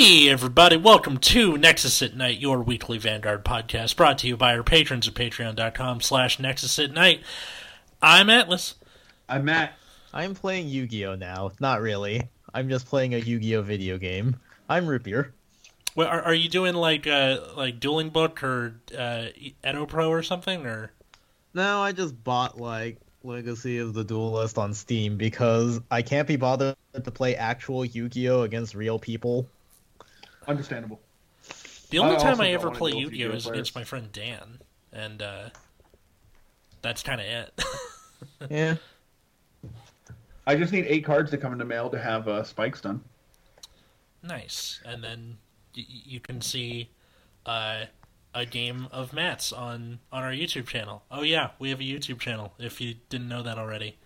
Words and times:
Hey, 0.00 0.28
everybody, 0.28 0.76
welcome 0.76 1.18
to 1.18 1.58
Nexus 1.58 2.02
at 2.02 2.14
Night, 2.14 2.38
your 2.38 2.62
weekly 2.62 2.98
Vanguard 2.98 3.44
podcast, 3.44 3.96
brought 3.96 4.16
to 4.18 4.28
you 4.28 4.36
by 4.36 4.56
our 4.56 4.62
patrons 4.62 5.08
at 5.08 5.14
patreon.com 5.14 6.02
slash 6.02 6.38
Nexus 6.38 6.78
at 6.78 6.92
Night. 6.92 7.20
I'm 8.00 8.30
Atlas. 8.30 8.76
I'm 9.28 9.46
Matt. 9.46 9.72
I'm 10.14 10.36
playing 10.36 10.68
Yu-Gi-Oh 10.68 11.16
now. 11.16 11.50
Not 11.58 11.80
really. 11.80 12.22
I'm 12.54 12.68
just 12.68 12.86
playing 12.86 13.14
a 13.14 13.18
Yu-Gi-Oh 13.18 13.62
video 13.62 13.98
game. 13.98 14.36
I'm 14.68 14.86
Roopier. 14.86 15.32
Well, 15.96 16.06
are, 16.06 16.22
are 16.22 16.34
you 16.34 16.48
doing 16.48 16.76
like 16.76 17.08
uh, 17.08 17.40
like 17.56 17.80
Dueling 17.80 18.10
Book 18.10 18.44
or 18.44 18.80
uh, 18.96 19.24
Edo 19.66 19.84
Pro 19.84 20.10
or 20.10 20.22
something? 20.22 20.64
Or 20.64 20.92
No, 21.54 21.80
I 21.80 21.90
just 21.90 22.22
bought 22.22 22.60
like 22.60 22.98
Legacy 23.24 23.78
of 23.78 23.94
the 23.94 24.04
Duelist 24.04 24.58
on 24.58 24.74
Steam 24.74 25.16
because 25.16 25.80
I 25.90 26.02
can't 26.02 26.28
be 26.28 26.36
bothered 26.36 26.76
to 26.94 27.10
play 27.10 27.34
actual 27.34 27.84
Yu-Gi-Oh 27.84 28.42
against 28.42 28.76
real 28.76 29.00
people. 29.00 29.48
Understandable. 30.48 31.00
the 31.90 31.98
only 31.98 32.16
I 32.16 32.18
time 32.18 32.40
I 32.40 32.50
ever 32.50 32.70
play 32.70 32.90
Yu-Gi-Oh 32.92 33.10
Yu-Gi-Oh 33.10 33.36
is 33.36 33.42
players. 33.44 33.54
against 33.54 33.74
my 33.76 33.84
friend 33.84 34.10
Dan, 34.12 34.58
and 34.92 35.22
uh, 35.22 35.50
that's 36.82 37.02
kind 37.02 37.20
of 37.20 37.26
it. 37.26 37.64
Yeah. 38.50 38.74
I 40.46 40.56
just 40.56 40.72
need 40.72 40.86
eight 40.88 41.04
cards 41.04 41.30
to 41.30 41.38
come 41.38 41.52
in 41.52 41.58
the 41.58 41.64
mail 41.64 41.88
to 41.90 41.98
have 41.98 42.26
uh, 42.26 42.42
spikes 42.42 42.80
done. 42.80 43.00
Nice. 44.24 44.80
And 44.84 45.04
then 45.04 45.36
y- 45.76 45.84
you 45.88 46.18
can 46.20 46.40
see 46.40 46.90
uh, 47.46 47.84
a 48.34 48.44
game 48.46 48.88
of 48.90 49.12
Matt's 49.12 49.52
on 49.52 50.00
on 50.10 50.24
our 50.24 50.32
YouTube 50.32 50.66
channel. 50.66 51.02
Oh 51.12 51.22
yeah, 51.22 51.50
we 51.60 51.70
have 51.70 51.78
a 51.80 51.84
YouTube 51.84 52.18
channel. 52.18 52.54
If 52.58 52.80
you 52.80 52.94
didn't 53.08 53.28
know 53.28 53.42
that 53.44 53.56
already, 53.58 53.96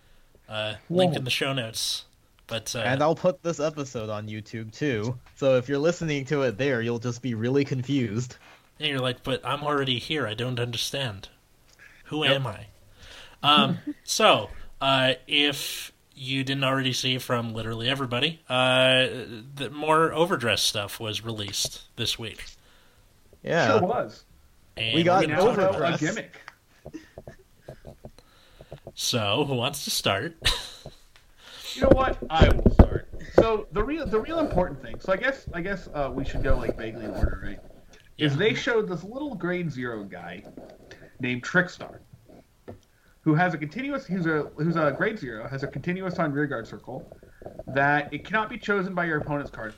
uh, 0.47 0.75
linked 0.89 1.15
in 1.15 1.23
the 1.23 1.31
show 1.31 1.53
notes. 1.53 2.05
But 2.53 2.75
uh, 2.75 2.79
And 2.81 3.01
I'll 3.01 3.15
put 3.15 3.41
this 3.41 3.59
episode 3.59 4.11
on 4.11 4.27
YouTube 4.27 4.71
too. 4.71 5.17
So 5.37 5.57
if 5.57 5.67
you're 5.67 5.79
listening 5.79 6.23
to 6.25 6.43
it 6.43 6.55
there, 6.55 6.83
you'll 6.83 6.99
just 6.99 7.23
be 7.23 7.33
really 7.33 7.65
confused. 7.65 8.35
and 8.79 8.89
you're 8.89 8.99
like, 8.99 9.23
but 9.23 9.41
I'm 9.43 9.63
already 9.63 9.97
here. 9.97 10.27
I 10.27 10.35
don't 10.35 10.59
understand. 10.59 11.29
Who 12.05 12.23
Yep. 12.23 12.35
am 12.35 12.45
I? 12.47 12.65
Um, 13.41 13.79
so 14.03 14.51
uh, 14.79 15.13
if 15.25 15.91
you 16.13 16.43
didn't 16.43 16.63
already 16.63 16.93
see 16.93 17.17
from 17.17 17.55
literally 17.55 17.89
everybody, 17.89 18.39
uh, 18.47 19.07
the 19.55 19.71
more 19.71 20.13
overdress 20.13 20.61
stuff 20.61 20.99
was 20.99 21.25
released 21.25 21.81
this 21.95 22.19
week. 22.19 22.45
Yeah. 23.41 23.79
Sure 23.79 23.81
was. 23.81 24.25
And 24.77 24.93
We 24.93 25.01
got 25.01 25.21
we're 25.21 25.27
Now 25.33 25.43
gonna 25.43 25.55
talk 25.55 25.71
know 25.71 25.77
about 25.79 25.95
a 25.95 25.97
gimmick. 25.97 26.39
So, 28.93 29.43
who 29.45 29.55
wants 29.55 29.85
to 29.85 29.89
start? 29.89 30.35
You 31.75 31.83
know 31.83 31.89
what? 31.89 32.19
I 32.29 32.49
will 32.49 32.71
start. 32.71 33.09
So 33.33 33.67
the 33.71 33.83
real 33.83 34.05
the 34.05 34.19
real 34.19 34.39
important 34.39 34.81
thing. 34.81 34.99
So 34.99 35.11
I 35.11 35.17
guess 35.17 35.47
I 35.53 35.61
guess 35.61 35.87
uh, 35.93 36.11
we 36.13 36.23
should 36.23 36.43
go 36.43 36.55
like 36.55 36.77
vaguely 36.77 37.05
in 37.05 37.11
order, 37.11 37.41
right? 37.43 37.59
Is 38.17 38.37
they 38.37 38.53
showed 38.53 38.87
this 38.87 39.03
little 39.03 39.33
grade 39.35 39.71
zero 39.71 40.03
guy 40.03 40.43
named 41.19 41.43
Trickstar, 41.43 42.01
who 43.21 43.33
has 43.33 43.53
a 43.53 43.57
continuous. 43.57 44.05
Who's 44.05 44.27
a 44.27 44.51
who's 44.57 44.75
a 44.75 44.91
grade 44.91 45.17
zero 45.17 45.47
has 45.47 45.63
a 45.63 45.67
continuous 45.67 46.19
on 46.19 46.31
rearguard 46.31 46.67
circle 46.67 47.11
that 47.67 48.13
it 48.13 48.23
cannot 48.23 48.49
be 48.49 48.57
chosen 48.57 48.93
by 48.93 49.05
your 49.05 49.17
opponent's 49.17 49.51
card. 49.51 49.73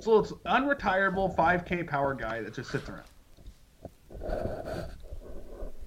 So 0.00 0.18
it's 0.18 0.32
unretirable 0.46 1.36
5k 1.36 1.86
power 1.88 2.14
guy 2.14 2.40
that 2.42 2.54
just 2.54 2.70
sits 2.72 2.88
around. 2.88 3.06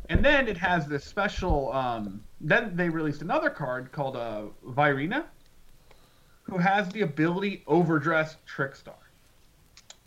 And 0.08 0.24
then 0.24 0.48
it 0.48 0.58
has 0.58 0.88
this 0.88 1.04
special. 1.04 1.74
Um, 1.74 2.25
then 2.42 2.76
they 2.76 2.90
released 2.90 3.22
another 3.22 3.50
card 3.50 3.92
called 3.92 4.16
uh, 4.16 4.44
Virina, 4.68 5.26
who 6.44 6.58
has 6.58 6.90
the 6.90 7.02
ability 7.02 7.64
Overdress 7.68 8.38
Trickstar, 8.48 8.94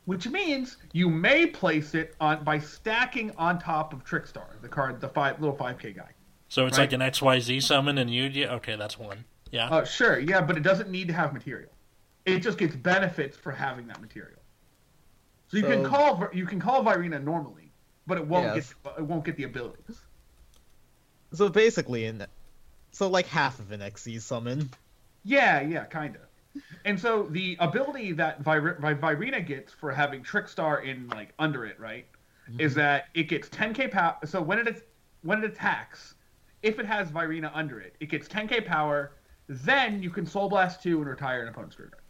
which 0.04 0.28
means 0.28 0.76
you 0.92 1.08
may 1.08 1.46
place 1.46 1.94
it 1.94 2.14
on 2.20 2.44
by 2.44 2.58
stacking 2.58 3.32
on 3.36 3.58
top 3.58 3.92
of 3.92 4.04
Trickstar, 4.04 4.60
the 4.62 4.68
card, 4.68 5.00
the 5.00 5.08
five 5.08 5.40
little 5.40 5.56
5k 5.56 5.96
guy. 5.96 6.10
So 6.48 6.66
it's 6.66 6.78
Right. 6.78 6.84
like 6.84 6.92
an 6.92 7.00
XYZ 7.02 7.60
summon 7.62 7.98
and 7.98 8.08
you 8.12 8.24
yeah, 8.24 8.54
okay, 8.54 8.76
that's 8.76 8.98
one. 8.98 9.24
Yeah. 9.50 9.68
Uh, 9.68 9.84
sure, 9.84 10.18
yeah, 10.18 10.40
but 10.40 10.56
it 10.56 10.62
doesn't 10.62 10.90
need 10.90 11.08
to 11.08 11.14
have 11.14 11.32
material. 11.32 11.70
It 12.24 12.40
just 12.40 12.58
gets 12.58 12.76
benefits 12.76 13.36
for 13.36 13.50
having 13.50 13.86
that 13.88 14.00
material. 14.00 14.40
So 15.48 15.56
you 15.56 15.62
can 15.62 15.82
call 15.84 16.16
Vir- 16.16 16.30
you 16.34 16.44
can 16.46 16.60
call 16.60 16.84
Virina 16.84 17.22
normally, 17.22 17.72
but 18.06 18.18
it 18.18 18.26
won't 18.26 18.54
Yes. 18.54 18.74
get 18.84 18.98
it 18.98 19.02
won't 19.04 19.24
get 19.24 19.36
the 19.36 19.44
abilities. 19.44 20.02
So 21.32 21.48
basically, 21.48 22.06
in 22.06 22.26
so 22.92 23.08
like 23.08 23.26
half 23.26 23.58
of 23.58 23.70
an 23.72 23.80
XZ 23.80 24.20
summon. 24.22 24.70
Yeah, 25.24 25.60
yeah, 25.60 25.84
kind 25.84 26.16
of. 26.16 26.62
And 26.84 26.98
so 26.98 27.24
the 27.30 27.56
ability 27.60 28.12
that 28.12 28.40
Vir- 28.40 28.78
Vi- 28.80 28.94
Virina 28.94 29.46
gets 29.46 29.72
for 29.72 29.92
having 29.92 30.22
Trickstar 30.22 30.84
in 30.84 31.08
like 31.08 31.34
under 31.38 31.64
it, 31.66 31.78
right, 31.78 32.06
mm-hmm. 32.48 32.60
is 32.60 32.74
that 32.74 33.06
it 33.14 33.24
gets 33.24 33.48
10k 33.48 33.90
power. 33.90 34.16
So 34.24 34.40
when 34.40 34.66
it 34.66 34.88
when 35.22 35.44
it 35.44 35.52
attacks, 35.52 36.14
if 36.62 36.78
it 36.78 36.86
has 36.86 37.10
Virina 37.10 37.50
under 37.54 37.80
it, 37.80 37.94
it 38.00 38.08
gets 38.08 38.26
10k 38.28 38.66
power. 38.66 39.12
Then 39.48 40.02
you 40.02 40.10
can 40.10 40.26
Soul 40.26 40.48
Blast 40.48 40.82
two 40.82 40.98
and 40.98 41.08
retire 41.08 41.42
an 41.42 41.48
opponent's 41.48 41.76
graveyard. 41.76 42.02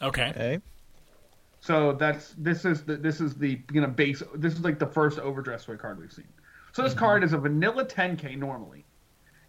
Okay. 0.00 0.30
Okay. 0.30 0.60
So 1.62 1.92
that's 1.92 2.34
this 2.36 2.64
is 2.64 2.82
the 2.82 2.96
this 2.96 3.20
is 3.20 3.36
the 3.36 3.60
you 3.72 3.80
know 3.80 3.86
base. 3.86 4.20
This 4.34 4.54
is 4.54 4.60
like 4.60 4.80
the 4.80 4.86
first 4.86 5.20
overdress 5.20 5.64
toy 5.64 5.76
card 5.76 6.00
we've 6.00 6.12
seen. 6.12 6.26
So 6.72 6.82
this 6.82 6.92
card 6.92 7.22
is 7.22 7.34
a 7.34 7.38
vanilla 7.38 7.84
10k 7.84 8.36
normally, 8.36 8.84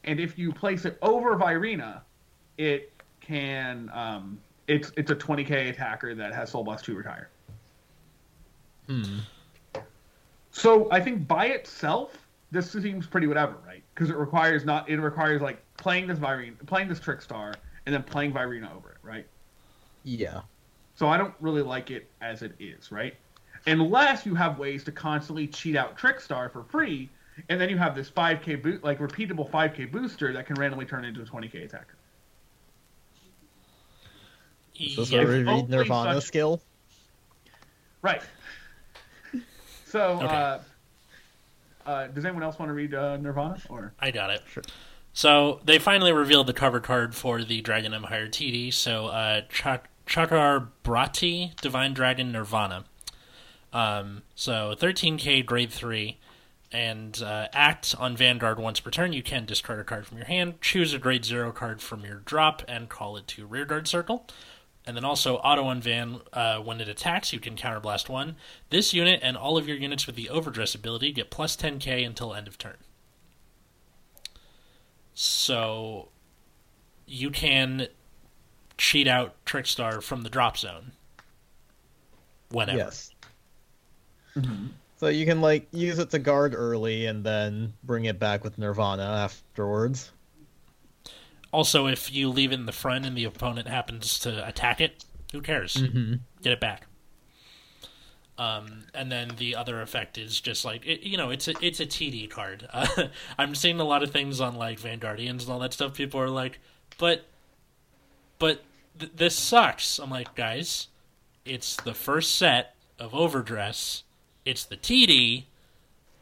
and 0.04 0.20
if 0.20 0.38
you 0.38 0.54
place 0.54 0.86
it 0.86 1.00
over 1.02 1.36
Virina, 1.36 2.02
it 2.60 2.92
can 3.20 3.90
um 3.92 4.40
it's 4.68 4.92
it's 4.96 5.10
a 5.10 5.16
20k 5.16 5.72
attacker 5.72 6.14
that 6.14 6.36
has 6.36 6.52
Soul 6.52 6.64
Blast 6.64 6.86
2 6.86 6.94
retire. 6.94 7.30
Hmm. 8.86 9.20
So 10.52 10.92
I 10.92 11.00
think 11.00 11.28
by 11.28 11.48
itself, 11.48 12.28
this 12.52 12.72
seems 12.72 13.08
pretty 13.08 13.26
whatever, 13.26 13.56
right? 13.66 13.82
Because 13.96 14.12
it 14.12 14.18
requires 14.18 14.66
not 14.66 14.88
it 14.88 15.00
requires 15.00 15.42
like 15.42 15.64
playing 15.78 16.06
this 16.06 16.20
Virina, 16.20 16.64
playing 16.68 16.90
this 16.90 17.00
Trickstar, 17.00 17.56
and 17.88 17.96
then 17.96 18.04
playing 18.04 18.34
Virina 18.34 18.72
over 18.76 18.92
it, 18.92 18.98
right? 19.02 19.26
Yeah. 20.04 20.42
So 20.96 21.08
I 21.08 21.18
don't 21.18 21.34
really 21.40 21.62
like 21.62 21.92
it 21.92 22.10
as 22.22 22.42
it 22.42 22.54
is, 22.60 22.92
right? 22.92 23.16
Unless 23.66 24.26
you 24.26 24.36
have 24.36 24.60
ways 24.60 24.84
to 24.84 24.92
constantly 24.92 25.48
cheat 25.48 25.76
out 25.76 25.98
Trickstar 25.98 26.52
for 26.52 26.64
free, 26.64 27.10
and 27.50 27.60
then 27.60 27.70
you 27.70 27.78
have 27.78 27.96
this 27.96 28.10
5k 28.12 28.62
boot, 28.62 28.84
like 28.84 29.00
repeatable 29.00 29.50
5k 29.50 29.92
booster 29.92 30.34
that 30.34 30.46
can 30.46 30.56
randomly 30.56 30.86
turn 30.86 31.04
into 31.06 31.22
a 31.22 31.26
20k 31.26 31.66
attacker. 31.66 31.96
Is 34.80 34.96
this 34.96 35.12
Yeah. 35.12 35.20
where 35.24 35.28
we 35.28 35.40
It's 35.40 35.48
read 35.48 35.70
Nirvana 35.70 36.14
such- 36.16 36.24
skill? 36.26 36.62
Right. 38.02 38.22
So, 39.86 40.14
Okay. 40.18 40.26
uh, 40.26 40.60
uh, 41.86 42.08
does 42.08 42.26
anyone 42.26 42.44
else 42.44 42.58
want 42.60 42.70
to 42.70 42.74
read 42.74 42.94
uh, 42.94 43.18
Nirvana? 43.18 43.58
Or 43.70 43.94
I 44.00 44.12
got 44.12 44.30
it. 44.32 44.42
Sure. 44.48 44.64
So 45.14 45.62
they 45.64 45.78
finally 45.78 46.12
revealed 46.12 46.48
the 46.48 46.54
cover 46.54 46.80
card 46.80 47.14
for 47.14 47.44
the 47.44 47.62
Dragon 47.62 47.94
Empire 47.94 48.28
TD. 48.28 48.74
So 48.74 49.08
uh, 49.08 49.42
Chak- 49.50 49.90
Chakar 50.14 50.68
Brati, 50.84 51.60
Divine 51.60 51.96
Dragon 51.96 52.32
Nirvana. 52.32 52.86
Um, 53.74 54.22
so 54.36 54.76
13k 54.80 55.44
grade 55.44 55.72
3 55.72 56.20
and 56.72 57.20
uh, 57.24 57.48
act 57.52 57.96
on 57.98 58.16
Vanguard 58.16 58.60
once 58.60 58.80
per 58.80 58.92
turn. 58.92 59.12
You 59.12 59.24
can 59.24 59.46
discard 59.46 59.80
a 59.80 59.84
card 59.84 60.06
from 60.06 60.18
your 60.18 60.28
hand, 60.28 60.62
choose 60.62 60.94
a 60.94 61.00
grade 61.00 61.26
0 61.26 61.52
card 61.52 61.82
from 61.82 62.06
your 62.06 62.22
drop, 62.26 62.62
and 62.68 62.90
call 62.90 63.18
it 63.18 63.26
to 63.30 63.48
rearguard 63.48 63.88
circle. 63.88 64.28
And 64.86 64.96
then 64.96 65.04
also 65.04 65.38
auto 65.38 65.64
on 65.64 65.82
Van, 65.82 66.20
uh, 66.32 66.60
when 66.60 66.80
it 66.80 66.88
attacks, 66.88 67.34
you 67.34 67.40
can 67.40 67.56
counterblast 67.56 68.08
1. 68.08 68.36
This 68.70 68.94
unit 68.94 69.20
and 69.24 69.36
all 69.36 69.58
of 69.58 69.68
your 69.68 69.78
units 69.78 70.06
with 70.06 70.16
the 70.16 70.30
overdress 70.30 70.76
ability 70.76 71.12
get 71.12 71.32
plus 71.32 71.58
10k 71.58 72.06
until 72.06 72.36
end 72.36 72.48
of 72.48 72.60
turn. 72.60 72.78
So 75.16 76.10
you 77.08 77.32
can 77.32 77.88
cheat 78.78 79.08
out 79.08 79.34
Trickstar 79.46 80.02
from 80.02 80.22
the 80.22 80.30
drop 80.30 80.58
zone. 80.58 80.92
Whenever. 82.50 82.78
Yes. 82.78 83.12
So 84.98 85.08
you 85.10 85.26
can 85.26 85.42
like 85.42 85.68
use 85.72 86.00
it 86.00 86.12
to 86.12 86.20
guard 86.20 86.54
early 86.56 87.08
and 87.08 87.24
then 87.24 87.74
bring 87.84 88.06
it 88.06 88.20
back 88.20 88.44
with 88.44 88.58
Nirvana 88.58 89.04
afterwards. 89.04 90.12
Also, 91.52 91.88
if 91.88 92.12
you 92.12 92.30
leave 92.30 92.52
it 92.52 92.56
in 92.56 92.66
the 92.66 92.72
front 92.72 93.06
and 93.06 93.16
the 93.16 93.26
opponent 93.26 93.68
happens 93.68 94.18
to 94.20 94.48
attack 94.48 94.82
it, 94.82 95.04
who 95.32 95.42
cares? 95.42 95.76
Mm-hmm. 95.76 96.16
Get 96.42 96.54
it 96.54 96.60
back. 96.60 96.88
Um, 98.38 98.86
and 98.96 99.12
then 99.12 99.34
the 99.38 99.56
other 99.56 99.82
effect 99.82 100.18
is 100.18 100.42
just 100.42 100.66
like 100.66 100.86
it, 100.86 101.02
you 101.02 101.18
know, 101.18 101.30
it's 101.30 101.48
a 101.48 101.54
it's 101.62 101.80
a 101.80 101.86
TD 101.86 102.30
card. 102.30 102.68
Uh, 102.72 102.88
I'm 103.38 103.54
seeing 103.54 103.80
a 103.80 103.84
lot 103.84 104.02
of 104.02 104.12
things 104.12 104.42
on 104.42 104.56
like 104.56 104.80
Vanguardians 104.80 105.42
and 105.42 105.50
all 105.50 105.60
that 105.60 105.74
stuff. 105.74 105.94
People 105.94 106.20
are 106.20 106.30
like, 106.30 106.60
but, 106.98 107.26
but 108.44 108.62
th- 109.00 109.14
this 109.16 109.38
sucks. 109.38 110.00
I'm 110.00 110.10
like, 110.10 110.36
guys, 110.36 110.90
it's 111.46 111.78
the 111.78 111.94
first 111.94 112.36
set 112.36 112.76
of 113.00 113.16
Overdress. 113.16 114.04
It's 114.44 114.66
the 114.66 114.76
TD, 114.76 115.46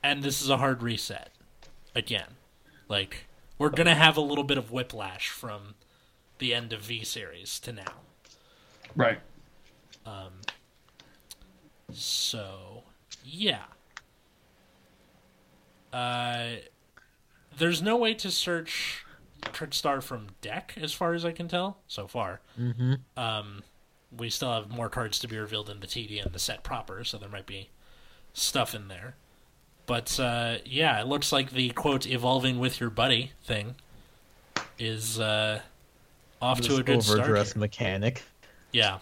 and 0.04 0.22
this 0.22 0.40
is 0.40 0.48
a 0.48 0.58
hard 0.58 0.84
reset. 0.84 1.32
Again, 1.96 2.36
like 2.88 3.26
we're 3.58 3.72
gonna 3.72 3.96
have 3.96 4.18
a 4.18 4.22
little 4.22 4.44
bit 4.44 4.60
of 4.60 4.72
whiplash 4.72 5.30
from 5.30 5.74
the 6.38 6.54
end 6.54 6.74
of 6.74 6.82
V 6.82 7.04
series 7.04 7.60
to 7.62 7.72
now. 7.72 8.02
Right. 8.96 9.20
Um. 10.06 10.42
So, 11.92 12.84
yeah. 13.26 13.64
Uh, 15.92 16.58
there's 17.58 17.82
no 17.82 17.98
way 17.98 18.14
to 18.14 18.30
search 18.30 19.06
Trickstar 19.54 20.02
from 20.02 20.28
deck, 20.42 20.74
as 20.80 20.94
far 20.94 21.14
as 21.14 21.26
I 21.26 21.32
can 21.32 21.48
tell 21.48 21.78
so 21.88 22.08
far. 22.08 22.42
Mm-hmm. 22.60 22.94
Um, 23.18 23.64
we 24.16 24.30
still 24.30 24.52
have 24.52 24.70
more 24.70 24.90
cards 24.90 25.20
to 25.20 25.28
be 25.28 25.38
revealed 25.38 25.70
in 25.70 25.80
the 25.80 25.88
TD 25.88 26.24
and 26.24 26.34
the 26.34 26.40
set 26.40 26.64
proper, 26.64 27.04
so 27.04 27.18
there 27.18 27.30
might 27.30 27.46
be 27.46 27.70
stuff 28.34 28.76
in 28.76 28.88
there. 28.88 29.16
But 29.86 30.20
uh, 30.20 30.58
yeah, 30.66 31.02
it 31.02 31.08
looks 31.08 31.32
like 31.32 31.52
the 31.52 31.70
quote 31.72 32.06
"evolving 32.06 32.60
with 32.60 32.80
your 32.80 32.90
buddy" 32.90 33.32
thing 33.44 33.76
is 34.78 35.20
uh, 35.20 35.62
off 36.42 36.62
to 36.62 36.78
a 36.78 36.84
good 36.84 37.04
start. 37.04 37.20
overdress 37.20 37.56
mechanic. 37.56 38.24
Yeah. 38.72 39.00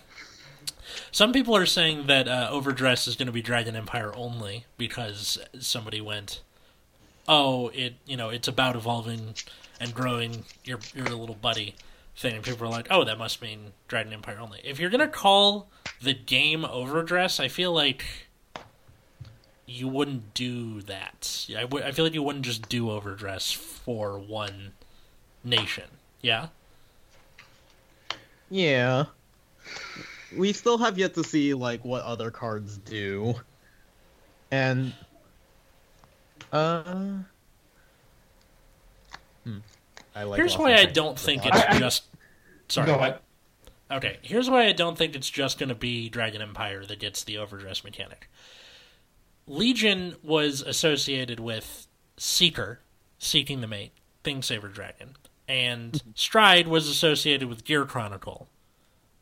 Some 1.12 1.34
people 1.34 1.56
are 1.56 1.66
saying 1.66 2.08
that 2.08 2.28
uh, 2.28 2.50
Overdress 2.52 3.08
is 3.08 3.16
going 3.16 3.28
to 3.28 3.32
be 3.32 3.42
Dragon 3.42 3.76
Empire 3.76 4.12
only 4.16 4.66
because 4.78 5.38
somebody 5.60 6.02
went, 6.02 6.42
"Oh, 7.28 7.70
it 7.70 7.96
you 8.06 8.18
know 8.18 8.30
it's 8.30 8.48
about 8.48 8.76
evolving 8.76 9.36
and 9.80 9.94
growing 9.94 10.44
your 10.64 10.80
your 10.96 11.06
little 11.06 11.36
buddy 11.36 11.76
thing." 12.16 12.36
And 12.36 12.44
people 12.44 12.66
are 12.68 12.72
like, 12.72 12.88
"Oh, 12.90 13.04
that 13.04 13.18
must 13.18 13.42
mean 13.42 13.74
Dragon 13.88 14.14
Empire 14.14 14.40
only." 14.40 14.62
If 14.64 14.80
you're 14.80 14.90
to 14.90 15.08
call 15.08 15.70
the 16.02 16.14
game 16.14 16.66
Overdress, 16.66 17.40
I 17.40 17.48
feel 17.48 17.74
like 17.74 18.04
you 19.70 19.88
wouldn't 19.88 20.34
do 20.34 20.82
that. 20.82 21.46
I 21.56 21.92
feel 21.92 22.06
like 22.06 22.14
you 22.14 22.24
wouldn't 22.24 22.46
just 22.46 22.68
do 22.70 22.90
Overdress 22.90 23.52
for 23.52 24.18
one 24.18 24.74
nation. 25.44 25.86
Yeah. 26.22 26.48
Yeah. 28.50 29.06
We 30.36 30.54
still 30.54 30.80
have 30.80 30.98
yet 30.98 31.14
to 31.16 31.24
see 31.24 31.54
like 31.54 31.86
what 31.86 32.04
other 32.04 32.32
cards 32.32 32.78
do. 32.78 33.36
And 34.50 34.94
uh. 36.52 37.20
I 40.20 40.24
like 40.24 40.38
Here's 40.38 40.58
why 40.58 40.74
I 40.76 40.84
don't 40.84 41.18
think 41.18 41.46
it's 41.46 41.56
I- 41.58 41.76
I- 41.76 41.80
just. 41.80 42.04
Sorry. 42.68 42.88
Go 42.88 42.96
ahead. 42.96 43.20
Okay, 43.90 44.18
here's 44.22 44.50
why 44.50 44.68
I 44.68 44.74
don't 44.74 44.98
think 44.98 45.16
it's 45.16 45.30
just 45.30 45.58
going 45.58 45.70
to 45.70 45.76
be 45.76 46.10
Dragon 46.10 46.42
Empire 46.42 46.86
that 46.86 47.00
gets 47.00 47.24
the 47.24 47.38
overdress 47.38 47.86
mechanic. 47.86 48.30
Legion 49.48 50.16
was 50.22 50.62
associated 50.62 51.40
with 51.40 51.88
Seeker, 52.18 52.82
seeking 53.18 53.62
the 53.62 53.68
mate, 53.68 53.94
Thingsaver 54.24 54.72
Dragon, 54.72 55.16
and 55.48 56.04
Stride 56.14 56.68
was 56.68 56.88
associated 56.90 57.48
with 57.48 57.64
Gear 57.64 57.86
Chronicle, 57.86 58.50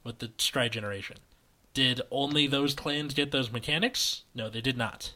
with 0.03 0.17
the 0.17 0.31
Stride 0.39 0.73
generation. 0.73 1.17
Did 1.75 2.01
only 2.09 2.47
those 2.47 2.73
clans 2.73 3.13
get 3.13 3.31
those 3.31 3.51
mechanics? 3.51 4.23
No, 4.33 4.49
they 4.49 4.61
did 4.61 4.77
not. 4.77 5.13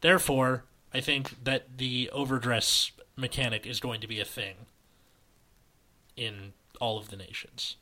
Therefore, 0.00 0.64
I 0.94 1.00
think 1.00 1.42
that 1.44 1.76
the 1.76 2.08
overdress 2.10 2.92
mechanic 3.16 3.66
is 3.66 3.80
going 3.80 4.00
to 4.00 4.06
be 4.06 4.20
a 4.20 4.24
thing 4.24 4.54
in 6.16 6.52
all 6.80 6.98
of 6.98 7.10
the 7.10 7.16
nations. 7.16 7.76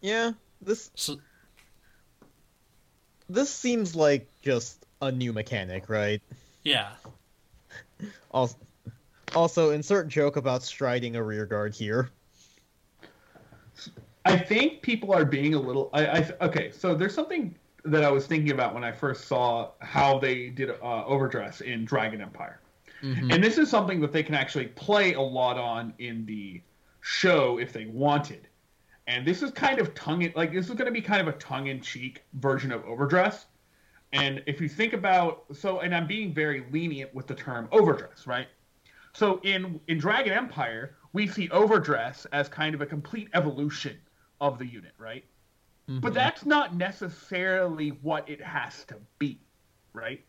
Yeah, 0.00 0.32
this 0.60 0.90
So, 0.94 1.18
this 3.28 3.50
seems 3.50 3.94
like 3.96 4.28
just 4.42 4.84
a 5.00 5.10
new 5.10 5.32
mechanic, 5.32 5.88
right? 5.88 6.22
yeah. 6.62 6.90
Also, 8.32 8.56
also 9.36 9.70
insert 9.70 10.08
joke 10.08 10.36
about 10.36 10.62
striding 10.62 11.14
a 11.16 11.22
rearguard 11.22 11.72
here. 11.72 12.10
I 14.24 14.36
think 14.36 14.82
people 14.82 15.12
are 15.14 15.24
being 15.24 15.54
a 15.54 15.60
little. 15.60 15.90
I, 15.92 16.06
I 16.06 16.30
okay. 16.40 16.72
So 16.72 16.94
there's 16.94 17.14
something 17.14 17.54
that 17.84 18.02
I 18.02 18.10
was 18.10 18.26
thinking 18.26 18.50
about 18.50 18.74
when 18.74 18.82
I 18.82 18.90
first 18.90 19.26
saw 19.26 19.70
how 19.80 20.18
they 20.18 20.48
did 20.48 20.70
uh, 20.70 21.04
overdress 21.04 21.60
in 21.60 21.84
Dragon 21.84 22.20
Empire, 22.20 22.60
and 23.02 23.44
this 23.44 23.58
is 23.58 23.70
something 23.70 24.00
that 24.00 24.12
they 24.12 24.22
can 24.22 24.34
actually 24.34 24.66
play 24.68 25.12
a 25.14 25.20
lot 25.20 25.58
on 25.58 25.92
in 25.98 26.24
the 26.26 26.60
show 27.04 27.58
if 27.58 27.70
they 27.70 27.84
wanted. 27.84 28.48
And 29.06 29.26
this 29.26 29.42
is 29.42 29.50
kind 29.50 29.78
of 29.78 29.94
tongue 29.94 30.22
in 30.22 30.32
like 30.34 30.54
this 30.54 30.70
is 30.70 30.74
going 30.74 30.86
to 30.86 30.92
be 30.92 31.02
kind 31.02 31.20
of 31.20 31.28
a 31.28 31.36
tongue 31.36 31.66
in 31.66 31.82
cheek 31.82 32.24
version 32.32 32.72
of 32.72 32.82
overdress. 32.86 33.44
And 34.14 34.42
if 34.46 34.58
you 34.58 34.68
think 34.70 34.94
about 34.94 35.44
so, 35.52 35.80
and 35.80 35.94
I'm 35.94 36.06
being 36.06 36.32
very 36.32 36.64
lenient 36.72 37.14
with 37.14 37.26
the 37.26 37.34
term 37.34 37.68
overdress, 37.72 38.26
right? 38.26 38.48
So 39.12 39.38
in 39.42 39.80
in 39.86 39.98
Dragon 39.98 40.32
Empire, 40.32 40.96
we 41.12 41.26
see 41.26 41.50
overdress 41.50 42.26
as 42.32 42.48
kind 42.48 42.74
of 42.74 42.80
a 42.80 42.86
complete 42.86 43.28
evolution 43.34 43.98
of 44.40 44.58
the 44.58 44.66
unit, 44.66 44.92
right? 44.96 45.24
But 45.86 45.94
mm-hmm. 45.94 46.14
that's 46.14 46.46
not 46.46 46.74
necessarily 46.74 47.90
what 48.00 48.26
it 48.30 48.40
has 48.40 48.84
to 48.86 48.96
be, 49.18 49.38
right? 49.92 50.24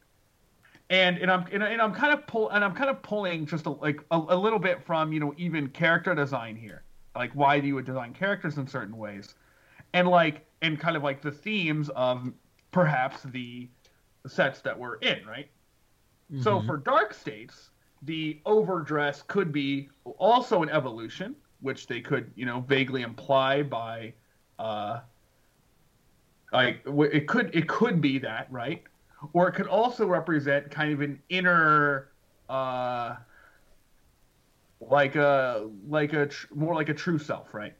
And 0.89 1.17
and 1.17 1.31
I'm 1.31 1.45
and, 1.51 1.63
and 1.63 1.81
I'm 1.81 1.93
kind 1.93 2.13
of 2.13 2.27
pull 2.27 2.49
and 2.49 2.63
I'm 2.63 2.73
kind 2.75 2.89
of 2.89 3.01
pulling 3.01 3.45
just 3.45 3.65
a, 3.65 3.71
like 3.71 3.99
a, 4.11 4.21
a 4.29 4.35
little 4.37 4.59
bit 4.59 4.83
from 4.83 5.11
you 5.13 5.19
know 5.19 5.33
even 5.37 5.67
character 5.69 6.13
design 6.13 6.55
here, 6.55 6.83
like 7.15 7.31
why 7.33 7.59
do 7.59 7.67
you 7.67 7.81
design 7.81 8.13
characters 8.13 8.57
in 8.57 8.67
certain 8.67 8.95
ways, 8.97 9.33
and 9.93 10.07
like 10.07 10.45
and 10.61 10.79
kind 10.79 10.95
of 10.95 11.03
like 11.03 11.21
the 11.21 11.31
themes 11.31 11.89
of 11.95 12.31
perhaps 12.71 13.23
the 13.23 13.67
sets 14.27 14.61
that 14.61 14.77
we're 14.77 14.95
in, 14.97 15.25
right? 15.25 15.49
So 16.41 16.61
for 16.61 16.77
dark 16.77 17.13
states, 17.13 17.69
the 18.01 18.39
overdress 18.45 19.21
could 19.21 19.51
be 19.51 19.89
also 20.17 20.63
an 20.63 20.69
evolution, 20.69 21.35
which 21.61 21.87
they 21.87 22.01
could, 22.01 22.31
you 22.35 22.45
know, 22.45 22.61
vaguely 22.61 23.01
imply 23.03 23.63
by, 23.63 24.13
uh, 24.59 25.01
like 26.51 26.81
it 26.85 27.27
could 27.27 27.55
it 27.55 27.67
could 27.67 28.01
be 28.01 28.17
that 28.19 28.47
right, 28.51 28.83
or 29.33 29.47
it 29.47 29.53
could 29.53 29.67
also 29.67 30.05
represent 30.05 30.71
kind 30.71 30.93
of 30.93 31.01
an 31.01 31.21
inner, 31.29 32.09
uh, 32.49 33.15
like 34.81 35.15
a 35.15 35.69
like 35.87 36.13
a 36.13 36.27
tr- 36.27 36.47
more 36.53 36.75
like 36.75 36.89
a 36.89 36.93
true 36.93 37.17
self, 37.17 37.53
right? 37.53 37.73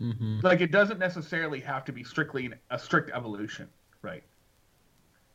Mm-hmm. 0.00 0.40
Like 0.42 0.60
it 0.60 0.72
doesn't 0.72 0.98
necessarily 0.98 1.60
have 1.60 1.84
to 1.84 1.92
be 1.92 2.02
strictly 2.04 2.46
an, 2.46 2.54
a 2.70 2.78
strict 2.78 3.10
evolution, 3.14 3.68
right? 4.02 4.22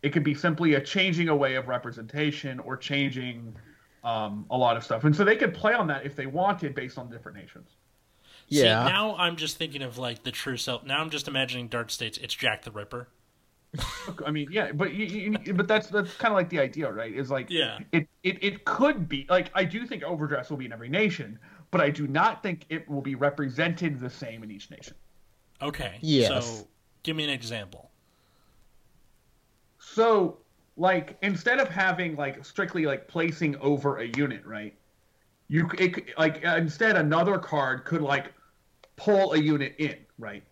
It 0.02 0.10
could 0.12 0.24
be 0.24 0.36
simply 0.36 0.76
a 0.76 0.82
changing 0.82 1.30
away 1.30 1.56
of 1.56 1.68
representation 1.68 2.60
or 2.60 2.78
changing 2.78 3.56
um, 4.04 4.46
a 4.50 4.58
lot 4.58 4.78
of 4.78 4.84
stuff, 4.84 5.04
and 5.04 5.16
so 5.16 5.24
they 5.24 5.36
could 5.36 5.54
play 5.54 5.74
on 5.74 5.88
that 5.88 6.06
if 6.06 6.16
they 6.16 6.26
wanted, 6.26 6.76
based 6.76 6.98
on 6.98 7.10
different 7.10 7.38
nations. 7.38 7.70
Yeah. 8.48 8.86
See, 8.86 8.92
now 8.92 9.16
I'm 9.18 9.36
just 9.36 9.58
thinking 9.58 9.82
of 9.82 9.98
like 9.98 10.24
the 10.24 10.32
true 10.32 10.58
self. 10.58 10.84
Now 10.84 11.02
I'm 11.02 11.10
just 11.10 11.28
imagining 11.28 11.68
Dark 11.68 11.90
States. 11.90 12.18
It's 12.18 12.34
Jack 12.34 12.64
the 12.64 12.72
Ripper. 12.72 13.10
I 14.26 14.32
mean, 14.32 14.48
yeah, 14.52 14.72
but 14.72 14.94
you, 14.94 15.06
you, 15.06 15.54
but 15.54 15.68
that's 15.68 15.88
that's 15.88 16.14
kind 16.16 16.32
of 16.32 16.36
like 16.36 16.50
the 16.50 16.60
idea, 16.60 16.92
right? 16.92 17.14
Is 17.14 17.30
like 17.30 17.50
Yeah. 17.50 17.80
it, 17.92 18.08
it 18.24 18.44
it 18.44 18.66
could 18.66 19.08
be 19.10 19.26
like 19.30 19.52
I 19.54 19.64
do 19.64 19.86
think 19.86 20.04
overdress 20.04 20.50
will 20.50 20.58
be 20.58 20.66
in 20.66 20.74
every 20.74 20.90
nation, 20.90 21.38
but 21.72 21.82
I 21.82 21.90
do 21.90 22.08
not 22.08 22.42
think 22.42 22.66
it 22.70 22.90
will 22.90 23.02
be 23.02 23.16
represented 23.16 24.00
the 24.00 24.10
same 24.10 24.44
in 24.44 24.52
each 24.52 24.72
nation. 24.72 24.96
Okay. 25.62 25.98
Yes. 26.02 26.46
So 26.46 26.68
give 27.04 27.16
me 27.16 27.24
an 27.24 27.30
example. 27.30 27.92
So, 29.80 30.40
like, 30.76 31.18
instead 31.22 31.60
of 31.60 31.70
having 31.70 32.16
like 32.16 32.44
strictly 32.46 32.86
like 32.86 33.08
placing 33.08 33.56
over 33.58 33.98
a 33.98 34.08
unit, 34.18 34.46
right? 34.46 34.76
You 35.50 35.70
c- 35.72 35.86
it, 35.86 36.18
like 36.18 36.46
uh, 36.46 36.56
instead 36.58 36.96
another 36.98 37.38
card 37.38 37.86
could 37.86 38.02
like 38.02 38.34
pull 38.96 39.34
a 39.34 39.38
unit 39.40 39.76
in, 39.78 39.96
right? 40.18 40.44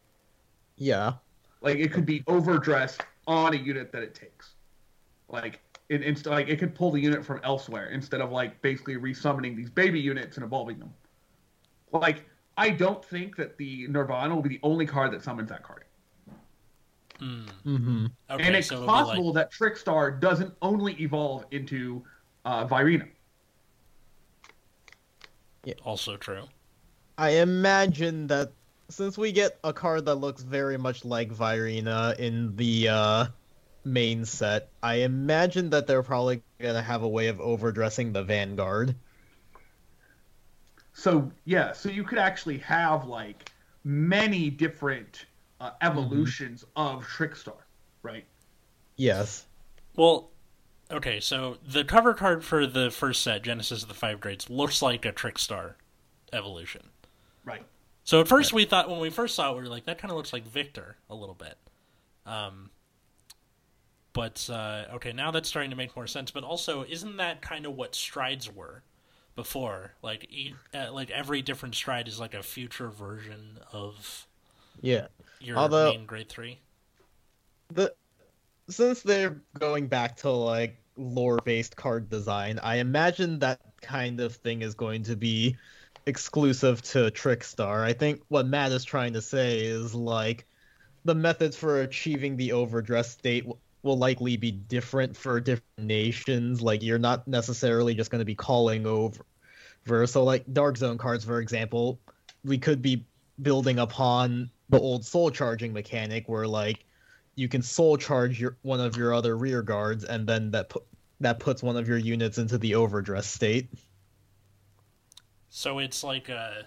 Yeah. 0.77 1.13
Like 1.65 1.79
it 1.79 1.91
could 1.91 2.05
be 2.05 2.23
overdressed 2.27 3.01
on 3.25 3.55
a 3.55 3.57
unit 3.57 3.91
that 3.91 4.03
it 4.03 4.13
takes. 4.13 4.53
Like 5.27 5.59
it, 5.89 6.03
it's 6.03 6.23
like 6.27 6.47
it 6.47 6.59
could 6.59 6.75
pull 6.75 6.91
the 6.91 7.01
unit 7.01 7.25
from 7.25 7.41
elsewhere 7.43 7.87
instead 7.87 8.21
of 8.21 8.31
like 8.31 8.61
basically 8.61 8.97
resummoning 8.97 9.55
these 9.55 9.71
baby 9.71 9.99
units 9.99 10.37
and 10.37 10.45
evolving 10.45 10.77
them. 10.77 10.93
Like 11.91 12.23
I 12.55 12.69
don't 12.69 13.03
think 13.03 13.35
that 13.37 13.57
the 13.57 13.87
Nirvana 13.87 14.35
will 14.35 14.43
be 14.43 14.49
the 14.49 14.59
only 14.61 14.85
card 14.85 15.11
that 15.13 15.23
summons 15.23 15.49
that 15.49 15.63
card. 15.63 15.85
Mm-hmm. 17.19 18.05
Okay, 18.29 18.43
and 18.43 18.55
it's 18.55 18.67
so 18.67 18.85
possible 18.85 19.33
like, 19.33 19.49
that 19.49 19.51
Trickstar 19.51 20.19
doesn't 20.19 20.53
only 20.61 20.93
evolve 21.01 21.45
into 21.49 22.03
uh, 22.45 22.67
Virina. 22.67 23.07
also 25.83 26.15
true. 26.15 26.43
I 27.17 27.29
imagine 27.31 28.27
that 28.27 28.51
since 28.89 29.17
we 29.17 29.31
get 29.31 29.57
a 29.63 29.73
card 29.73 30.05
that 30.05 30.15
looks 30.15 30.41
very 30.41 30.77
much 30.77 31.05
like 31.05 31.31
Virina 31.31 32.17
in 32.19 32.55
the 32.55 32.89
uh, 32.89 33.25
main 33.83 34.25
set, 34.25 34.69
I 34.81 34.95
imagine 34.95 35.69
that 35.71 35.87
they're 35.87 36.03
probably 36.03 36.41
gonna 36.59 36.81
have 36.81 37.03
a 37.03 37.07
way 37.07 37.27
of 37.27 37.39
overdressing 37.39 38.13
the 38.13 38.23
Vanguard. 38.23 38.95
So 40.93 41.31
yeah, 41.45 41.73
so 41.73 41.89
you 41.89 42.03
could 42.03 42.17
actually 42.17 42.59
have 42.59 43.05
like 43.05 43.51
many 43.83 44.49
different 44.49 45.25
uh, 45.59 45.71
evolutions 45.81 46.65
of 46.75 47.03
Trickstar, 47.03 47.57
right? 48.01 48.25
Yes. 48.95 49.45
Well, 49.95 50.29
okay, 50.91 51.19
so 51.19 51.57
the 51.67 51.83
cover 51.83 52.13
card 52.13 52.43
for 52.43 52.65
the 52.65 52.91
first 52.91 53.21
set, 53.21 53.43
Genesis 53.43 53.83
of 53.83 53.89
the 53.89 53.93
Five 53.93 54.19
Grades, 54.19 54.49
looks 54.49 54.81
like 54.81 55.05
a 55.05 55.11
Trickstar 55.11 55.73
evolution. 56.33 56.89
Right. 57.43 57.65
So 58.05 58.21
at 58.21 58.27
first 58.27 58.53
we 58.53 58.65
thought 58.65 58.89
when 58.89 58.99
we 58.99 59.09
first 59.09 59.35
saw 59.35 59.51
it, 59.51 59.55
we 59.55 59.63
were 59.63 59.67
like, 59.67 59.85
that 59.85 59.97
kind 59.97 60.11
of 60.11 60.15
looks 60.17 60.31
like 60.31 60.47
Victor 60.47 60.95
a 61.09 61.15
little 61.15 61.35
bit. 61.35 61.57
Um, 62.25 62.69
but 64.13 64.47
uh, 64.49 64.85
okay, 64.93 65.11
now 65.11 65.31
that's 65.31 65.49
starting 65.49 65.71
to 65.71 65.75
make 65.75 65.95
more 65.95 66.07
sense. 66.07 66.31
But 66.31 66.43
also, 66.43 66.85
isn't 66.87 67.17
that 67.17 67.41
kind 67.41 67.65
of 67.65 67.75
what 67.75 67.95
strides 67.95 68.49
were 68.53 68.83
before? 69.35 69.93
Like, 70.03 70.27
e- 70.31 70.53
uh, 70.73 70.93
like 70.93 71.09
every 71.09 71.41
different 71.41 71.75
stride 71.75 72.07
is 72.07 72.19
like 72.19 72.33
a 72.35 72.43
future 72.43 72.89
version 72.89 73.59
of 73.73 74.27
Yeah. 74.81 75.07
your 75.41 75.57
Although- 75.57 75.91
main 75.91 76.05
grade 76.05 76.29
three. 76.29 76.59
the 77.73 77.93
since 78.69 79.01
they're 79.01 79.41
going 79.59 79.87
back 79.87 80.17
to 80.17 80.29
like 80.29 80.77
lore 80.95 81.39
based 81.43 81.75
card 81.75 82.09
design, 82.09 82.59
I 82.59 82.75
imagine 82.77 83.39
that 83.39 83.61
kind 83.81 84.19
of 84.21 84.35
thing 84.35 84.61
is 84.61 84.75
going 84.75 85.03
to 85.03 85.15
be 85.15 85.57
exclusive 86.05 86.81
to 86.83 87.11
Trickstar. 87.11 87.83
I 87.83 87.93
think 87.93 88.21
what 88.27 88.47
Matt 88.47 88.71
is 88.71 88.83
trying 88.83 89.13
to 89.13 89.21
say 89.21 89.61
is 89.61 89.93
like 89.95 90.45
the 91.03 91.15
methods 91.15 91.55
for 91.55 91.81
achieving 91.81 92.37
the 92.37 92.51
overdress 92.51 93.11
state 93.11 93.45
will 93.83 93.97
likely 93.97 94.37
be 94.37 94.51
different 94.51 95.15
for 95.15 95.39
different 95.39 95.63
nations. 95.77 96.61
Like 96.61 96.81
you're 96.81 96.99
not 96.99 97.27
necessarily 97.27 97.93
just 97.93 98.11
going 98.11 98.19
to 98.19 98.25
be 98.25 98.35
calling 98.35 98.85
over. 98.85 99.25
So 100.07 100.23
like 100.23 100.51
Dark 100.51 100.77
Zone 100.77 100.97
cards, 100.97 101.23
for 101.23 101.39
example, 101.39 101.99
we 102.43 102.57
could 102.57 102.81
be 102.81 103.05
building 103.41 103.79
upon 103.79 104.49
the 104.69 104.79
old 104.79 105.05
soul 105.05 105.29
charging 105.29 105.73
mechanic 105.73 106.27
where 106.27 106.47
like 106.47 106.85
you 107.35 107.47
can 107.47 107.61
soul 107.61 107.97
charge 107.97 108.39
your 108.39 108.57
one 108.63 108.79
of 108.79 108.97
your 108.97 109.13
other 109.13 109.37
rear 109.37 109.61
guards, 109.61 110.03
and 110.03 110.25
then 110.25 110.51
that 110.51 110.69
pu- 110.69 110.83
that 111.19 111.39
puts 111.39 111.61
one 111.61 111.77
of 111.77 111.87
your 111.87 111.97
units 111.97 112.37
into 112.37 112.57
the 112.57 112.75
overdress 112.75 113.27
state. 113.27 113.69
So 115.57 115.79
it's 115.79 116.03
like 116.03 116.27
a, 116.27 116.65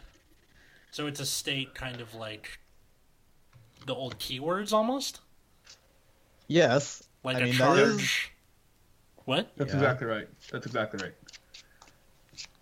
so 0.92 1.06
it's 1.08 1.20
a 1.20 1.26
state 1.26 1.74
kind 1.74 2.00
of 2.00 2.14
like 2.14 2.58
the 3.84 3.94
old 3.94 4.18
keywords 4.18 4.72
almost, 4.72 5.20
Yes, 6.46 7.06
like 7.22 7.36
I 7.36 7.40
a 7.40 7.42
mean, 7.44 7.58
that 7.58 7.76
is- 7.76 7.98
charge. 7.98 8.32
What? 9.26 9.52
That's 9.58 9.72
Yeah. 9.74 9.76
exactly 9.76 10.06
right. 10.06 10.28
That's 10.50 10.64
exactly 10.64 11.04
right. 11.04 11.14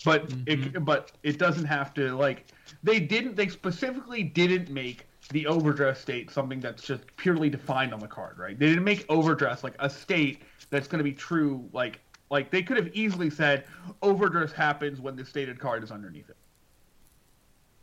But 0.04 0.28
mm-hmm. 0.28 0.74
it 0.76 0.84
but 0.84 1.12
it 1.22 1.38
doesn't 1.38 1.66
have 1.66 1.94
to 1.94 2.16
like 2.16 2.46
they 2.82 2.98
didn't 2.98 3.36
they 3.36 3.46
specifically 3.46 4.24
didn't 4.24 4.68
make 4.68 5.06
the 5.30 5.46
overdress 5.46 6.00
state 6.00 6.32
something 6.32 6.58
that's 6.58 6.82
just 6.82 7.04
purely 7.16 7.50
defined 7.50 7.94
on 7.94 8.00
the 8.00 8.08
card, 8.08 8.36
right? 8.36 8.58
They 8.58 8.66
didn't 8.66 8.82
make 8.82 9.06
overdress 9.08 9.62
like 9.62 9.76
a 9.78 9.88
state 9.88 10.42
that's 10.70 10.88
going 10.88 10.98
to 10.98 11.04
be 11.04 11.12
true 11.12 11.68
like 11.72 12.00
like 12.30 12.50
they 12.50 12.62
could 12.62 12.76
have 12.76 12.88
easily 12.94 13.30
said 13.30 13.64
overdress 14.02 14.52
happens 14.52 15.00
when 15.00 15.16
the 15.16 15.24
stated 15.24 15.58
card 15.58 15.82
is 15.84 15.90
underneath 15.90 16.28
it. 16.28 16.36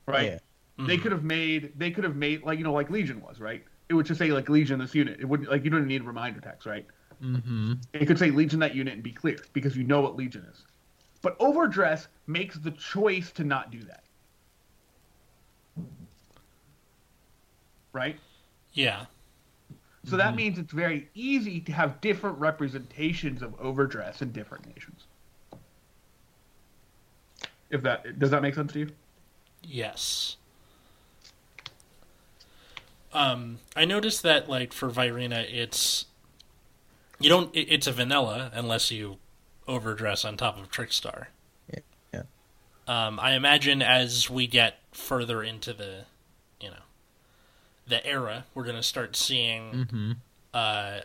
Right? 0.05 0.33
Yeah. 0.77 0.85
They 0.85 0.97
Mhm. 0.97 1.01
could 1.01 1.11
have 1.11 1.23
made 1.23 1.73
they 1.77 1.91
could 1.91 2.03
have 2.03 2.15
made 2.15 2.43
like 2.43 2.57
you 2.57 2.63
know 2.63 2.73
like 2.73 2.89
Legion 2.89 3.21
was, 3.21 3.39
right? 3.39 3.63
It 3.89 3.93
would 3.93 4.05
just 4.05 4.17
say 4.17 4.31
like 4.31 4.49
Legion 4.49 4.79
this 4.79 4.95
unit. 4.95 5.19
It 5.19 5.25
wouldn't 5.25 5.49
like 5.49 5.63
you 5.63 5.69
don't 5.69 5.87
need 5.87 6.03
reminder 6.03 6.41
text, 6.41 6.65
right? 6.65 6.85
Mm-hmm. 7.21 7.73
It 7.93 8.05
could 8.05 8.19
say 8.19 8.31
Legion 8.31 8.59
that 8.59 8.75
unit 8.75 8.93
and 8.95 9.03
be 9.03 9.11
clear 9.11 9.37
because 9.53 9.77
you 9.77 9.83
know 9.83 10.01
what 10.01 10.15
Legion 10.15 10.45
is. 10.51 10.63
But 11.21 11.37
overdress 11.39 12.07
makes 12.27 12.57
the 12.57 12.71
choice 12.71 13.31
to 13.31 13.43
not 13.43 13.71
do 13.71 13.81
that. 13.83 14.03
Right? 17.93 18.19
Yeah. 18.73 19.05
So 20.05 20.17
that 20.17 20.35
means 20.35 20.59
it's 20.59 20.73
very 20.73 21.07
easy 21.15 21.61
to 21.61 21.71
have 21.71 22.01
different 22.01 22.37
representations 22.37 23.41
of 23.41 23.59
overdress 23.59 24.21
in 24.21 24.33
different 24.33 24.67
nations. 24.67 25.05
If 27.69 27.81
that 27.83 28.19
does 28.19 28.29
that 28.31 28.41
make 28.41 28.53
sense 28.53 28.73
to 28.73 28.79
you? 28.79 28.89
Yes. 29.63 30.35
Um, 33.13 33.59
I 33.75 33.85
noticed 33.85 34.23
that 34.23 34.49
like 34.49 34.73
for 34.73 34.89
Virina, 34.89 35.45
it's 35.51 36.05
you 37.19 37.29
don't. 37.29 37.55
It, 37.55 37.67
it's 37.69 37.87
a 37.87 37.91
vanilla 37.91 38.51
unless 38.53 38.91
you 38.91 39.17
overdress 39.67 40.25
on 40.25 40.35
top 40.35 40.59
of 40.59 40.69
Trickstar. 40.69 41.27
Yeah, 41.71 41.79
yeah. 42.13 42.23
Um, 42.87 43.19
I 43.19 43.33
imagine 43.33 43.81
as 43.81 44.29
we 44.29 44.47
get 44.47 44.79
further 44.91 45.41
into 45.41 45.73
the, 45.73 46.05
you 46.59 46.69
know, 46.69 46.83
the 47.87 48.05
era, 48.05 48.45
we're 48.53 48.63
gonna 48.65 48.83
start 48.83 49.15
seeing 49.15 49.71
Mm-hmm. 49.71 50.11
uh 50.53 50.99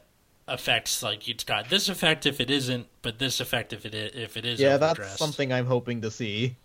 effects 0.50 1.02
like 1.02 1.28
it's 1.28 1.44
got 1.44 1.68
this 1.68 1.88
effect 1.90 2.24
if 2.24 2.40
it 2.40 2.50
isn't, 2.50 2.86
but 3.02 3.18
this 3.18 3.38
effect 3.40 3.72
if 3.74 3.84
it 3.84 3.94
is, 3.94 4.12
if 4.14 4.36
it 4.36 4.46
is 4.46 4.58
Yeah, 4.58 4.78
that's 4.78 5.18
something 5.18 5.52
I'm 5.52 5.66
hoping 5.66 6.00
to 6.02 6.10
see. 6.10 6.56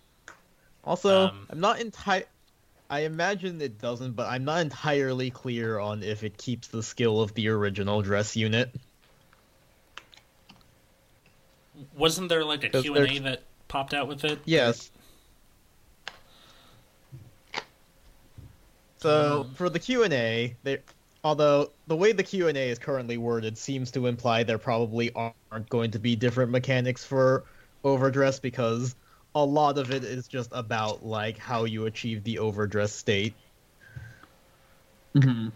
Also, 0.84 1.28
Um, 1.28 1.46
I'm 1.50 1.60
not 1.60 1.80
entire. 1.80 2.24
I 2.90 3.00
imagine 3.00 3.60
it 3.60 3.78
doesn't, 3.80 4.12
but 4.12 4.28
I'm 4.28 4.44
not 4.44 4.60
entirely 4.60 5.30
clear 5.30 5.78
on 5.78 6.02
if 6.02 6.22
it 6.22 6.36
keeps 6.38 6.68
the 6.68 6.82
skill 6.82 7.20
of 7.20 7.32
the 7.34 7.48
original 7.48 8.02
dress 8.02 8.36
unit. 8.36 8.70
Wasn't 11.96 12.28
there 12.28 12.44
like 12.44 12.64
a 12.64 12.68
Q 12.82 12.94
and 12.96 13.10
A 13.10 13.18
that 13.20 13.42
popped 13.68 13.94
out 13.94 14.06
with 14.08 14.24
it? 14.24 14.38
Yes. 14.44 14.90
So 19.04 19.46
for 19.54 19.68
the 19.68 19.78
Q 19.78 20.02
and 20.04 20.12
A, 20.14 20.56
although 21.22 21.70
the 21.86 21.96
way 21.96 22.12
the 22.12 22.22
Q 22.22 22.48
and 22.48 22.56
A 22.56 22.70
is 22.70 22.78
currently 22.78 23.18
worded 23.18 23.58
seems 23.58 23.90
to 23.92 24.06
imply 24.06 24.42
there 24.42 24.58
probably 24.58 25.12
aren't 25.14 25.68
going 25.68 25.90
to 25.92 25.98
be 25.98 26.16
different 26.16 26.50
mechanics 26.50 27.04
for 27.04 27.44
overdress 27.84 28.40
because 28.40 28.96
a 29.34 29.44
lot 29.44 29.78
of 29.78 29.90
it 29.90 30.04
is 30.04 30.26
just 30.26 30.50
about 30.52 31.04
like 31.04 31.36
how 31.36 31.64
you 31.64 31.86
achieve 31.86 32.24
the 32.24 32.38
overdress 32.38 32.94
state. 32.94 33.34
Mm-hmm. 35.14 35.48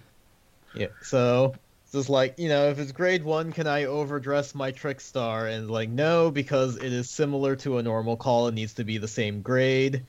Yeah. 0.75 0.89
So 1.01 1.55
it's 1.85 1.93
just 1.93 2.11
like 2.11 2.39
you 2.39 2.51
know, 2.51 2.69
if 2.69 2.79
it's 2.79 2.93
grade 2.93 3.25
one, 3.25 3.53
can 3.53 3.67
I 3.67 3.85
overdress 3.85 4.55
my 4.55 4.73
trick 4.73 5.01
star? 5.01 5.47
And 5.47 5.71
like 5.71 5.89
no, 5.89 6.31
because 6.31 6.77
it 6.77 6.93
is 6.93 7.09
similar 7.09 7.57
to 7.57 7.79
a 7.79 7.83
normal 7.83 8.19
call. 8.19 8.49
It 8.49 8.55
needs 8.55 8.75
to 8.75 8.85
be 8.85 8.99
the 8.99 9.09
same 9.09 9.41
grade. 9.41 10.05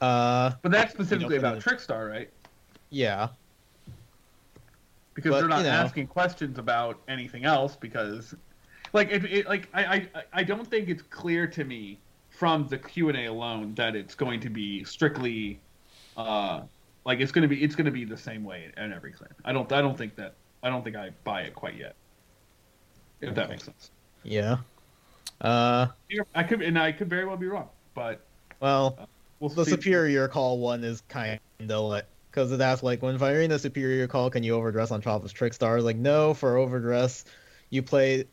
Uh, 0.00 0.52
But 0.60 0.72
that's 0.72 0.92
specifically 0.92 1.36
You 1.36 1.40
know, 1.40 1.48
about 1.48 1.62
Trickstar, 1.62 2.10
right? 2.10 2.30
Yeah. 2.94 3.28
because 5.14 5.30
But, 5.32 5.40
they're 5.40 5.48
not 5.48 5.58
you 5.58 5.64
know. 5.64 5.70
asking 5.70 6.06
questions 6.08 6.58
about 6.58 7.00
anything 7.08 7.44
else 7.44 7.76
because 7.76 8.34
like 8.92 9.10
it, 9.10 9.24
it 9.24 9.46
like 9.46 9.68
I, 9.74 9.84
I 9.84 10.08
I 10.32 10.42
don't 10.44 10.66
think 10.68 10.88
it's 10.88 11.02
clear 11.02 11.46
to 11.48 11.64
me 11.64 11.98
from 12.30 12.66
the 12.68 12.78
Q&A 12.78 13.26
alone 13.26 13.74
that 13.74 13.94
it's 13.94 14.14
going 14.14 14.40
to 14.40 14.50
be 14.50 14.84
strictly 14.84 15.60
uh 16.16 16.62
like 17.04 17.20
it's 17.20 17.32
going 17.32 17.42
to 17.42 17.48
be 17.48 17.62
it's 17.62 17.74
going 17.74 17.84
to 17.86 17.90
be 17.90 18.04
the 18.04 18.16
same 18.16 18.44
way 18.44 18.70
in 18.76 18.92
every 18.92 19.12
clan. 19.12 19.30
I 19.44 19.52
don't 19.52 19.70
I 19.72 19.80
don't 19.80 19.96
think 19.96 20.16
that 20.16 20.34
I 20.62 20.68
don't 20.70 20.82
think 20.82 20.96
I 20.96 21.10
buy 21.24 21.42
it 21.42 21.54
quite 21.54 21.76
yet. 21.76 21.94
If 23.20 23.34
that 23.34 23.48
makes 23.48 23.64
sense. 23.64 23.90
Yeah. 24.22 24.58
Uh, 25.40 25.88
I 26.34 26.42
could 26.42 26.62
and 26.62 26.78
I 26.78 26.92
could 26.92 27.08
very 27.10 27.24
well 27.24 27.36
be 27.36 27.46
wrong, 27.46 27.68
but 27.94 28.24
well, 28.60 29.08
we'll 29.40 29.50
the 29.50 29.64
see. 29.64 29.72
superior 29.72 30.28
call 30.28 30.58
one 30.58 30.84
is 30.84 31.02
kind 31.08 31.38
of 31.60 31.68
like 31.82 32.06
because 32.34 32.50
it 32.50 32.60
asks 32.60 32.82
like 32.82 33.00
when 33.00 33.16
firing 33.16 33.50
the 33.50 33.58
superior 33.60 34.08
call, 34.08 34.28
can 34.28 34.42
you 34.42 34.54
overdress 34.54 34.90
on 34.90 35.00
top 35.00 35.24
of 35.24 35.32
trick 35.32 35.54
stars? 35.54 35.84
Like 35.84 35.96
no, 35.96 36.34
for 36.34 36.56
overdress, 36.56 37.24
you 37.70 37.82
play 37.82 38.24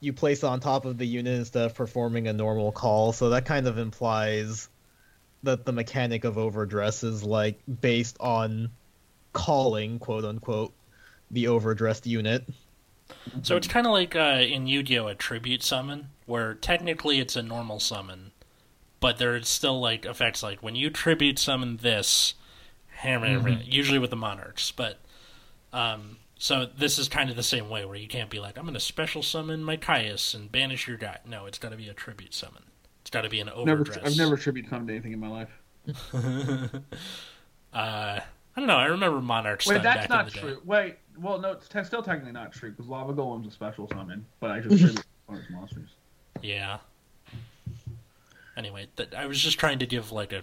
you 0.00 0.12
place 0.12 0.44
on 0.44 0.60
top 0.60 0.84
of 0.84 0.96
the 0.96 1.04
unit 1.04 1.40
instead 1.40 1.64
of 1.64 1.74
performing 1.74 2.28
a 2.28 2.32
normal 2.32 2.70
call. 2.70 3.12
So 3.12 3.30
that 3.30 3.46
kind 3.46 3.66
of 3.66 3.76
implies 3.76 4.68
that 5.42 5.64
the 5.64 5.72
mechanic 5.72 6.22
of 6.22 6.38
overdress 6.38 7.02
is 7.02 7.24
like 7.24 7.58
based 7.80 8.16
on 8.20 8.70
calling 9.32 9.98
quote 9.98 10.24
unquote 10.24 10.72
the 11.32 11.48
overdressed 11.48 12.06
unit. 12.06 12.44
So 13.42 13.56
it's 13.56 13.66
kind 13.66 13.86
of 13.86 13.92
like 13.92 14.14
uh, 14.14 14.40
in 14.40 14.66
Yu-Gi-Oh! 14.68 15.08
a 15.08 15.14
tribute 15.14 15.62
summon, 15.64 16.10
where 16.26 16.54
technically 16.54 17.18
it's 17.18 17.36
a 17.36 17.42
normal 17.42 17.80
summon, 17.80 18.32
but 19.00 19.18
there's 19.18 19.48
still 19.48 19.80
like 19.80 20.04
effects 20.04 20.42
like 20.42 20.62
when 20.62 20.76
you 20.76 20.90
tribute 20.90 21.38
summon 21.38 21.78
this, 21.78 22.34
usually 23.64 23.98
with 23.98 24.10
the 24.10 24.16
monarchs. 24.16 24.70
But 24.70 24.98
um, 25.72 26.18
so 26.38 26.66
this 26.66 26.98
is 26.98 27.08
kind 27.08 27.30
of 27.30 27.36
the 27.36 27.42
same 27.42 27.68
way, 27.68 27.84
where 27.84 27.96
you 27.96 28.08
can't 28.08 28.30
be 28.30 28.38
like, 28.38 28.56
I'm 28.56 28.64
going 28.64 28.74
to 28.74 28.80
special 28.80 29.22
summon 29.22 29.64
my 29.64 29.76
Caius 29.76 30.34
and 30.34 30.50
banish 30.50 30.86
your 30.86 30.96
guy. 30.96 31.18
No, 31.26 31.46
it's 31.46 31.58
got 31.58 31.70
to 31.70 31.76
be 31.76 31.88
a 31.88 31.94
tribute 31.94 32.34
summon. 32.34 32.62
It's 33.02 33.10
got 33.10 33.22
to 33.22 33.28
be 33.28 33.40
an 33.40 33.46
never 33.46 33.82
overdress. 33.82 33.98
I've 34.04 34.16
never 34.16 34.36
tribute 34.36 34.68
summoned 34.68 34.90
anything 34.90 35.12
in 35.12 35.20
my 35.20 35.28
life. 35.28 35.48
uh, 37.72 38.20
I 38.58 38.60
don't 38.60 38.66
know. 38.66 38.76
I 38.76 38.86
remember 38.86 39.20
monarchs. 39.20 39.66
Wait, 39.66 39.82
that's 39.82 40.00
back 40.06 40.10
not 40.10 40.28
in 40.28 40.34
the 40.34 40.40
true. 40.40 40.54
Day. 40.56 40.60
Wait, 40.64 40.96
well, 41.18 41.38
no, 41.40 41.52
it's 41.52 41.68
te- 41.68 41.84
still 41.84 42.02
technically 42.02 42.32
not 42.32 42.52
true 42.52 42.70
because 42.70 42.86
Lava 42.86 43.14
Golem's 43.14 43.46
a 43.46 43.50
special 43.50 43.88
summon, 43.88 44.26
but 44.40 44.50
I 44.50 44.60
just 44.60 44.78
tribute 44.78 45.04
monsters. 45.50 45.90
Yeah. 46.42 46.78
Anyway, 48.56 48.88
th- 48.96 49.14
I 49.14 49.26
was 49.26 49.40
just 49.40 49.58
trying 49.58 49.78
to 49.78 49.86
give 49.86 50.12
like 50.12 50.32
a 50.32 50.42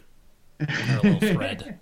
parallel 0.66 1.20
thread. 1.20 1.80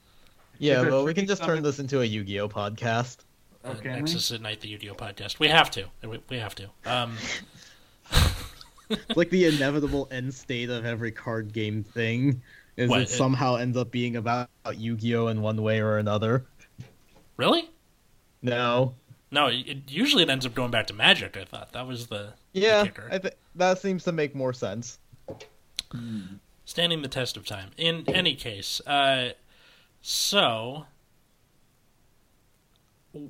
Yeah, 0.60 0.82
Is 0.82 0.88
it 0.88 0.92
well, 0.92 1.04
we 1.06 1.14
can 1.14 1.26
tricky 1.26 1.28
just 1.28 1.44
turn 1.44 1.64
this 1.64 1.80
into 1.80 2.02
a 2.02 2.06
Yu-Gi-Oh 2.06 2.50
podcast. 2.50 3.18
uh, 3.66 3.70
Okay. 3.70 3.90
Nexus 3.90 4.32
at 4.32 4.42
Night, 4.42 4.62
the 4.62 4.68
Yu-Gi-Oh 4.70 4.94
podcast. 4.96 5.40
We 5.40 5.48
have 5.48 5.72
to. 5.72 5.86
We, 6.08 6.20
we 6.30 6.38
have 6.38 6.56
to. 6.56 6.70
Um, 6.86 7.16
It's 8.90 9.16
like 9.16 9.30
the 9.30 9.46
inevitable 9.46 10.08
end 10.12 10.34
state 10.34 10.70
of 10.70 10.86
every 10.86 11.12
card 11.12 11.54
game 11.54 11.84
thing. 11.84 12.42
is 12.78 12.90
What, 12.90 13.02
it 13.02 13.04
it- 13.04 13.10
somehow 13.10 13.56
ends 13.56 13.78
up 13.78 13.92
being 13.92 14.16
about 14.16 14.50
Yu-Gi-Oh 14.76 15.28
in 15.28 15.42
one 15.42 15.62
way 15.62 15.80
or 15.82 15.98
another. 15.98 16.46
Really? 17.38 17.70
No. 18.42 18.94
No, 19.32 19.48
it 19.48 19.68
it 19.68 19.78
usually 19.88 20.22
it 20.24 20.30
ends 20.30 20.46
up 20.46 20.54
going 20.54 20.70
back 20.70 20.86
to 20.88 20.94
Magic. 20.94 21.36
I 21.36 21.46
thought 21.46 21.72
that 21.74 21.88
was 21.88 22.06
the 22.08 22.34
Yeah, 22.52 22.84
kicker. 22.84 23.08
I 23.12 23.18
think 23.18 23.34
that 23.56 23.80
seems 23.80 24.04
to 24.04 24.12
make 24.12 24.36
more 24.36 24.54
sense. 24.54 25.00
standing 26.66 27.02
the 27.02 27.08
test 27.08 27.36
of 27.38 27.46
time. 27.46 27.72
In 27.78 28.04
any 28.08 28.36
case, 28.36 28.80
uh, 28.86 29.30
so 30.04 30.86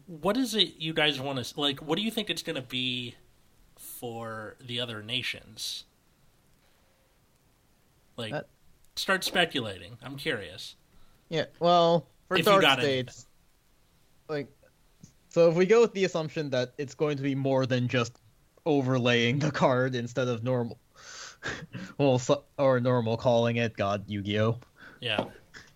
what 0.07 0.37
is 0.37 0.55
it 0.55 0.75
you 0.77 0.91
guys 0.91 1.19
want 1.19 1.43
to 1.43 1.59
like? 1.59 1.79
What 1.81 1.97
do 1.97 2.03
you 2.03 2.09
think 2.11 2.29
it's 2.29 2.41
going 2.41 2.55
to 2.55 2.61
be 2.61 3.15
for 3.77 4.55
the 4.59 4.79
other 4.79 5.03
nations? 5.03 5.83
Like, 8.17 8.31
That- 8.31 8.47
start 8.95 9.23
speculating. 9.23 9.97
I'm 10.01 10.17
curious. 10.17 10.75
Yeah, 11.29 11.45
well, 11.59 12.07
for 12.27 12.37
If 12.37 12.45
you 12.45 12.61
Dark. 12.61 12.79
States, 12.79 13.27
like, 14.27 14.47
so 15.29 15.49
if 15.49 15.55
we 15.55 15.65
go 15.65 15.81
with 15.81 15.93
the 15.93 16.05
assumption 16.05 16.49
that 16.51 16.73
it's 16.77 16.95
going 16.95 17.17
to 17.17 17.23
be 17.23 17.35
more 17.35 17.65
than 17.65 17.87
just 17.87 18.19
overlaying 18.65 19.39
the 19.39 19.51
card 19.51 19.93
instead 19.95 20.27
of 20.27 20.43
normal, 20.43 20.79
well, 21.97 22.21
or 22.57 22.79
normal 22.79 23.17
calling 23.17 23.57
it 23.57 23.75
God 23.75 24.05
Yu-Gi-Oh. 24.07 24.59
Yeah, 25.01 25.25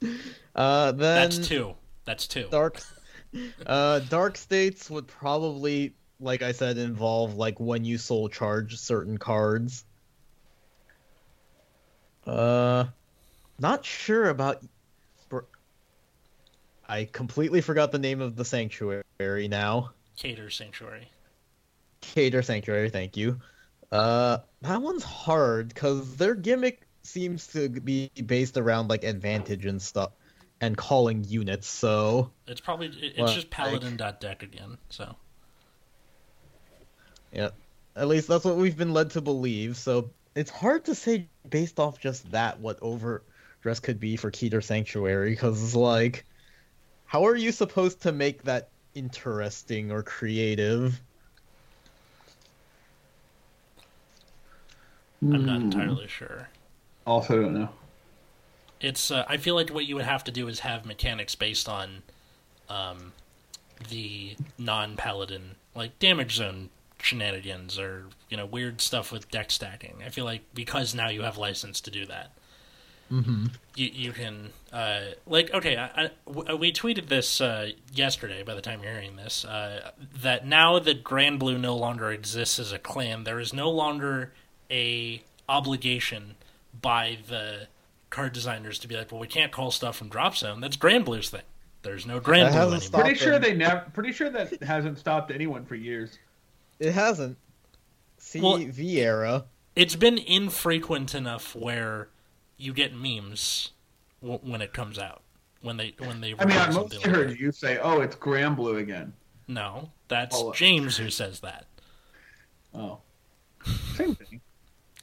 Uh, 0.57 0.91
then 0.91 1.29
that's 1.29 1.47
two. 1.47 1.75
That's 2.05 2.27
two. 2.27 2.47
Dark, 2.49 2.81
uh, 3.65 3.99
Dark 3.99 4.37
States 4.37 4.89
would 4.89 5.07
probably, 5.07 5.93
like 6.19 6.41
I 6.41 6.51
said, 6.51 6.77
involve 6.77 7.35
like 7.35 7.59
when 7.59 7.85
you 7.85 7.97
soul 7.97 8.27
charge 8.27 8.77
certain 8.77 9.17
cards. 9.17 9.85
Uh, 12.25 12.85
not 13.59 13.85
sure 13.85 14.29
about. 14.29 14.63
I 16.89 17.03
completely 17.03 17.59
forgot 17.59 17.91
the 17.91 17.99
name 17.99 18.21
of 18.21 18.35
the 18.35 18.45
sanctuary 18.45 19.03
now. 19.19 19.91
Keter 20.17 20.51
Sanctuary. 20.51 21.09
Keter 22.01 22.43
Sanctuary, 22.43 22.89
thank 22.89 23.17
you. 23.17 23.39
Uh, 23.91 24.39
that 24.61 24.81
one's 24.81 25.03
hard 25.03 25.69
because 25.69 26.15
their 26.15 26.33
gimmick 26.33 26.87
seems 27.03 27.47
to 27.47 27.69
be 27.69 28.09
based 28.25 28.57
around 28.57 28.89
like 28.89 29.03
advantage 29.03 29.65
and 29.65 29.81
stuff, 29.81 30.11
and 30.61 30.75
calling 30.75 31.23
units. 31.23 31.67
So 31.67 32.31
It's 32.47 32.61
probably 32.61 32.87
it- 32.87 33.03
it's 33.03 33.19
Well, 33.19 33.33
just 33.33 33.49
Paladin 33.49 33.97
dot 33.97 34.19
deck 34.19 34.43
again. 34.43 34.77
So 34.89 35.15
Yeah, 37.31 37.49
at 37.95 38.07
least 38.07 38.27
that's 38.27 38.45
what 38.45 38.55
we've 38.55 38.77
been 38.77 38.93
led 38.93 39.11
to 39.11 39.21
believe. 39.21 39.77
So 39.77 40.11
it's 40.35 40.49
hard 40.49 40.85
to 40.85 40.95
say 40.95 41.27
based 41.49 41.79
off 41.79 41.99
just 41.99 42.31
that 42.31 42.59
what 42.59 42.79
overdress 42.81 43.79
could 43.81 43.99
be 43.99 44.15
for 44.17 44.31
Keter 44.31 44.63
Sanctuary, 44.63 45.31
because 45.31 45.61
it's 45.61 45.75
like, 45.75 46.25
how 47.05 47.25
are 47.25 47.35
you 47.35 47.51
supposed 47.51 48.01
to 48.03 48.11
make 48.11 48.43
that 48.43 48.69
interesting 48.95 49.91
or 49.91 50.03
creative? 50.03 50.99
I'm 55.21 55.45
not 55.45 55.57
Hmm. 55.59 55.65
entirely 55.65 56.07
sure. 56.07 56.47
Also, 57.05 57.41
don't 57.41 57.53
know. 57.53 57.69
It's 58.79 59.11
uh, 59.11 59.25
I 59.27 59.37
feel 59.37 59.55
like 59.55 59.69
what 59.69 59.85
you 59.85 59.95
would 59.95 60.05
have 60.05 60.23
to 60.25 60.31
do 60.31 60.47
is 60.47 60.59
have 60.59 60.85
mechanics 60.85 61.35
based 61.35 61.67
on 61.69 62.03
um, 62.69 63.13
the 63.89 64.35
non-paladin 64.57 65.55
like 65.75 65.97
damage 65.99 66.35
zone 66.35 66.69
shenanigans 66.99 67.77
or 67.77 68.05
you 68.29 68.37
know 68.37 68.45
weird 68.45 68.81
stuff 68.81 69.11
with 69.11 69.29
deck 69.31 69.51
stacking. 69.51 69.97
I 70.05 70.09
feel 70.09 70.25
like 70.25 70.41
because 70.53 70.93
now 70.95 71.09
you 71.09 71.21
have 71.21 71.37
license 71.37 71.79
to 71.81 71.91
do 71.91 72.05
that, 72.07 72.31
Mm-hmm. 73.11 73.45
you 73.75 73.87
you 73.93 74.11
can 74.11 74.49
uh, 74.73 75.01
like 75.25 75.53
okay. 75.53 75.77
I, 75.77 76.05
I- 76.05 76.11
w- 76.25 76.57
we 76.57 76.71
tweeted 76.73 77.07
this 77.07 77.39
uh, 77.39 77.69
yesterday. 77.93 78.43
By 78.43 78.53
the 78.53 78.61
time 78.61 78.83
you're 78.83 78.91
hearing 78.91 79.15
this, 79.15 79.45
uh, 79.45 79.91
that 80.21 80.45
now 80.45 80.77
that 80.79 81.03
Granblue 81.05 81.59
no 81.59 81.75
longer 81.77 82.11
exists 82.11 82.59
as 82.59 82.71
a 82.73 82.79
clan, 82.79 83.23
there 83.23 83.39
is 83.39 83.53
no 83.53 83.69
longer 83.69 84.33
a 84.69 85.23
obligation 85.47 86.35
by 86.81 87.17
the 87.29 87.67
card 88.09 88.33
designers 88.33 88.79
to 88.79 88.87
be 88.87 88.95
like, 88.95 89.11
well, 89.11 89.19
we 89.21 89.27
can't 89.27 89.51
call 89.51 89.71
stuff 89.71 89.97
from 89.97 90.09
Drop 90.09 90.35
Zone. 90.35 90.61
That's 90.61 90.77
Granblue's 90.77 91.29
thing. 91.29 91.41
There's 91.83 92.05
no 92.05 92.19
Granblue 92.19 92.51
hasn't 92.51 92.83
anymore. 92.83 93.01
Pretty 93.01 93.19
sure 93.19 93.39
they 93.39 93.53
never. 93.55 93.85
Pretty 93.93 94.11
sure 94.11 94.29
that 94.29 94.61
hasn't 94.63 94.97
stopped 94.97 95.31
anyone 95.31 95.65
for 95.65 95.75
years. 95.75 96.17
It 96.79 96.91
hasn't. 96.93 97.37
See 98.17 98.41
Well- 98.41 98.57
V. 98.57 99.01
It's 99.75 99.95
been 99.95 100.17
infrequent 100.17 101.13
enough 101.13 101.55
where 101.55 102.09
you 102.57 102.73
get 102.73 102.95
memes 102.95 103.71
w- 104.21 104.39
when 104.41 104.61
it 104.61 104.73
comes 104.73 104.97
out. 104.97 105.21
When 105.61 105.77
they 105.77 105.93
when 105.99 106.21
they 106.21 106.33
I 106.37 106.45
mean, 106.45 106.57
I 106.57 106.67
release 106.67 106.75
mostly 106.75 106.97
like 106.99 107.07
heard 107.15 107.29
that. 107.31 107.39
you 107.39 107.51
say, 107.51 107.77
"Oh, 107.79 108.01
it's 108.01 108.15
Granblue 108.15 108.79
again." 108.79 109.13
No, 109.47 109.91
that's 110.07 110.35
Oh, 110.37 110.51
James 110.53 110.97
who 110.97 111.09
says 111.09 111.39
that. 111.41 111.65
Oh, 112.73 112.99
same 113.95 114.15
thing. 114.15 114.41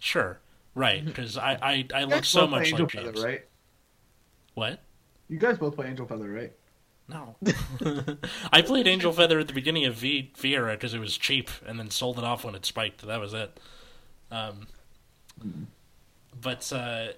Sure, 0.00 0.38
right? 0.74 0.98
Mm-hmm. 0.98 1.08
Because 1.08 1.36
I, 1.38 1.58
I, 1.60 1.86
I 1.94 2.00
You 2.00 2.06
look 2.06 2.10
guys 2.10 2.28
so 2.28 2.42
both 2.42 2.50
play 2.50 2.58
much 2.58 2.68
Angel 2.68 2.84
like 2.84 2.92
James. 2.92 3.06
Feather, 3.06 3.26
right? 3.26 3.44
What? 4.54 4.80
You 5.28 5.38
guys 5.38 5.58
both 5.58 5.74
play 5.74 5.86
Angel 5.88 6.06
Feather, 6.06 6.30
right? 6.30 6.52
No. 7.08 7.36
I 8.52 8.62
played 8.62 8.86
Angel 8.86 9.12
Feather 9.12 9.38
at 9.38 9.48
the 9.48 9.54
beginning 9.54 9.84
of 9.84 9.94
V 9.94 10.32
Viera 10.36 10.72
because 10.72 10.94
it 10.94 11.00
was 11.00 11.18
cheap, 11.18 11.50
and 11.66 11.78
then 11.78 11.90
sold 11.90 12.18
it 12.18 12.24
off 12.24 12.44
when 12.44 12.54
it 12.54 12.64
spiked. 12.64 13.06
That 13.06 13.20
was 13.20 13.34
it. 13.34 13.60
Um, 14.30 14.68
but 16.40 16.72
uh, 16.72 17.08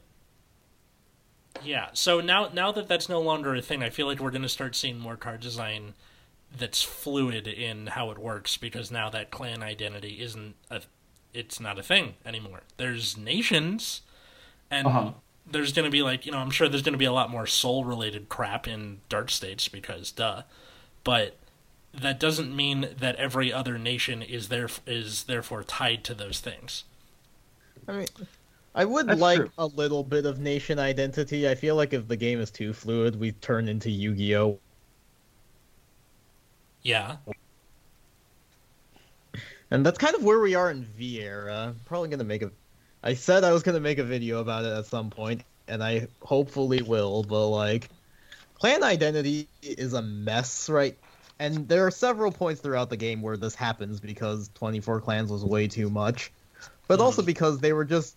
yeah, 1.65 1.89
so 1.93 2.21
now 2.21 2.51
now 2.53 2.73
that 2.73 2.89
that's 2.89 3.09
no 3.09 3.21
longer 3.21 3.55
a 3.55 3.63
thing, 3.63 3.83
I 3.83 3.91
feel 3.91 4.07
like 4.07 4.19
we're 4.19 4.31
going 4.31 4.43
to 4.43 4.49
start 4.49 4.75
seeing 4.75 4.99
more 4.99 5.17
card 5.17 5.41
design 5.41 5.95
that's 6.57 6.83
fluid 6.83 7.47
in 7.47 7.89
how 7.89 8.11
it 8.11 8.19
works 8.19 8.57
because 8.57 8.91
now 8.91 9.11
that 9.11 9.31
clan 9.31 9.63
identity 9.63 10.21
isn't 10.21 10.55
a 10.71 10.81
it's 11.37 11.61
not 11.61 11.79
a 11.79 11.83
thing 11.83 12.15
anymore. 12.25 12.63
There's 12.79 13.17
nations, 13.17 14.03
and 14.71 14.87
Uh-huh. 14.87 15.13
there's 15.47 15.73
going 15.73 15.85
to 15.85 15.91
be 15.91 16.03
like 16.03 16.27
you 16.27 16.33
know 16.33 16.39
I'm 16.39 16.51
sure 16.51 16.69
there's 16.69 16.83
going 16.83 16.95
to 16.95 16.99
be 16.99 17.05
a 17.05 17.13
lot 17.13 17.31
more 17.31 17.47
soul 17.47 17.85
related 17.85 18.29
crap 18.29 18.67
in 18.69 19.01
Dark 19.09 19.31
States 19.31 19.69
because 19.69 20.11
duh, 20.13 20.43
but 21.05 21.37
that 21.95 22.21
doesn't 22.21 22.55
mean 22.55 22.89
that 22.99 23.17
every 23.17 23.53
other 23.53 23.79
nation 23.79 24.23
is 24.23 24.49
there 24.49 24.69
is 24.87 25.25
therefore 25.25 25.63
tied 25.65 26.05
to 26.05 26.15
those 26.15 26.41
things. 26.41 26.85
I 27.89 27.93
mean, 27.93 28.07
I 28.75 28.85
would 28.85 29.07
That's 29.07 29.21
like 29.21 29.39
true. 29.41 29.51
a 29.59 29.67
little 29.67 30.05
bit 30.05 30.27
of 30.27 30.39
nation 30.39 30.79
identity. 30.79 31.49
I 31.49 31.55
feel 31.55 31.77
like 31.77 31.93
if 31.95 32.07
the 32.09 32.17
game 32.17 32.41
is 32.41 32.51
too 32.51 32.73
fluid, 32.73 33.19
we 33.19 33.33
turn 33.33 33.69
into 33.69 33.91
Yu-Gi-Oh. 33.91 34.61
Yeah, 36.83 37.17
And 39.71 39.85
that's 39.85 39.99
kind 39.99 40.15
of 40.15 40.23
where 40.23 40.41
we 40.41 40.55
are 40.55 40.71
in 40.71 40.85
V 40.85 41.21
era. 41.21 41.75
Probably 41.85 42.09
gonna 42.09 42.25
make 42.25 42.43
a. 42.43 42.51
I 43.03 43.15
said 43.15 43.45
I 43.45 43.53
was 43.53 43.63
gonna 43.63 43.81
make 43.81 43.99
a 43.99 44.05
video 44.05 44.41
about 44.41 44.65
it 44.65 44.73
at 44.73 44.87
some 44.87 45.11
point, 45.11 45.43
and 45.69 45.83
I 45.83 46.09
hopefully 46.23 46.83
will. 46.83 47.23
But 47.25 47.49
like, 47.49 47.89
clan 48.55 48.83
identity 48.83 49.49
is 49.63 49.93
a 49.93 50.03
mess, 50.03 50.69
right? 50.69 50.97
And 51.39 51.69
there 51.69 51.87
are 51.87 51.91
several 51.91 52.33
points 52.33 52.61
throughout 52.61 52.91
the 52.91 52.97
game 52.97 53.21
where 53.21 53.37
this 53.37 53.55
happens 53.55 54.01
because 54.01 54.49
24 54.55 55.01
clans 55.03 55.31
was 55.31 55.45
way 55.45 55.69
too 55.69 55.91
much, 55.91 56.33
but 56.89 57.01
also 57.01 57.21
mm-hmm. 57.21 57.27
because 57.27 57.59
they 57.59 57.73
were 57.73 57.85
just 57.85 58.17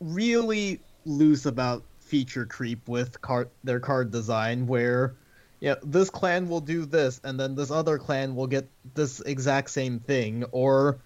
really 0.00 0.80
loose 1.06 1.46
about 1.46 1.82
feature 2.00 2.44
creep 2.44 2.88
with 2.88 3.20
card 3.20 3.48
their 3.62 3.80
card 3.80 4.10
design, 4.10 4.66
where 4.66 5.14
yeah, 5.60 5.74
this 5.82 6.10
clan 6.10 6.48
will 6.48 6.60
do 6.60 6.86
this, 6.86 7.20
and 7.24 7.38
then 7.38 7.54
this 7.54 7.70
other 7.70 7.98
clan 7.98 8.34
will 8.34 8.46
get 8.46 8.68
this 8.94 9.20
exact 9.20 9.70
same 9.70 10.00
thing, 10.00 10.44
or 10.52 10.98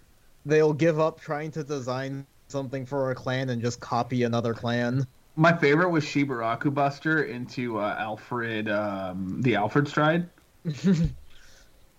they'll 0.46 0.72
give 0.72 1.00
up 1.00 1.20
trying 1.20 1.50
to 1.52 1.64
design 1.64 2.26
something 2.48 2.86
for 2.86 3.10
a 3.10 3.14
clan 3.14 3.50
and 3.50 3.60
just 3.60 3.80
copy 3.80 4.22
another 4.22 4.54
clan. 4.54 5.06
My 5.36 5.52
favorite 5.56 5.90
was 5.90 6.04
Shibaraku 6.04 6.72
Buster 6.72 7.24
into 7.24 7.80
uh, 7.80 7.96
Alfred, 7.98 8.68
um, 8.68 9.42
the 9.42 9.56
Alfred 9.56 9.88
Stride. 9.88 10.28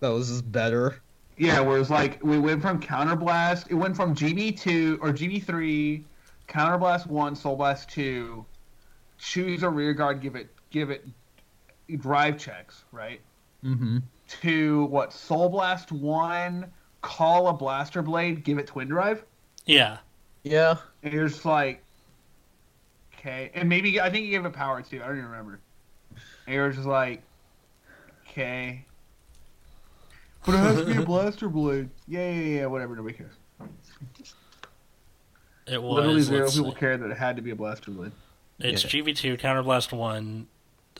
That 0.00 0.08
was 0.08 0.28
just 0.28 0.50
better. 0.50 1.00
Yeah, 1.38 1.60
where 1.60 1.78
it's 1.78 1.90
like 1.90 2.22
we 2.22 2.38
went 2.38 2.62
from 2.62 2.80
Counterblast. 2.80 3.70
It 3.70 3.74
went 3.74 3.96
from 3.96 4.14
GB 4.14 4.58
two 4.58 4.98
or 5.00 5.10
GB 5.10 5.44
three, 5.44 6.04
Counterblast 6.48 7.06
one, 7.06 7.34
Soul 7.34 7.56
Blast 7.56 7.88
two. 7.90 8.44
Choose 9.18 9.62
a 9.62 9.68
rear 9.68 9.94
guard, 9.94 10.20
give 10.20 10.36
it 10.36 10.48
give 10.70 10.90
it 10.90 11.06
drive 11.96 12.38
checks, 12.38 12.84
right? 12.92 13.20
Mm-hmm. 13.64 13.98
To 14.42 14.84
what 14.86 15.12
Soul 15.12 15.48
Blast 15.48 15.92
one, 15.92 16.66
call 17.02 17.48
a 17.48 17.52
Blaster 17.52 18.02
Blade, 18.02 18.42
give 18.44 18.58
it 18.58 18.66
Twin 18.66 18.88
Drive. 18.88 19.24
yeah, 19.66 19.98
Yeah. 20.42 20.76
And 21.02 21.12
you're 21.12 21.28
just 21.28 21.44
like, 21.44 21.82
okay, 23.18 23.50
and 23.54 23.68
maybe 23.68 24.00
I 24.00 24.10
think 24.10 24.24
you 24.24 24.30
gave 24.32 24.44
it 24.44 24.52
power 24.52 24.82
too. 24.82 25.00
I 25.02 25.06
don't 25.06 25.18
even 25.18 25.30
remember. 25.30 25.60
And 26.46 26.54
you're 26.54 26.70
just 26.72 26.86
like, 26.86 27.22
okay, 28.28 28.84
but 30.44 30.54
it 30.54 30.58
has 30.58 30.78
to 30.78 30.84
be 30.84 30.96
a 30.96 31.02
blaster 31.06 31.48
blade. 31.48 31.88
Yeah, 32.08 32.30
yeah, 32.30 32.58
yeah. 32.60 32.66
Whatever. 32.66 32.94
Nobody 32.96 33.14
cares. 33.16 33.32
it 35.66 35.82
was. 35.82 35.94
Literally 35.96 36.20
zero 36.22 36.50
people 36.50 36.72
see. 36.72 36.78
cared 36.78 37.00
that 37.02 37.10
it 37.10 37.16
had 37.16 37.36
to 37.36 37.42
be 37.42 37.50
a 37.50 37.56
blaster 37.56 37.90
blade. 37.90 38.12
It's 38.58 38.82
Yeah. 38.84 39.02
GB2, 39.02 39.38
Counterblast 39.40 39.92
1, 39.92 40.46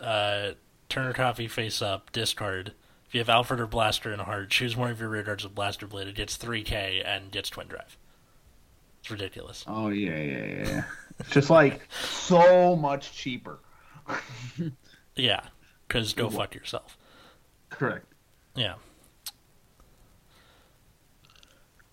uh, 0.00 0.50
Turner 0.88 1.12
Coffee 1.12 1.48
face 1.48 1.82
up, 1.82 2.12
discard. 2.12 2.72
If 3.06 3.14
you 3.14 3.20
have 3.20 3.28
Alfred 3.28 3.60
or 3.60 3.66
Blaster 3.66 4.12
in 4.12 4.20
a 4.20 4.24
heart, 4.24 4.50
choose 4.50 4.76
one 4.76 4.90
of 4.90 5.00
your 5.00 5.08
rear 5.08 5.22
guards 5.22 5.44
with 5.44 5.54
Blaster 5.54 5.86
Blade. 5.86 6.08
It 6.08 6.14
gets 6.14 6.36
3k 6.36 7.02
and 7.06 7.30
gets 7.30 7.50
Twin 7.50 7.68
Drive. 7.68 7.96
It's 9.00 9.10
ridiculous. 9.10 9.64
Oh 9.68 9.88
yeah, 9.88 10.16
yeah, 10.16 10.44
yeah. 10.44 10.84
It's 11.18 11.30
just 11.30 11.50
like 11.50 11.86
so 11.92 12.76
much 12.76 13.12
cheaper. 13.14 13.58
Yeah, 15.16 15.40
because 15.88 16.12
go 16.12 16.28
fuck 16.28 16.54
yourself. 16.54 16.98
Correct. 17.70 18.04
Yeah. 18.54 18.74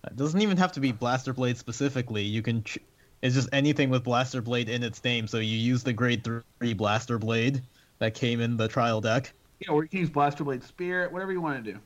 It 0.06 0.16
doesn't 0.16 0.42
even 0.42 0.58
have 0.58 0.72
to 0.72 0.80
be 0.80 0.92
Blaster 0.92 1.32
Blade 1.32 1.56
specifically. 1.56 2.22
You 2.22 2.42
can. 2.42 2.62
Ch- 2.62 2.78
it's 3.22 3.34
just 3.34 3.48
anything 3.52 3.88
with 3.88 4.04
Blaster 4.04 4.42
Blade 4.42 4.68
in 4.68 4.82
its 4.82 5.02
name. 5.02 5.26
So 5.26 5.38
you 5.38 5.56
use 5.56 5.82
the 5.82 5.94
Grade 5.94 6.22
Three 6.22 6.74
Blaster 6.74 7.18
Blade 7.18 7.62
that 7.98 8.14
came 8.14 8.40
in 8.40 8.56
the 8.56 8.68
trial 8.68 9.00
deck. 9.00 9.32
Yeah, 9.60 9.70
know, 9.70 9.76
or 9.76 9.82
you 9.84 9.88
can 9.88 9.98
use 10.00 10.10
Blaster 10.10 10.44
Blade 10.44 10.62
Spirit, 10.62 11.12
whatever 11.12 11.32
you 11.32 11.40
want 11.40 11.64
to 11.64 11.72
do. 11.72 11.78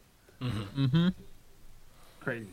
Mm-hmm. 0.42 1.08
Crazy. 2.20 2.46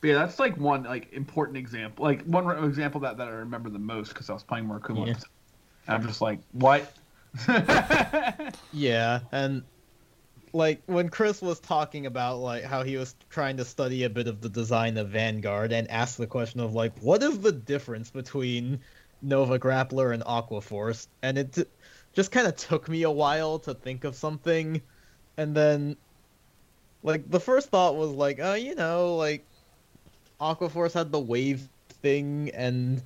But 0.00 0.08
yeah, 0.08 0.14
that's 0.14 0.38
like 0.38 0.56
one 0.58 0.82
like 0.82 1.12
important 1.12 1.56
example, 1.56 2.04
like 2.04 2.22
one 2.24 2.44
re- 2.44 2.62
example 2.66 3.00
that, 3.00 3.16
that 3.16 3.28
I 3.28 3.30
remember 3.30 3.70
the 3.70 3.78
most 3.78 4.10
because 4.10 4.28
I 4.28 4.34
was 4.34 4.42
playing 4.42 4.66
more 4.66 4.78
Kumon. 4.78 5.06
Yeah. 5.06 5.14
I'm 5.88 6.06
just 6.06 6.20
like, 6.20 6.40
what? 6.52 6.92
Yeah, 8.72 9.20
and 9.32 9.62
like 10.54 10.82
when 10.86 11.08
Chris 11.08 11.42
was 11.42 11.58
talking 11.58 12.06
about 12.06 12.38
like 12.38 12.62
how 12.62 12.84
he 12.84 12.96
was 12.96 13.14
trying 13.28 13.56
to 13.56 13.64
study 13.64 14.04
a 14.04 14.10
bit 14.10 14.28
of 14.28 14.40
the 14.40 14.48
design 14.48 14.96
of 14.96 15.08
Vanguard 15.08 15.72
and 15.72 15.90
asked 15.90 16.16
the 16.16 16.28
question 16.28 16.60
of 16.60 16.74
like 16.74 16.96
what 17.00 17.22
is 17.22 17.40
the 17.40 17.52
difference 17.52 18.10
between 18.10 18.78
Nova 19.20 19.58
Grappler 19.58 20.14
and 20.14 20.22
Aqua 20.24 20.60
Force, 20.60 21.08
and 21.22 21.38
it 21.38 21.52
t- 21.52 21.64
just 22.12 22.30
kind 22.30 22.46
of 22.46 22.54
took 22.56 22.88
me 22.88 23.02
a 23.02 23.10
while 23.10 23.58
to 23.60 23.74
think 23.74 24.04
of 24.04 24.14
something, 24.14 24.80
and 25.36 25.56
then 25.56 25.96
like 27.02 27.28
the 27.28 27.40
first 27.40 27.70
thought 27.70 27.96
was 27.96 28.12
like, 28.12 28.38
oh, 28.40 28.54
you 28.54 28.76
know, 28.76 29.16
like 29.16 29.44
Aqua 30.40 30.68
Force 30.68 30.94
had 30.94 31.10
the 31.10 31.20
wave 31.20 31.68
thing 32.02 32.50
and 32.54 33.02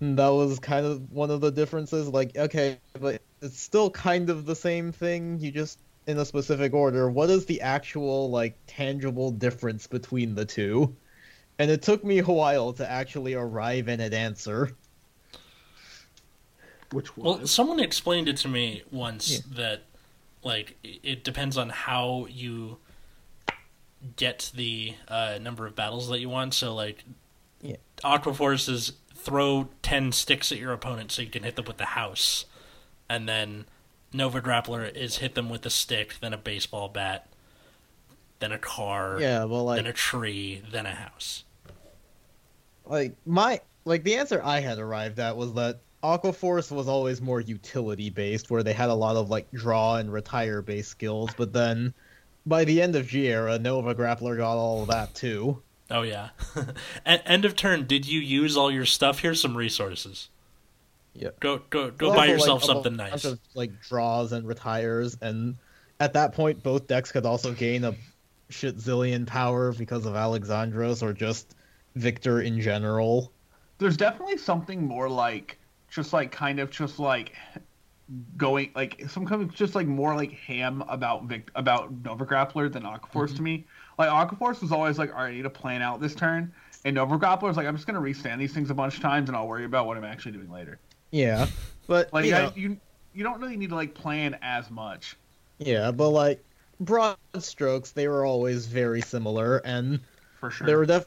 that 0.00 0.28
was 0.28 0.58
kind 0.58 0.86
of 0.86 1.12
one 1.12 1.30
of 1.30 1.40
the 1.40 1.50
differences. 1.50 2.08
Like 2.08 2.36
okay 2.36 2.78
but 3.00 3.22
it's 3.40 3.60
still 3.60 3.90
kind 3.90 4.28
of 4.28 4.44
the 4.44 4.54
same 4.54 4.92
thing. 4.92 5.40
You 5.40 5.50
just 5.50 5.78
in 6.08 6.18
a 6.18 6.24
specific 6.24 6.72
order 6.74 7.08
what 7.10 7.30
is 7.30 7.44
the 7.46 7.60
actual 7.60 8.30
like 8.30 8.58
tangible 8.66 9.30
difference 9.30 9.86
between 9.86 10.34
the 10.34 10.44
two 10.44 10.96
and 11.58 11.70
it 11.70 11.82
took 11.82 12.02
me 12.02 12.18
a 12.18 12.24
while 12.24 12.72
to 12.72 12.90
actually 12.90 13.34
arrive 13.34 13.88
at 13.88 14.00
an 14.00 14.14
answer 14.14 14.70
Which 16.92 17.14
Well, 17.16 17.46
someone 17.46 17.80
explained 17.80 18.28
it 18.28 18.38
to 18.38 18.48
me 18.48 18.82
once 18.90 19.30
Yeah. 19.30 19.38
that, 19.56 19.82
like, 20.42 20.78
it 20.82 21.22
depends 21.22 21.58
on 21.58 21.68
how 21.68 22.26
you 22.30 22.78
get 24.16 24.50
the 24.54 24.94
uh, 25.06 25.38
number 25.38 25.66
of 25.66 25.74
battles 25.74 26.08
that 26.08 26.20
you 26.20 26.30
want. 26.30 26.54
So, 26.54 26.74
like, 26.74 27.04
Yeah. 27.60 27.76
Aqua 28.02 28.32
Force 28.32 28.68
is 28.68 28.92
throw 29.14 29.68
10 29.82 30.12
sticks 30.12 30.50
at 30.50 30.56
your 30.58 30.72
opponent 30.72 31.12
so 31.12 31.20
you 31.20 31.28
can 31.28 31.42
hit 31.42 31.56
them 31.56 31.66
with 31.66 31.76
the 31.76 31.84
house. 31.86 32.46
And 33.10 33.28
then 33.28 33.66
Nova 34.12 34.40
Grappler 34.40 34.94
is 34.94 35.18
hit 35.18 35.34
them 35.34 35.48
with 35.48 35.64
a 35.66 35.70
stick, 35.70 36.16
then 36.20 36.32
a 36.32 36.38
baseball 36.38 36.88
bat, 36.88 37.28
then 38.38 38.52
a 38.52 38.58
car, 38.58 39.18
yeah 39.20 39.44
well 39.44 39.64
like 39.64 39.76
then 39.76 39.86
a 39.86 39.92
tree, 39.92 40.62
then 40.70 40.86
a 40.86 40.94
house. 40.94 41.44
like 42.86 43.14
my 43.26 43.60
like 43.84 44.04
the 44.04 44.16
answer 44.16 44.40
I 44.42 44.60
had 44.60 44.78
arrived 44.78 45.18
at 45.18 45.36
was 45.36 45.54
that 45.54 45.80
Aqua 46.02 46.32
Force 46.32 46.70
was 46.70 46.88
always 46.88 47.20
more 47.20 47.40
utility 47.40 48.10
based, 48.10 48.50
where 48.50 48.62
they 48.62 48.72
had 48.72 48.88
a 48.88 48.94
lot 48.94 49.16
of 49.16 49.30
like 49.30 49.50
draw 49.50 49.96
and 49.96 50.12
retire 50.12 50.62
based 50.62 50.90
skills. 50.90 51.30
But 51.36 51.52
then 51.52 51.92
by 52.46 52.64
the 52.64 52.80
end 52.80 52.94
of 52.96 53.08
G 53.08 53.28
era, 53.28 53.58
Nova 53.58 53.94
Grappler 53.94 54.36
got 54.36 54.56
all 54.56 54.82
of 54.82 54.88
that 54.88 55.14
too. 55.14 55.62
Oh, 55.90 56.02
yeah. 56.02 56.30
At 57.06 57.22
end 57.26 57.44
of 57.44 57.56
turn, 57.56 57.86
did 57.86 58.06
you 58.06 58.20
use 58.20 58.56
all 58.56 58.70
your 58.70 58.84
stuff? 58.84 59.20
Here's 59.20 59.40
some 59.40 59.56
resources. 59.56 60.28
Yep. 61.18 61.40
Go 61.40 61.60
go 61.70 61.90
go 61.90 62.06
Also, 62.06 62.16
buy 62.16 62.26
like, 62.26 62.30
yourself 62.30 62.62
a 62.62 62.66
something 62.66 62.96
bunch 62.96 63.10
nice. 63.12 63.24
Of, 63.24 63.40
like 63.54 63.80
draws 63.82 64.32
and 64.32 64.46
retires, 64.46 65.16
and 65.20 65.56
at 66.00 66.12
that 66.12 66.32
point, 66.32 66.62
both 66.62 66.86
decks 66.86 67.12
could 67.12 67.26
also 67.26 67.52
gain 67.52 67.84
a 67.84 67.94
shit 68.50 68.78
zillion 68.78 69.26
power 69.26 69.72
because 69.72 70.06
of 70.06 70.14
Alexandros 70.14 71.02
or 71.02 71.12
just 71.12 71.54
Victor 71.96 72.40
in 72.40 72.60
general. 72.60 73.32
there's 73.78 73.96
definitely 73.96 74.36
something 74.36 74.84
more 74.84 75.08
like 75.08 75.58
just 75.88 76.12
like 76.12 76.30
kind 76.30 76.58
of 76.60 76.70
just 76.70 76.98
like 76.98 77.34
going 78.36 78.70
like 78.74 79.04
some 79.08 79.26
kind 79.26 79.42
of 79.42 79.54
just 79.54 79.74
like 79.74 79.86
more 79.86 80.14
like 80.14 80.32
ham 80.32 80.82
about 80.88 81.24
Vic 81.24 81.50
about 81.54 81.92
Nova 82.04 82.26
Grappler 82.26 82.70
than 82.72 82.82
Aquaforce 82.82 83.28
to 83.28 83.34
mm-hmm. 83.34 83.44
me. 83.44 83.66
Like 83.98 84.08
Aquaforce 84.08 84.60
was 84.62 84.72
always 84.72 84.98
like, 84.98 85.10
all 85.10 85.22
right, 85.22 85.28
I 85.28 85.34
need 85.34 85.42
to 85.42 85.50
plan 85.50 85.82
out 85.82 86.00
this 86.00 86.14
turn, 86.14 86.52
and 86.84 86.94
Nova 86.94 87.18
Grappler 87.18 87.50
is 87.50 87.56
like, 87.56 87.66
I'm 87.66 87.74
just 87.74 87.86
gonna 87.86 88.00
restand 88.00 88.40
these 88.40 88.52
things 88.52 88.70
a 88.70 88.74
bunch 88.74 88.96
of 88.96 89.02
times, 89.02 89.28
and 89.28 89.36
I'll 89.36 89.48
worry 89.48 89.64
about 89.64 89.86
what 89.86 89.96
I'm 89.96 90.04
actually 90.04 90.32
doing 90.32 90.50
later. 90.50 90.78
Yeah, 91.10 91.46
but 91.86 92.12
Like 92.12 92.26
you 92.26 92.34
I, 92.34 92.42
know, 92.42 92.52
you 92.54 92.76
you 93.14 93.24
don't 93.24 93.40
really 93.40 93.56
need 93.56 93.70
to 93.70 93.74
like 93.76 93.94
plan 93.94 94.38
as 94.42 94.70
much. 94.70 95.16
yeah, 95.58 95.90
but 95.90 96.10
like 96.10 96.44
broad 96.80 97.16
strokes, 97.38 97.90
they 97.92 98.08
were 98.08 98.24
always 98.24 98.66
very 98.66 99.00
similar, 99.00 99.58
and 99.58 100.00
For 100.40 100.50
sure. 100.50 100.66
there 100.66 100.78
were 100.78 100.86
def 100.86 101.06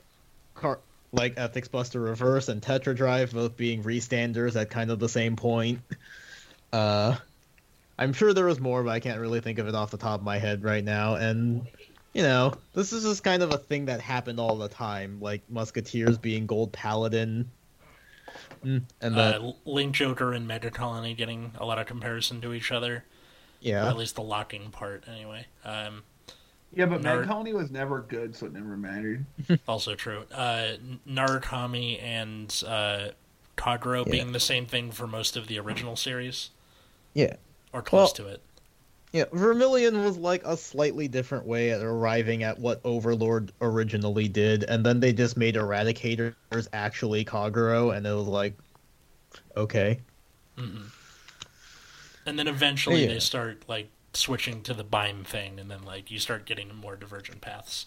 car- 0.56 0.80
like 1.14 1.34
Ethics 1.38 1.68
Buster 1.68 2.00
Reverse 2.00 2.48
and 2.50 2.62
Tetra 2.62 2.96
Drive 2.96 3.34
both 3.34 3.56
being 3.58 3.84
restanders 3.84 4.56
at 4.56 4.70
kind 4.70 4.92
of 4.92 5.00
the 5.00 5.10
same 5.10 5.36
point. 5.36 5.80
Uh, 6.74 7.18
I'm 8.00 8.14
sure 8.14 8.34
there 8.34 8.46
was 8.46 8.62
more, 8.62 8.82
but 8.82 8.92
I 8.92 9.02
can't 9.02 9.20
really 9.20 9.42
think 9.42 9.60
of 9.60 9.68
it 9.68 9.76
off 9.76 9.92
the 9.92 9.98
top 9.98 10.22
of 10.22 10.26
my 10.26 10.38
head 10.38 10.64
right 10.64 10.82
now. 10.82 11.16
And 11.16 11.68
you 12.14 12.24
know, 12.24 12.54
this 12.74 12.94
is 12.94 13.04
just 13.04 13.26
kind 13.26 13.44
of 13.44 13.52
a 13.52 13.58
thing 13.58 13.88
that 13.88 14.00
happened 14.00 14.40
all 14.40 14.56
the 14.56 14.70
time, 14.70 15.20
like 15.20 15.42
Musketeers 15.50 16.18
being 16.18 16.46
Gold 16.46 16.72
Paladin, 16.72 17.52
Mm, 18.66 18.84
and 19.02 19.16
then 19.18 19.34
uh, 19.42 19.52
Link 19.66 19.94
Joker 19.96 20.34
and 20.34 20.48
Mega 20.48 20.70
Colony 20.72 21.14
getting 21.14 21.52
a 21.58 21.66
lot 21.66 21.80
of 21.80 21.88
comparison 21.88 22.42
to 22.42 22.54
each 22.54 22.72
other, 22.72 22.96
or 22.96 23.04
yeah, 23.60 23.88
at 23.90 23.98
least 23.98 24.16
the 24.16 24.22
locking 24.22 24.70
part, 24.72 25.04
anyway. 25.08 25.46
Um, 25.66 26.04
yeah, 26.74 26.86
but 26.86 27.02
Nar- 27.02 27.20
Mag 27.20 27.28
Colony 27.28 27.54
was 27.54 27.72
never 27.72 28.02
good, 28.02 28.36
so 28.36 28.46
it 28.46 28.54
never 28.54 28.78
mattered. 28.78 29.26
also 29.68 29.96
true. 29.96 30.24
Uh, 30.34 30.74
Narukami 31.08 32.02
and 32.02 32.64
uh, 32.68 33.10
Kagero 33.58 34.06
Yeah. 34.06 34.12
being 34.12 34.32
the 34.32 34.40
same 34.40 34.66
thing 34.66 34.92
for 34.92 35.08
most 35.08 35.36
of 35.36 35.48
the 35.48 35.60
original 35.60 35.96
series, 35.96 36.50
yeah. 37.14 37.36
or 37.74 37.82
close 37.82 38.18
Well- 38.18 38.28
to 38.28 38.34
it. 38.34 38.42
Yeah, 39.14 39.26
Vermilion 39.34 40.04
was 40.04 40.18
like 40.18 40.44
a 40.46 40.56
slightly 40.58 41.08
different 41.08 41.46
way 41.46 41.72
at 41.72 41.82
arriving 41.82 42.44
at 42.44 42.60
what 42.60 42.82
Overlord 42.86 43.52
originally 43.62 44.28
did, 44.28 44.64
and 44.66 44.86
then 44.86 45.00
they 45.00 45.12
just 45.14 45.36
made 45.38 45.56
Eradicators 45.56 46.36
actually 46.74 47.24
Kagero, 47.26 47.96
and 47.96 48.06
it 48.08 48.14
was 48.14 48.28
like, 48.28 48.58
okay. 49.56 50.02
hmm 50.58 50.92
And 52.26 52.38
then 52.38 52.48
eventually 52.48 53.04
Yeah. 53.04 53.14
they 53.14 53.20
start 53.20 53.64
like 53.68 53.90
switching 54.14 54.62
to 54.64 54.74
the 54.74 54.84
Bime 54.84 55.24
thing, 55.24 55.60
and 55.60 55.70
then 55.72 55.84
like 55.84 56.12
you 56.12 56.20
start 56.20 56.46
getting 56.46 56.74
more 56.76 56.96
divergent 56.96 57.42
paths. 57.42 57.86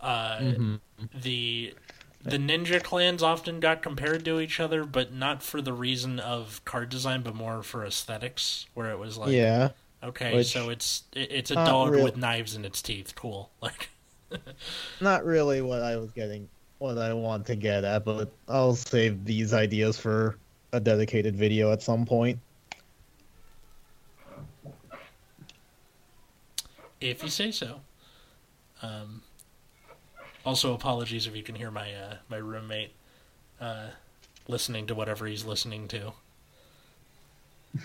Uh, 0.00 0.44
Mhm. 0.44 0.80
the 1.14 1.74
the 2.22 2.38
ninja 2.38 2.82
clans 2.82 3.22
often 3.22 3.60
got 3.60 3.82
compared 3.82 4.24
to 4.26 4.40
each 4.40 4.60
other, 4.60 4.84
but 4.84 5.12
not 5.12 5.42
for 5.42 5.62
the 5.62 5.72
reason 5.72 6.20
of 6.20 6.64
card 6.64 6.88
design, 6.90 7.22
but 7.22 7.34
more 7.34 7.62
for 7.62 7.84
aesthetics, 7.84 8.66
where 8.74 8.90
it 8.90 8.98
was 8.98 9.18
like, 9.18 9.42
yeah, 9.42 9.72
okay, 10.02 10.34
which- 10.34 10.52
so 10.52 10.70
it's 10.70 11.04
it's 11.14 11.50
a 11.50 11.54
dog 11.54 11.92
real- 11.92 12.04
with 12.04 12.16
knives 12.16 12.54
in 12.54 12.64
its 12.64 12.80
teeth, 12.82 13.14
cool. 13.14 13.50
Like, 13.60 13.90
not 15.00 15.24
really 15.24 15.60
what 15.60 15.82
I 15.82 15.96
was 15.96 16.12
getting, 16.12 16.48
what 16.78 16.98
I 16.98 17.12
want 17.12 17.46
to 17.46 17.56
get 17.56 17.82
at, 17.82 18.04
but 18.04 18.30
I'll 18.48 18.76
save 18.76 19.24
these 19.24 19.52
ideas 19.52 19.98
for 19.98 20.38
a 20.72 20.78
dedicated 20.78 21.34
video 21.34 21.72
at 21.72 21.82
some 21.82 22.06
point. 22.06 22.38
if 27.00 27.22
you 27.22 27.30
say 27.30 27.50
so. 27.50 27.80
Um, 28.82 29.22
also, 30.44 30.74
apologies 30.74 31.26
if 31.26 31.36
you 31.36 31.42
can 31.42 31.54
hear 31.54 31.70
my 31.70 31.92
uh, 31.92 32.14
my 32.28 32.36
roommate 32.36 32.92
uh, 33.60 33.88
listening 34.48 34.86
to 34.86 34.94
whatever 34.94 35.26
he's 35.26 35.44
listening 35.44 35.88
to. 35.88 36.12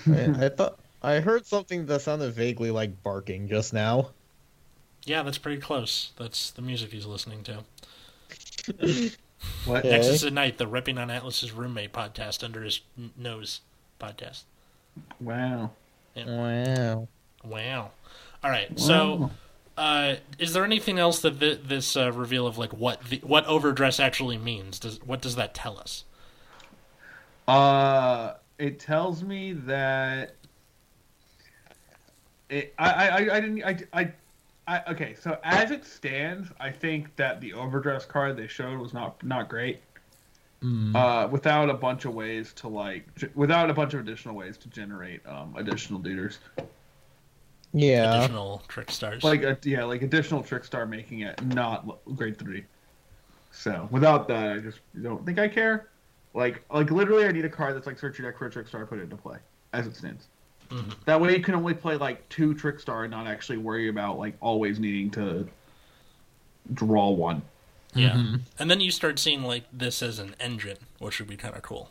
I, 0.07 0.11
I 0.45 0.49
thought 0.49 0.79
I 1.05 1.19
heard 1.19 1.45
something 1.45 1.85
that 1.85 2.01
sounded 2.01 2.33
vaguely 2.33 2.71
like 2.71 3.03
barking 3.03 3.47
just 3.47 3.73
now. 3.73 4.09
Yeah, 5.03 5.21
that's 5.23 5.37
pretty 5.37 5.61
close. 5.61 6.11
That's 6.17 6.49
the 6.51 6.61
music 6.61 6.91
he's 6.91 7.05
listening 7.05 7.43
to. 7.43 7.63
What? 9.65 9.85
Okay. 9.85 9.91
Nexus 9.91 10.23
at 10.23 10.33
Night, 10.33 10.57
the 10.57 10.65
Ripping 10.65 10.97
on 10.97 11.11
Atlas's 11.11 11.51
roommate 11.51 11.93
podcast 11.93 12.43
under 12.43 12.63
his 12.63 12.81
n- 12.97 13.11
nose 13.15 13.61
podcast. 13.99 14.43
Wow. 15.19 15.71
Wow. 16.15 17.07
Wow. 17.43 17.91
All 18.43 18.49
right, 18.49 18.79
so 18.79 19.29
Uh, 19.77 20.15
is 20.39 20.53
there 20.53 20.63
anything 20.63 20.97
else 20.97 21.19
that 21.19 21.39
th- 21.39 21.59
this 21.65 21.97
uh, 21.97 22.11
reveal 22.11 22.47
of 22.47 22.57
like 22.57 22.71
what 22.71 23.03
the, 23.09 23.17
what 23.23 23.45
overdress 23.45 23.99
actually 23.99 24.37
means? 24.37 24.79
Does 24.79 24.99
what 25.03 25.21
does 25.21 25.35
that 25.35 25.53
tell 25.53 25.77
us? 25.77 26.05
Uh, 27.47 28.35
it 28.57 28.79
tells 28.79 29.21
me 29.21 29.51
that 29.53 30.35
it. 32.49 32.73
I 32.77 32.91
I 32.91 33.07
I, 33.07 33.35
I 33.35 33.39
didn't 33.39 33.63
I, 33.63 33.77
I 33.93 34.11
I 34.67 34.91
okay. 34.91 35.15
So 35.19 35.37
as 35.43 35.71
it 35.71 35.85
stands, 35.85 36.49
I 36.59 36.71
think 36.71 37.15
that 37.15 37.41
the 37.41 37.53
overdress 37.53 38.05
card 38.05 38.37
they 38.37 38.47
showed 38.47 38.79
was 38.79 38.93
not 38.93 39.21
not 39.23 39.49
great. 39.49 39.81
Mm. 40.63 40.95
Uh, 40.95 41.27
without 41.27 41.69
a 41.69 41.73
bunch 41.73 42.05
of 42.05 42.15
ways 42.15 42.53
to 42.53 42.67
like, 42.67 43.05
without 43.35 43.69
a 43.69 43.73
bunch 43.73 43.93
of 43.93 43.99
additional 43.99 44.35
ways 44.35 44.57
to 44.57 44.69
generate 44.69 45.21
um 45.27 45.53
additional 45.57 45.99
duders, 45.99 46.37
yeah. 47.75 48.19
Additional 48.19 48.63
trick 48.69 48.89
stars. 48.89 49.21
like 49.21 49.43
a, 49.43 49.57
yeah, 49.63 49.83
like 49.83 50.01
additional 50.01 50.41
trick 50.41 50.63
star 50.63 50.85
making 50.85 51.19
it 51.19 51.43
not 51.45 51.85
l- 51.85 51.99
grade 52.15 52.37
three. 52.37 52.63
So 53.51 53.89
without 53.91 54.29
that, 54.29 54.53
I 54.53 54.59
just 54.59 54.79
don't 55.01 55.25
think 55.25 55.39
I 55.39 55.49
care. 55.49 55.89
Like 56.33 56.63
like 56.71 56.89
literally, 56.89 57.25
I 57.25 57.31
need 57.33 57.43
a 57.43 57.49
card 57.49 57.75
that's 57.75 57.85
like 57.85 57.99
search 57.99 58.17
your 58.17 58.31
deck 58.31 58.39
for 58.39 58.45
a 58.45 58.51
trick 58.51 58.69
star, 58.69 58.85
put 58.85 58.99
it 58.99 59.03
into 59.03 59.17
play 59.17 59.39
as 59.73 59.87
it 59.87 59.95
stands. 59.95 60.27
Mhm. 60.69 60.95
That 61.05 61.21
way, 61.21 61.35
you 61.37 61.43
can 61.43 61.55
only 61.55 61.73
play 61.73 61.95
like 61.97 62.27
two 62.29 62.53
Trickstar 62.55 63.03
and 63.03 63.11
not 63.11 63.27
actually 63.27 63.57
worry 63.57 63.87
about 63.89 64.17
like 64.17 64.35
always 64.41 64.79
needing 64.79 65.09
to 65.11 65.47
draw 66.73 67.09
one. 67.09 67.41
yeah, 67.93 68.09
Mhm. 68.15 68.41
and 68.59 68.69
then 68.69 68.81
you 68.81 68.91
start 68.91 69.19
seeing 69.19 69.43
like 69.43 69.63
this 69.71 70.01
as 70.03 70.19
an 70.19 70.35
engine, 70.39 70.77
which 70.99 71.17
would 71.19 71.29
be 71.29 71.37
kind 71.37 71.55
of 71.55 71.61
cool. 71.61 71.89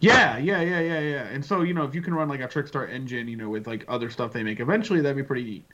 Yeah, 0.00 0.38
yeah, 0.38 0.60
yeah, 0.62 0.80
yeah, 0.80 1.00
yeah. 1.00 1.22
And 1.28 1.44
so 1.44 1.60
you 1.62 1.74
know, 1.74 1.84
if 1.84 1.94
you 1.94 2.00
can 2.00 2.14
run 2.14 2.28
like 2.28 2.40
a 2.40 2.48
Trickstar 2.48 2.88
engine, 2.88 3.28
you 3.28 3.36
know, 3.36 3.50
with 3.50 3.66
like 3.66 3.84
other 3.88 4.08
stuff 4.10 4.32
they 4.32 4.42
make, 4.42 4.58
eventually 4.60 5.00
that'd 5.02 5.16
be 5.16 5.22
pretty 5.22 5.44
neat. 5.44 5.64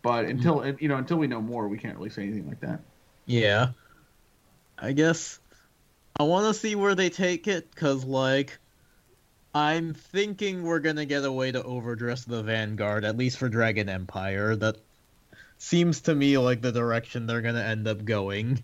But 0.00 0.24
until 0.24 0.64
you 0.80 0.88
know, 0.88 0.96
until 0.96 1.18
we 1.18 1.26
know 1.26 1.42
more, 1.42 1.68
we 1.68 1.76
can't 1.78 1.96
really 1.96 2.08
say 2.10 2.22
anything 2.22 2.48
like 2.48 2.60
that. 2.60 2.80
Yeah. 3.26 3.68
I 4.78 4.92
guess 4.92 5.38
I 6.18 6.22
want 6.22 6.46
to 6.52 6.58
see 6.58 6.74
where 6.74 6.94
they 6.94 7.10
take 7.10 7.46
it 7.46 7.74
cuz 7.76 8.04
like 8.04 8.58
I'm 9.54 9.94
thinking 9.94 10.64
we're 10.64 10.80
to 10.96 11.04
get 11.04 11.24
a 11.24 11.30
way 11.30 11.52
to 11.52 11.62
overdress 11.62 12.24
the 12.24 12.42
Vanguard 12.42 13.04
at 13.04 13.16
least 13.16 13.38
for 13.38 13.48
Dragon 13.48 13.88
Empire. 13.88 14.56
That 14.56 14.78
seems 15.58 16.02
to 16.02 16.14
me 16.14 16.36
like 16.38 16.60
the 16.60 16.72
direction 16.72 17.26
they're 17.26 17.40
to 17.54 17.64
end 17.64 17.86
up 17.86 18.04
going. 18.04 18.62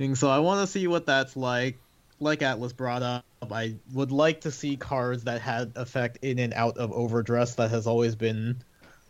And 0.00 0.18
so 0.18 0.28
I 0.28 0.40
want 0.40 0.66
to 0.66 0.72
see 0.72 0.86
what 0.88 1.06
that's 1.06 1.36
like. 1.36 1.78
Like 2.20 2.42
Atlas 2.42 2.72
brought 2.72 3.02
up, 3.02 3.24
I 3.52 3.76
would 3.92 4.10
like 4.10 4.40
to 4.40 4.50
see 4.50 4.76
cards 4.76 5.24
that 5.24 5.40
had 5.40 5.72
effect 5.76 6.18
in 6.22 6.40
and 6.40 6.52
out 6.52 6.78
of 6.78 6.90
overdress 6.90 7.54
that 7.54 7.70
has 7.70 7.86
always 7.86 8.16
been 8.16 8.56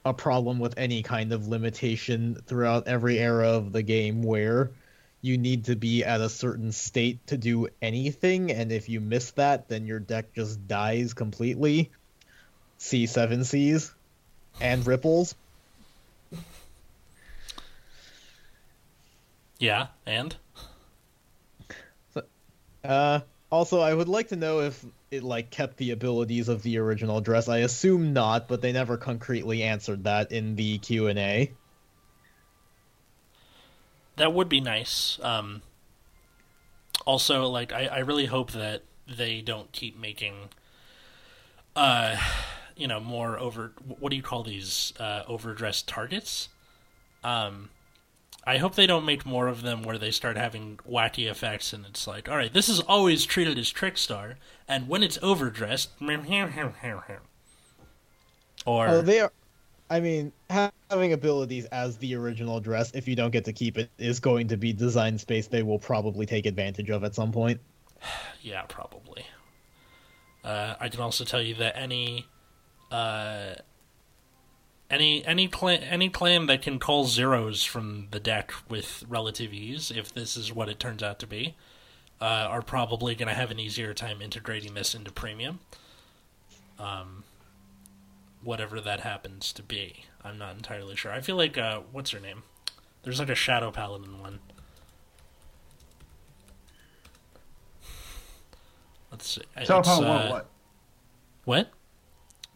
a 0.05 0.13
problem 0.13 0.59
with 0.59 0.75
any 0.77 1.03
kind 1.03 1.33
of 1.33 1.49
limitation 1.49 2.37
throughout 2.47 2.87
every 2.87 3.19
era 3.19 3.49
of 3.49 3.73
the 3.73 3.83
game 3.83 4.23
where 4.23 4.73
you 5.21 5.37
need 5.37 5.65
to 5.65 5.77
be 5.77 6.05
at 6.05 6.21
a 6.21 6.29
certain 6.29 6.73
state 6.73 7.27
to 7.27 7.37
do 7.37 7.69
anything 7.83 8.53
and 8.53 8.71
if 8.71 8.89
you 8.89 9.01
miss 9.01 9.33
that 9.33 9.69
then 9.69 9.87
your 9.87 9.99
deck 9.99 10.33
just 10.35 10.67
dies 10.69 11.15
completely. 11.15 11.91
C7 12.79 13.45
cs 13.45 13.93
and 14.61 14.87
ripples. 14.87 15.35
Yeah, 19.59 19.89
and? 20.07 20.37
Uh 22.85 23.21
also 23.51 23.81
i 23.81 23.93
would 23.93 24.09
like 24.09 24.29
to 24.29 24.37
know 24.37 24.61
if 24.61 24.85
it 25.11 25.23
like 25.23 25.51
kept 25.51 25.79
the 25.79 25.91
abilities 25.93 26.49
of 26.49 26.63
the 26.63 26.79
original 26.79 27.21
dress. 27.21 27.49
I 27.49 27.59
assume 27.59 28.13
not 28.13 28.47
but 28.47 28.61
they 28.61 28.73
never 28.73 28.97
concretely 28.97 29.63
answered 29.63 30.05
that 30.05 30.33
in 30.33 30.55
the 30.55 30.79
q&a 30.79 31.51
that 34.19 34.33
would 34.33 34.49
be 34.49 34.61
nice. 34.61 35.19
Um, 35.23 35.63
also, 37.07 37.47
like 37.47 37.73
I, 37.73 37.87
I 37.87 37.99
really 38.01 38.27
hope 38.27 38.53
that 38.53 38.83
they 39.07 39.41
don't 39.41 39.73
keep 39.73 39.99
making, 39.99 40.51
uh, 41.75 42.17
you 42.77 42.87
know, 42.87 43.01
more 43.01 43.39
over. 43.39 43.73
What 43.99 44.11
do 44.11 44.17
you 44.17 44.23
call 44.23 44.43
these 44.43 44.93
uh, 45.01 45.23
overdressed 45.27 45.89
targets? 45.89 46.49
Um, 47.25 47.71
I 48.45 48.59
hope 48.59 48.75
they 48.77 48.87
don't 48.87 49.05
make 49.05 49.27
more 49.27 49.49
of 49.49 49.63
them 49.63 49.83
where 49.83 49.99
they 49.99 50.11
start 50.11 50.37
having 50.37 50.79
wacky 50.89 51.31
effects, 51.31 51.73
and 51.73 51.85
it's 51.85 52.07
like, 52.07 52.29
all 52.29 52.37
right, 52.37 52.53
this 52.53 52.69
is 52.69 52.81
always 52.81 53.27
treated 53.27 53.59
as 53.59 53.73
Trickstar, 53.73 54.37
and 54.67 54.89
when 54.89 55.03
it's 55.03 55.19
overdressed, 55.23 55.91
or 58.67 58.89
Oh, 58.89 59.01
they 59.03 59.21
are. 59.21 59.33
I 59.91 60.01
mean, 60.01 60.33
having 60.51 61.13
abilities 61.13 61.65
as 61.67 61.97
the 61.97 62.15
original 62.15 62.61
dress, 62.61 62.91
if 62.95 63.09
you 63.09 63.17
don't 63.17 63.31
get 63.31 63.45
to 63.47 63.53
keep 63.53 63.79
it, 63.79 63.91
is 63.99 64.21
going 64.21 64.49
to 64.49 64.57
be 64.57 64.73
design 64.73 65.19
space 65.19 65.47
they 65.47 65.63
will 65.63 65.79
probably 65.79 66.27
take 66.27 66.47
advantage 66.47 66.91
of 66.91 67.05
at 67.05 67.15
some 67.15 67.33
point. 67.33 67.61
Yeah, 68.41 68.63
probably. 68.63 69.27
Uh, 70.45 70.75
I 70.79 70.89
can 70.89 71.01
also 71.01 71.25
tell 71.25 71.43
you 71.43 71.55
that 71.57 71.77
any, 71.77 72.27
uh, 72.91 73.57
any 74.89 75.27
any 75.27 75.49
clan 75.49 75.83
any 75.83 76.09
clan 76.09 76.47
that 76.47 76.63
can 76.63 76.79
call 76.79 77.05
zeros 77.05 77.65
from 77.65 78.07
the 78.13 78.21
deck 78.21 78.53
with 78.71 79.05
relative 79.09 79.53
ease, 79.53 79.91
if 79.95 80.15
this 80.15 80.37
is 80.37 80.53
what 80.53 80.69
it 80.69 80.79
turns 80.79 81.03
out 81.03 81.19
to 81.19 81.27
be, 81.27 81.57
uh, 82.21 82.25
are 82.25 82.63
probably 82.63 83.15
going 83.15 83.29
to 83.29 83.35
have 83.35 83.51
an 83.51 83.59
easier 83.59 83.93
time 83.93 84.23
integrating 84.23 84.75
this 84.75 84.95
into 84.95 85.11
premium. 85.11 85.59
Um, 86.79 87.25
whatever 88.43 88.81
that 88.81 89.01
happens 89.01 89.53
to 89.55 89.63
be, 89.63 90.05
I'm 90.25 90.39
not 90.39 90.57
entirely 90.57 90.97
sure. 90.97 91.13
I 91.13 91.21
feel 91.21 91.37
like 91.37 91.57
uh, 91.59 91.81
what's 91.93 92.11
her 92.13 92.21
name? 92.21 92.43
There's 93.03 93.19
like 93.19 93.29
a 93.31 93.35
shadow 93.35 93.71
paladin 93.71 94.21
one. 94.21 94.41
Let's 99.11 99.27
see. 99.29 99.43
Shadow 99.65 99.83
Paladin, 99.83 100.11
uh, 100.11 100.31
what? 100.31 100.51
What? 101.45 101.71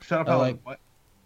Shadow 0.02 0.24
Paladin, 0.24 0.56
like- 0.56 0.66
what? 0.66 0.78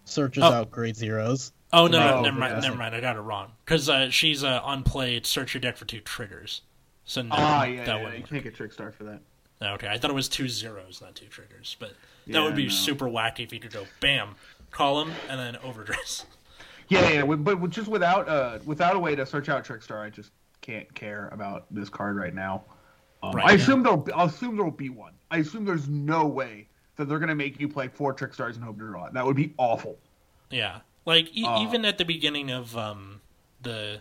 Searches 0.05 0.45
Oh. 0.45 0.53
out 0.53 0.71
grade 0.71 0.95
zeros. 0.97 1.53
Oh 1.73 1.89
no, 1.89 1.99
Oh, 1.99 2.17
no 2.19 2.23
never 2.23 2.39
mind. 2.39 2.55
yeah. 2.55 2.61
Never 2.61 2.77
mind. 2.77 2.95
I 2.95 3.01
got 3.01 3.17
it 3.17 3.21
wrong. 3.21 3.51
Because 3.65 3.89
uh, 3.89 4.09
she's 4.09 4.45
uh, 4.45 4.61
on 4.63 4.85
play. 4.85 5.21
Search 5.25 5.53
your 5.55 5.61
deck 5.61 5.77
for 5.77 5.85
two 5.85 5.99
triggers. 6.01 6.63
So 7.05 7.23
no, 7.23 7.31
Ah, 7.33 7.65
yeah, 7.65 7.85
that 7.85 7.97
yeah, 7.97 8.03
wouldn't 8.05 8.21
you 8.21 8.25
can't 8.27 8.45
get 8.45 8.57
Trickstar 8.57 8.95
for 8.95 9.03
that. 9.05 9.21
Okay, 9.63 9.89
I 9.89 9.97
thought 9.99 10.11
it 10.11 10.15
was 10.15 10.29
two 10.29 10.49
zeros, 10.49 11.01
not 11.01 11.15
two 11.15 11.27
triggers. 11.27 11.77
But 11.81 11.91
that 11.91 12.33
Yeah, 12.35 12.45
would 12.45 12.55
be 12.57 12.65
no. 12.65 12.69
super 12.71 13.07
wacky 13.07 13.41
if 13.41 13.53
you 13.53 13.59
could 13.61 13.73
go 13.73 13.87
bam, 14.01 14.35
column, 14.71 15.13
and 15.29 15.39
then 15.41 15.57
overdress. 15.63 16.25
Yeah, 16.89 17.09
yeah, 17.11 17.25
but 17.25 17.69
just 17.71 17.89
without 17.89 18.29
uh 18.29 18.61
without 18.65 18.95
a 18.95 18.99
way 19.01 19.17
to 19.17 19.27
search 19.27 19.49
out 19.49 19.65
Trickstar, 19.65 20.01
I 20.07 20.09
just 20.09 20.31
can't 20.61 20.93
care 20.95 21.29
about 21.33 21.67
this 21.69 21.89
card 21.89 22.15
right 22.17 22.33
now. 22.33 22.63
Um, 23.25 23.33
Right 23.33 23.45
I 23.45 23.57
now. 23.57 23.61
assume 23.61 23.83
there'll 23.83 23.97
be, 23.99 24.13
I 24.13 24.25
assume 24.27 24.55
there'll 24.57 24.71
be 24.71 24.89
one. 24.91 25.13
I 25.33 25.39
assume 25.39 25.65
there's 25.65 25.89
no 25.89 26.27
way 26.27 26.69
that 26.95 27.07
they're 27.09 27.19
gonna 27.19 27.35
make 27.35 27.59
you 27.59 27.69
play 27.69 27.89
four 27.89 28.15
Trickstars 28.15 28.55
and 28.55 28.63
hope 28.63 28.79
to 28.79 28.85
draw 28.87 29.07
it. 29.07 29.15
That 29.15 29.27
would 29.27 29.35
be 29.35 29.53
awful. 29.59 29.99
Yeah, 30.49 30.79
like 31.07 31.37
e- 31.37 31.45
Uh. 31.45 31.61
even 31.65 31.85
at 31.85 31.99
the 31.99 32.05
beginning 32.05 32.53
of 32.53 32.77
um, 32.79 33.21
the 33.63 34.01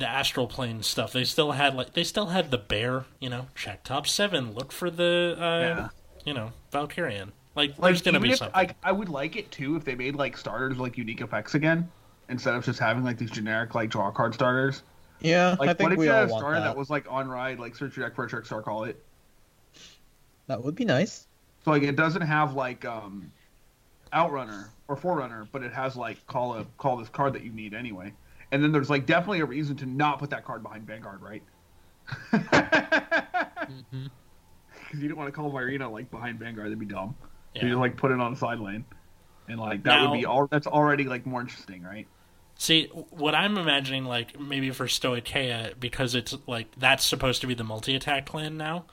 the 0.00 0.08
astral 0.08 0.46
plane 0.48 0.82
stuff, 0.82 1.12
they 1.12 1.24
still 1.24 1.52
had 1.52 1.74
like 1.74 1.92
they 1.92 2.04
still 2.04 2.26
had 2.26 2.50
the 2.50 2.58
bear. 2.58 3.04
You 3.20 3.30
know, 3.30 3.46
check 3.54 3.84
top 3.84 4.06
seven, 4.06 4.52
look 4.54 4.72
for 4.72 4.90
the 4.90 5.36
uh, 5.38 5.60
Yeah. 5.60 5.88
you 6.24 6.34
know 6.34 6.52
Valkyrian. 6.72 7.30
Like, 7.54 7.78
Like 7.78 7.80
there's 7.80 8.02
gonna 8.02 8.20
be 8.20 8.30
if, 8.32 8.38
something. 8.38 8.54
I 8.54 8.74
I 8.82 8.92
would 8.92 9.08
like 9.08 9.36
it 9.36 9.50
too 9.50 9.76
if 9.76 9.84
they 9.84 9.94
made 9.94 10.16
like 10.16 10.36
starters 10.36 10.78
like 10.78 10.98
unique 10.98 11.20
effects 11.20 11.54
again 11.54 11.88
instead 12.28 12.54
of 12.54 12.64
just 12.64 12.78
having 12.78 13.04
like 13.04 13.18
these 13.18 13.30
generic 13.30 13.74
like 13.74 13.90
draw 13.90 14.10
card 14.10 14.34
starters. 14.34 14.82
Yeah, 15.20 15.56
Like 15.58 15.68
I 15.68 15.74
think 15.74 15.90
what 15.90 15.92
if 15.92 15.98
we 15.98 16.06
you 16.06 16.12
had 16.12 16.26
a 16.26 16.28
starter 16.30 16.60
that. 16.60 16.64
that. 16.68 16.76
was 16.76 16.88
like 16.90 17.04
on 17.10 17.28
ride 17.28 17.58
like 17.58 17.76
search 17.76 17.96
your 17.96 18.08
deck 18.08 18.16
for 18.16 18.24
a 18.24 18.28
Trickstar, 18.28 18.62
call 18.64 18.84
it. 18.84 19.04
That 20.46 20.62
would 20.64 20.74
be 20.74 20.84
nice. 20.84 21.26
So 21.64 21.70
like 21.72 21.82
it 21.82 21.96
doesn't 21.96 22.22
have 22.22 22.54
like 22.54 22.84
um 22.84 23.30
outrunner 24.12 24.68
or 24.88 24.96
forerunner, 24.96 25.46
but 25.52 25.62
it 25.62 25.72
has 25.72 25.96
like 25.96 26.24
call 26.26 26.54
a 26.56 26.64
call 26.78 26.96
this 26.96 27.08
card 27.08 27.32
that 27.34 27.42
you 27.42 27.52
need 27.52 27.74
anyway. 27.74 28.12
And 28.52 28.62
then 28.62 28.72
there's 28.72 28.90
like 28.90 29.06
definitely 29.06 29.40
a 29.40 29.44
reason 29.44 29.76
to 29.76 29.86
not 29.86 30.18
put 30.18 30.30
that 30.30 30.44
card 30.44 30.62
behind 30.62 30.86
Vanguard, 30.86 31.22
right? 31.22 31.42
Mm-hmm. 32.32 34.06
Because 34.90 35.04
you 35.04 35.08
don't 35.08 35.18
want 35.18 35.28
to 35.28 35.32
call 35.32 35.52
Virina 35.52 35.88
like 35.88 36.10
behind 36.10 36.40
Vanguard, 36.40 36.66
that'd 36.66 36.80
be 36.80 36.84
dumb. 36.84 37.14
Yeah. 37.54 37.62
You 37.62 37.68
just 37.68 37.78
like 37.78 37.96
put 37.96 38.10
it 38.10 38.18
on 38.18 38.32
the 38.32 38.36
side 38.36 38.58
lane, 38.58 38.84
and 39.46 39.60
like 39.60 39.84
that 39.84 40.02
would 40.02 40.18
be 40.18 40.26
all. 40.26 40.48
That's 40.48 40.66
already 40.66 41.04
like 41.04 41.26
more 41.26 41.40
interesting, 41.40 41.84
right? 41.84 42.08
See, 42.56 42.86
what 43.10 43.34
I'm 43.34 43.56
imagining, 43.56 44.04
like 44.04 44.38
maybe 44.40 44.70
for 44.70 44.86
Stoicheia, 44.86 45.78
because 45.78 46.16
it's 46.16 46.36
like 46.48 46.66
that's 46.76 47.04
supposed 47.04 47.40
to 47.42 47.46
be 47.46 47.54
the 47.54 47.62
multi-attack 47.62 48.26
clan 48.26 48.56
now, 48.56 48.86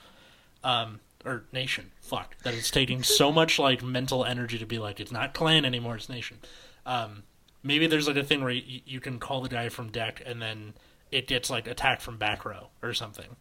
um, 0.63 0.99
or 1.25 1.45
nation. 1.51 1.91
Fuck, 1.99 2.37
that 2.43 2.53
it's 2.53 2.69
taking 2.69 3.01
so 3.01 3.31
much 3.31 3.57
like 3.57 3.81
mental 3.81 4.23
energy 4.23 4.59
to 4.59 4.67
be 4.67 4.77
like 4.77 4.99
it's 4.99 5.11
not 5.11 5.33
clan 5.33 5.65
anymore, 5.65 5.95
it's 5.95 6.09
nation. 6.09 6.37
Um, 6.85 7.23
maybe 7.63 7.87
there's 7.87 8.07
like 8.07 8.17
a 8.17 8.23
thing 8.23 8.41
where 8.41 8.51
you, 8.51 8.81
you 8.85 8.99
can 8.99 9.19
call 9.19 9.41
the 9.41 9.49
guy 9.49 9.69
from 9.69 9.89
deck, 9.89 10.21
and 10.25 10.41
then 10.41 10.73
it 11.11 11.27
gets 11.27 11.49
like 11.49 11.67
attacked 11.67 12.01
from 12.01 12.17
back 12.17 12.45
row 12.45 12.69
or 12.81 12.93
something, 12.93 13.35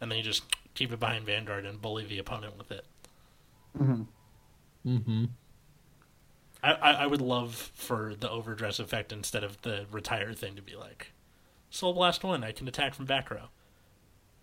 and 0.00 0.10
then 0.10 0.18
you 0.18 0.24
just 0.24 0.44
keep 0.74 0.92
it 0.92 1.00
behind 1.00 1.26
Vanguard 1.26 1.66
and 1.66 1.80
bully 1.80 2.04
the 2.04 2.18
opponent 2.18 2.56
with 2.56 2.70
it. 2.70 2.84
Mm-hmm. 3.78 5.24
I, 6.62 6.72
I, 6.72 6.92
I 6.92 7.06
would 7.06 7.20
love 7.20 7.54
for 7.74 8.14
the 8.18 8.30
overdress 8.30 8.78
effect 8.78 9.12
instead 9.12 9.44
of 9.44 9.60
the 9.62 9.86
retire 9.90 10.32
thing 10.32 10.56
to 10.56 10.62
be 10.62 10.74
like, 10.74 11.12
Soul 11.70 11.92
Blast 11.92 12.24
one, 12.24 12.42
I 12.42 12.52
can 12.52 12.66
attack 12.66 12.94
from 12.94 13.04
back 13.04 13.30
row. 13.30 13.48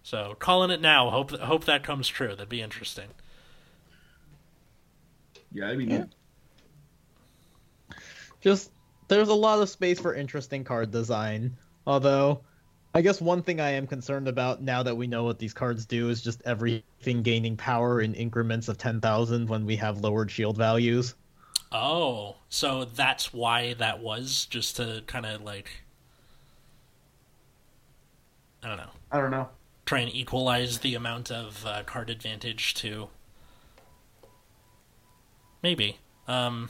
So 0.03 0.35
calling 0.37 0.69
it 0.69 0.81
now. 0.81 1.09
Hope 1.09 1.31
hope 1.31 1.65
that 1.65 1.83
comes 1.83 2.07
true. 2.07 2.29
That'd 2.29 2.47
be 2.47 2.61
interesting. 2.61 3.07
Yeah, 5.51 5.67
I 5.67 5.75
mean, 5.75 5.89
Yeah. 5.89 6.05
Just 8.41 8.69
there's 9.07 9.29
a 9.29 9.33
lot 9.33 9.61
of 9.61 9.69
space 9.69 9.99
for 9.99 10.13
interesting 10.13 10.63
card 10.63 10.91
design. 10.91 11.55
Although, 11.87 12.41
I 12.93 13.01
guess 13.01 13.21
one 13.21 13.43
thing 13.43 13.59
I 13.59 13.71
am 13.71 13.87
concerned 13.87 14.27
about 14.27 14.61
now 14.61 14.81
that 14.83 14.95
we 14.95 15.05
know 15.07 15.23
what 15.23 15.37
these 15.39 15.53
cards 15.53 15.85
do 15.85 16.09
is 16.09 16.21
just 16.21 16.41
everything 16.45 17.21
gaining 17.23 17.57
power 17.57 18.01
in 18.01 18.13
increments 18.15 18.67
of 18.67 18.77
ten 18.77 19.01
thousand 19.01 19.49
when 19.49 19.65
we 19.65 19.75
have 19.75 19.99
lowered 19.99 20.31
shield 20.31 20.57
values. 20.57 21.15
Oh, 21.71 22.37
so 22.49 22.85
that's 22.85 23.33
why 23.33 23.73
that 23.75 23.99
was 23.99 24.45
just 24.45 24.77
to 24.77 25.03
kind 25.07 25.25
of 25.25 25.41
like 25.41 25.69
I 28.63 28.67
don't 28.69 28.77
know, 28.77 28.89
I 29.11 29.19
don't 29.19 29.31
know. 29.31 29.49
try 29.85 29.99
and 29.99 30.13
equalize 30.13 30.79
the 30.79 30.95
amount 30.95 31.31
of 31.31 31.65
uh, 31.65 31.83
card 31.83 32.09
advantage 32.09 32.73
to 32.75 33.09
maybe. 35.61 35.99
Um 36.27 36.69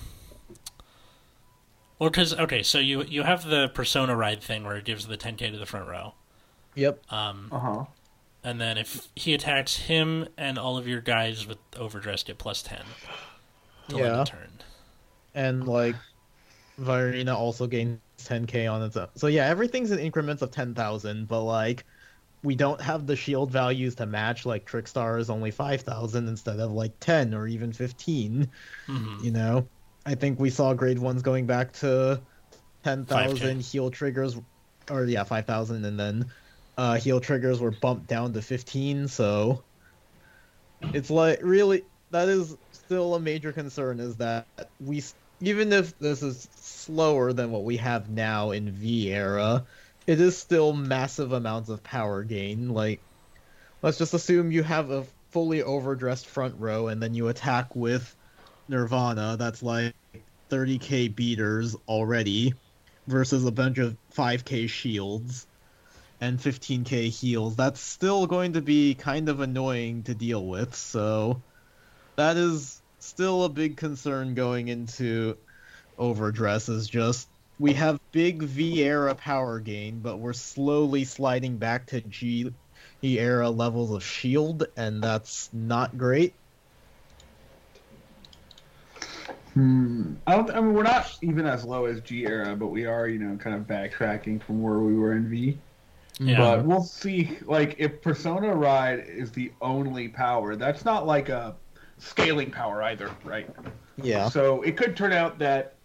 well, 2.00 2.10
because 2.10 2.34
okay, 2.34 2.64
so 2.64 2.80
you 2.80 3.04
you 3.04 3.24
have 3.24 3.46
the 3.46 3.70
persona 3.70 4.16
ride 4.16 4.42
thing 4.44 4.64
where 4.64 4.76
it 4.78 4.86
gives 4.86 5.08
the 5.08 5.18
10k 5.18 5.50
to 5.52 5.58
the 5.58 5.66
front 5.66 5.88
row, 5.88 6.16
Yep. 6.76 7.04
um, 7.10 7.52
Uh 7.52 7.60
huh. 7.60 7.86
and 8.44 8.62
then 8.62 8.78
if 8.78 9.10
he 9.16 9.34
attacks 9.34 9.78
him 9.78 10.28
and 10.38 10.58
all 10.60 10.78
of 10.78 10.88
your 10.88 11.02
guys 11.02 11.48
with 11.48 11.60
overdress 11.78 12.24
get 12.24 12.38
plus 12.40 12.64
10 12.64 12.96
till 13.90 14.06
end 14.06 14.16
Yeah. 14.16 14.18
of 14.18 14.26
turn. 14.26 14.60
and 15.34 15.68
like 15.68 16.00
Virina 16.80 17.36
also 17.36 17.68
gains 17.68 18.02
10k 18.20 18.68
on 18.68 18.84
its 18.84 18.98
own. 18.98 19.10
So 19.18 19.28
yeah, 19.28 19.48
everything's 19.48 19.92
in 19.92 20.00
increments 20.00 20.42
of 20.42 20.52
10,000, 20.52 21.28
but 21.28 21.44
like 21.44 21.86
we 22.44 22.56
don't 22.56 22.82
have 22.82 23.08
the 23.08 23.16
shield 23.18 23.52
values 23.52 23.96
to 23.98 24.06
match. 24.08 24.46
Like 24.46 24.68
Trickstar 24.68 25.20
is 25.20 25.30
only 25.30 25.52
5,000 25.52 26.28
instead 26.30 26.60
of 26.60 26.72
like 26.72 26.94
10 27.02 27.34
or 27.36 27.48
even 27.48 27.74
15. 27.74 28.52
hmm 28.88 29.20
You 29.20 29.32
know, 29.32 29.70
I 30.06 30.16
think 30.16 30.40
we 30.40 30.50
saw 30.50 30.74
grade 30.74 31.00
ones 31.00 31.22
going 31.22 31.46
back 31.46 31.74
to 31.74 32.22
10,000 32.84 33.60
heal 33.62 33.90
triggers, 33.90 34.38
or 34.90 35.06
yeah, 35.06 35.24
5,000, 35.24 35.84
and 35.84 36.00
then 36.00 36.26
uh, 36.78 36.96
heal 36.96 37.20
triggers 37.20 37.60
were 37.60 37.72
bumped 37.72 38.08
down 38.08 38.34
to 38.34 38.42
15. 38.42 39.08
So 39.08 39.64
it's 40.94 41.10
like 41.10 41.40
really 41.42 41.84
that 42.12 42.30
is 42.30 42.56
still 42.72 43.16
a 43.16 43.20
major 43.20 43.52
concern 43.52 44.00
is 44.00 44.18
that 44.18 44.46
we 44.80 45.04
even 45.42 45.74
if 45.74 45.98
this 46.00 46.22
is 46.24 46.48
slower 46.56 47.34
than 47.34 47.52
what 47.52 47.64
we 47.64 47.78
have 47.78 48.10
now 48.10 48.52
in 48.52 48.72
V 48.72 49.12
era, 49.12 49.66
it 50.08 50.22
is 50.22 50.38
still 50.38 50.74
massive 50.74 51.34
amounts 51.34 51.70
of 51.70 51.84
power 51.84 52.24
gain. 52.24 52.70
Like 52.70 53.02
let's 53.82 53.98
just 53.98 54.14
assume 54.14 54.52
you 54.52 54.64
have 54.64 54.92
a 54.92 55.06
fully 55.32 55.64
overdressed 55.64 56.28
front 56.28 56.56
row 56.60 56.88
and 56.88 57.02
then 57.02 57.14
you 57.14 57.28
attack 57.28 57.76
with 57.76 58.15
Nirvana 58.68 59.38
that's 59.38 59.62
like 59.64 59.94
30k 60.50 61.16
beaters 61.16 61.76
already 61.88 62.54
versus 63.08 63.46
a 63.46 63.52
bunch 63.52 63.78
of 63.78 63.96
5k 64.16 64.70
shields 64.70 65.48
and 66.22 66.40
15k 66.40 67.10
heals. 67.10 67.56
That's 67.56 67.80
still 67.80 68.26
going 68.28 68.54
to 68.54 68.62
be 68.62 68.96
kind 68.96 69.30
of 69.30 69.40
annoying 69.40 70.04
to 70.04 70.16
deal 70.16 70.46
with. 70.46 70.76
So 70.76 71.42
that 72.16 72.38
is 72.38 72.82
still 73.00 73.44
a 73.44 73.50
big 73.50 73.78
concern 73.78 74.34
going 74.34 74.68
into 74.68 75.38
overdress 75.98 76.70
is 76.70 76.88
just 76.88 77.28
we 77.60 77.74
have 77.74 78.00
big 78.12 78.44
V 78.44 78.84
era 78.84 79.16
power 79.16 79.60
gain, 79.60 80.00
but 80.00 80.18
we're 80.18 80.34
slowly 80.34 81.06
sliding 81.06 81.58
back 81.58 81.86
to 81.88 82.02
G 82.02 82.52
era 83.02 83.50
levels 83.50 83.92
of 83.92 84.04
shield, 84.04 84.66
and 84.76 85.02
that's 85.02 85.50
not 85.54 85.98
great. 85.98 86.34
Hmm. 89.56 90.16
I 90.28 90.36
don't. 90.36 90.52
I 90.52 90.60
mean, 90.60 90.74
we're 90.74 90.84
not 90.84 91.18
even 91.22 91.46
as 91.46 91.64
low 91.64 91.86
as 91.86 92.02
G 92.02 92.26
era, 92.26 92.56
but 92.56 92.68
we 92.68 92.86
are, 92.86 93.08
you 93.08 93.20
know, 93.20 93.38
kind 93.38 93.56
of 93.56 93.64
backtracking 93.64 94.44
from 94.44 94.62
where 94.62 94.80
we 94.80 94.94
were 94.96 95.14
in 95.14 95.30
V. 95.30 95.58
Yeah. 96.20 96.38
But 96.38 96.66
we'll 96.66 96.84
see. 96.84 97.38
Like, 97.46 97.76
if 97.78 98.02
Persona 98.02 98.54
Ride 98.54 99.00
is 99.08 99.32
the 99.32 99.52
only 99.62 100.10
power, 100.10 100.58
that's 100.58 100.84
not 100.84 101.08
like 101.08 101.30
a 101.30 101.56
scaling 101.98 102.52
power 102.52 102.84
either, 102.84 103.10
right? 103.24 103.50
Yeah. 103.96 104.28
So 104.28 104.62
it 104.62 104.76
could 104.76 104.98
turn 104.98 105.14
out 105.14 105.40
that 105.40 105.76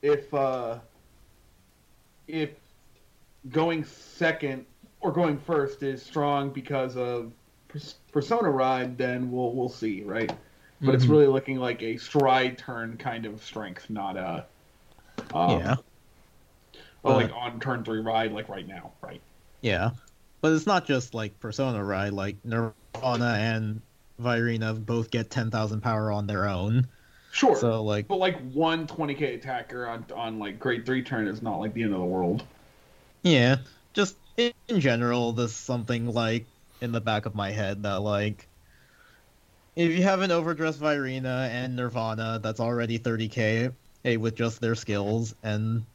if 0.00 0.32
uh, 0.32 0.78
if 2.26 2.50
going 3.50 3.84
second 3.84 4.64
or 5.00 5.12
going 5.12 5.38
first 5.38 5.82
is 5.82 6.02
strong 6.02 6.48
because 6.48 6.96
of 6.96 7.30
Persona 8.10 8.50
Ride, 8.50 8.96
then 8.96 9.30
we'll 9.30 9.52
we'll 9.52 9.68
see, 9.68 10.02
right? 10.02 10.32
But 10.80 10.94
it's 10.94 11.06
Mhm. 11.06 11.10
really 11.10 11.26
looking 11.28 11.58
like 11.58 11.82
a 11.82 11.96
stride 11.96 12.58
turn 12.58 12.96
kind 12.98 13.26
of 13.26 13.42
strength, 13.42 13.88
not 13.88 14.16
a 14.16 14.44
um, 15.32 15.60
yeah. 15.60 15.76
oh, 17.04 17.14
like 17.14 17.32
on 17.34 17.60
turn 17.60 17.84
three 17.84 18.00
ride, 18.00 18.32
like 18.32 18.48
right 18.48 18.66
now, 18.66 18.92
right? 19.00 19.20
Yeah. 19.60 19.90
But 20.40 20.52
it's 20.52 20.66
not 20.66 20.86
just 20.86 21.14
like 21.14 21.38
Persona, 21.40 21.82
ride. 21.82 22.12
Like 22.12 22.36
Nirvana 22.44 23.34
and 23.38 23.80
Virina 24.20 24.84
both 24.84 25.10
get 25.10 25.30
10,000 25.30 25.80
power 25.80 26.10
on 26.12 26.26
their 26.26 26.46
own. 26.46 26.86
Sure. 27.30 27.56
So, 27.56 27.82
like, 27.82 28.06
but 28.06 28.18
like 28.18 28.38
one 28.52 28.86
20k 28.86 29.34
attacker 29.34 29.86
on 29.88 30.04
on 30.14 30.38
like 30.38 30.58
grade 30.58 30.86
three 30.86 31.02
turn 31.02 31.26
is 31.26 31.42
not 31.42 31.58
like 31.58 31.72
the 31.74 31.82
end 31.82 31.92
of 31.94 32.00
the 32.00 32.04
world. 32.06 32.44
yeah. 33.22 33.56
Just 33.94 34.16
in, 34.36 34.52
in 34.68 34.80
general, 34.80 35.32
there's 35.32 35.54
something 35.54 36.12
like 36.12 36.46
in 36.80 36.90
the 36.92 37.00
back 37.00 37.26
of 37.26 37.34
my 37.34 37.50
head 37.52 37.84
that, 37.84 38.00
like, 38.02 38.48
if 39.76 39.90
you 39.90 40.02
have 40.02 40.20
an 40.22 40.30
overdressed 40.30 40.80
Virina 40.80 41.48
and 41.48 41.76
Nirvana 41.76 42.40
that's 42.42 42.60
already 42.60 42.98
30k 42.98 43.74
hey, 44.02 44.16
with 44.18 44.34
just 44.36 44.60
their 44.60 44.74
skills, 44.74 45.34
and 45.42 45.86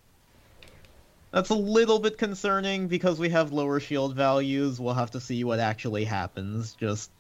that's 1.32 1.50
a 1.50 1.56
little 1.56 2.00
bit 2.00 2.18
concerning 2.18 2.88
because 2.88 3.20
we 3.20 3.30
have 3.30 3.52
lower 3.52 3.80
shield 3.80 4.16
values. 4.16 4.80
We'll 4.80 4.94
have 4.96 5.12
to 5.12 5.20
see 5.20 5.44
what 5.44 5.60
actually 5.60 6.06
happens. 6.06 6.74
Just 6.74 7.12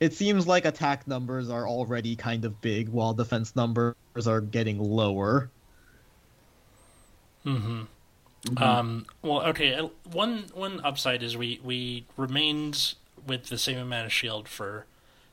it 0.00 0.14
seems 0.14 0.46
like 0.46 0.64
attack 0.64 1.06
numbers 1.08 1.50
are 1.50 1.68
already 1.68 2.16
kind 2.16 2.44
of 2.44 2.60
big 2.60 2.88
while 2.88 3.14
defense 3.14 3.56
numbers 3.56 3.94
are 4.26 4.40
getting 4.40 4.78
lower. 4.78 5.50
hmm 7.44 7.82
Um, 8.56 9.06
well, 9.22 9.42
okay. 9.48 9.74
uh, 9.74 9.88
One 10.04 10.46
one 10.54 10.80
upside 10.84 11.22
is 11.22 11.36
we 11.36 11.60
we 11.62 12.06
remained 12.16 12.94
with 13.26 13.46
the 13.46 13.58
same 13.58 13.78
amount 13.78 14.06
of 14.06 14.12
shield 14.12 14.48
for 14.48 14.86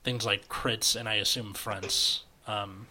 things 0.04 0.26
like 0.26 0.48
crits 0.50 0.96
and 0.96 1.08
I 1.08 1.16
assume 1.16 1.54
fronts. 1.54 2.24
Um, 2.48 2.88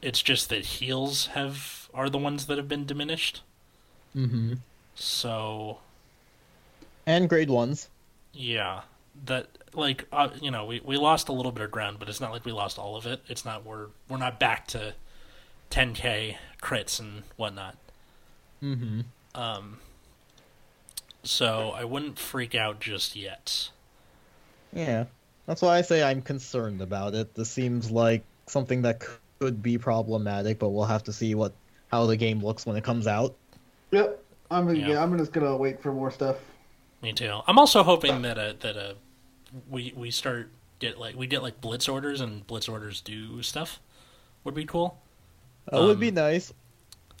it's 0.00 0.22
just 0.22 0.48
that 0.48 0.64
heals 0.64 1.26
have 1.28 1.88
are 1.94 2.08
the 2.10 2.18
ones 2.18 2.46
that 2.46 2.58
have 2.58 2.68
been 2.68 2.84
diminished. 2.86 3.42
Mm-hmm. 4.16 4.54
So 4.94 5.78
And 7.06 7.28
grade 7.28 7.50
ones. 7.50 7.88
yeah, 8.32 8.82
that 9.24 9.48
like 9.74 10.06
uh, 10.12 10.30
you 10.40 10.50
know 10.50 10.64
we 10.64 10.80
we 10.84 10.96
lost 10.96 11.28
a 11.28 11.32
little 11.32 11.52
bit 11.52 11.64
of 11.64 11.70
ground, 11.70 11.98
but 11.98 12.08
it's 12.08 12.20
not 12.20 12.32
like 12.32 12.44
we 12.44 12.52
lost 12.52 12.78
all 12.78 12.96
of 12.96 13.06
it. 13.06 13.22
It's 13.28 13.44
not 13.44 13.64
we're 13.64 13.88
we're 14.08 14.18
not 14.18 14.38
back 14.40 14.66
to 14.68 14.94
10k 15.70 16.36
crits 16.62 17.00
and 17.00 17.22
whatnot. 17.36 17.76
Mm-hmm. 18.62 19.00
Um, 19.34 19.78
so 21.22 21.70
I 21.70 21.84
wouldn't 21.84 22.18
freak 22.18 22.54
out 22.54 22.80
just 22.80 23.16
yet. 23.16 23.70
Yeah, 24.72 25.04
that's 25.46 25.62
why 25.62 25.78
I 25.78 25.82
say 25.82 26.02
I'm 26.02 26.22
concerned 26.22 26.80
about 26.80 27.14
it. 27.14 27.34
This 27.34 27.50
seems 27.50 27.90
like 27.90 28.22
something 28.46 28.82
that 28.82 29.02
could 29.38 29.62
be 29.62 29.78
problematic, 29.78 30.58
but 30.58 30.70
we'll 30.70 30.84
have 30.84 31.04
to 31.04 31.12
see 31.12 31.34
what 31.34 31.52
how 31.90 32.06
the 32.06 32.16
game 32.16 32.40
looks 32.40 32.64
when 32.64 32.76
it 32.76 32.84
comes 32.84 33.06
out. 33.06 33.34
Yep. 33.90 34.22
I'm 34.50 34.66
gonna, 34.66 34.78
Yeah. 34.78 35.02
I'm 35.02 35.16
just 35.18 35.32
gonna 35.32 35.56
wait 35.56 35.82
for 35.82 35.92
more 35.92 36.10
stuff. 36.10 36.36
Me 37.02 37.12
too. 37.12 37.40
I'm 37.46 37.58
also 37.58 37.82
hoping 37.82 38.22
that 38.22 38.38
uh 38.38 38.54
that 38.60 38.76
uh 38.76 38.94
we 39.68 39.92
we 39.96 40.10
start 40.10 40.50
get 40.78 40.98
like 40.98 41.16
we 41.16 41.26
get 41.26 41.42
like 41.42 41.60
blitz 41.60 41.88
orders 41.88 42.20
and 42.20 42.46
blitz 42.46 42.68
orders 42.68 43.00
do 43.00 43.42
stuff 43.42 43.80
would 44.44 44.54
be 44.54 44.64
cool. 44.64 44.98
That 45.70 45.80
would 45.82 46.00
be 46.00 46.08
Um, 46.08 46.14
nice. 46.14 46.52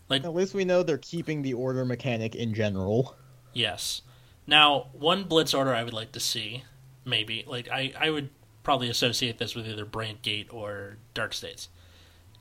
like- 0.08 0.24
At 0.24 0.34
least 0.34 0.54
we 0.54 0.64
know 0.64 0.82
they're 0.82 0.98
keeping 0.98 1.42
the 1.42 1.54
order 1.54 1.84
mechanic 1.84 2.34
in 2.34 2.54
general. 2.54 3.14
Yes. 3.52 4.02
Now, 4.46 4.88
one 4.92 5.24
blitz 5.24 5.54
order 5.54 5.72
I 5.74 5.84
would 5.84 5.92
like 5.92 6.10
to 6.12 6.20
see, 6.20 6.64
maybe 7.04 7.44
like 7.46 7.68
I 7.70 7.92
I 7.98 8.10
would 8.10 8.30
probably 8.62 8.88
associate 8.88 9.38
this 9.38 9.54
with 9.54 9.66
either 9.66 9.84
Brandt 9.84 10.22
Gate 10.22 10.48
or 10.52 10.98
Dark 11.14 11.34
States, 11.34 11.68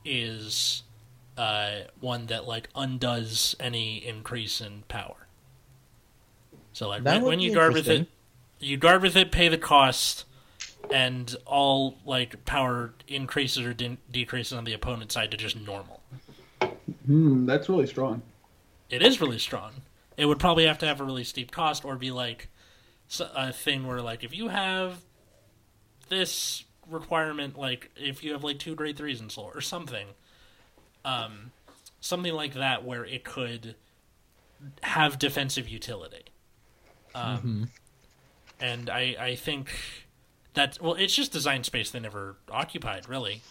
is 0.05 0.84
uh 1.38 1.82
one 1.99 2.28
that 2.28 2.47
like 2.47 2.70
undoes 2.76 3.55
any 3.59 4.05
increase 4.05 4.62
in 4.62 4.84
power. 4.88 5.28
So 6.74 6.88
like 6.88 7.03
That 7.03 7.16
when, 7.22 7.24
when 7.24 7.39
you 7.39 7.53
guard 7.53 7.74
with 7.74 7.88
it, 7.89 8.07
you 8.59 8.78
guard 8.78 9.01
with 9.01 9.16
it, 9.16 9.32
pay 9.32 9.47
the 9.47 9.57
cost, 9.57 10.26
and 10.91 11.36
all 11.45 11.97
like 12.05 12.45
power 12.45 12.93
increases 13.07 13.66
or 13.66 13.74
de- 13.74 13.97
decreases 14.12 14.53
on 14.53 14.64
the 14.64 14.74
opponent's 14.74 15.14
side 15.14 15.32
to 15.32 15.38
just 15.38 15.55
normal. 15.59 16.01
Hmm, 17.05 17.45
that's 17.45 17.68
really 17.70 17.88
strong. 17.88 18.22
It 18.89 19.01
is 19.01 19.22
really 19.22 19.39
strong. 19.39 19.72
It 20.18 20.26
would 20.26 20.39
probably 20.39 20.66
have 20.66 20.78
to 20.80 20.86
have 20.86 21.01
a 21.01 21.03
really 21.03 21.24
steep 21.24 21.51
cost 21.51 21.84
or 21.86 21.95
be 21.95 22.12
like 22.12 22.49
s- 22.49 22.51
a 23.20 23.51
thing 23.51 23.86
where 23.88 24.01
like 24.01 24.24
if 24.24 24.34
you 24.36 24.47
have 24.47 25.01
this 26.09 26.64
requirement, 26.88 27.57
like 27.57 27.91
if 27.95 28.24
you 28.24 28.34
have 28.34 28.43
like 28.43 28.59
two 28.59 28.76
grade 28.76 28.97
threes 28.97 29.20
in 29.20 29.30
soul 29.30 29.51
or 29.53 29.62
something, 29.62 30.07
um, 31.03 31.51
something 31.99 32.34
like 32.34 32.53
that 32.53 32.86
where 32.86 33.05
it 33.05 33.24
could 33.24 33.76
have 34.84 35.20
defensive 35.20 35.68
utility. 35.68 36.26
Um, 37.14 37.70
and 38.59 38.89
I 38.89 39.16
I 39.20 39.36
think 39.36 39.70
that 40.53 40.78
well, 40.82 40.93
it's 40.93 41.16
just 41.16 41.32
design 41.32 41.64
space 41.64 41.91
they 41.91 41.99
never 41.99 42.38
occupied 42.49 43.09
really 43.09 43.41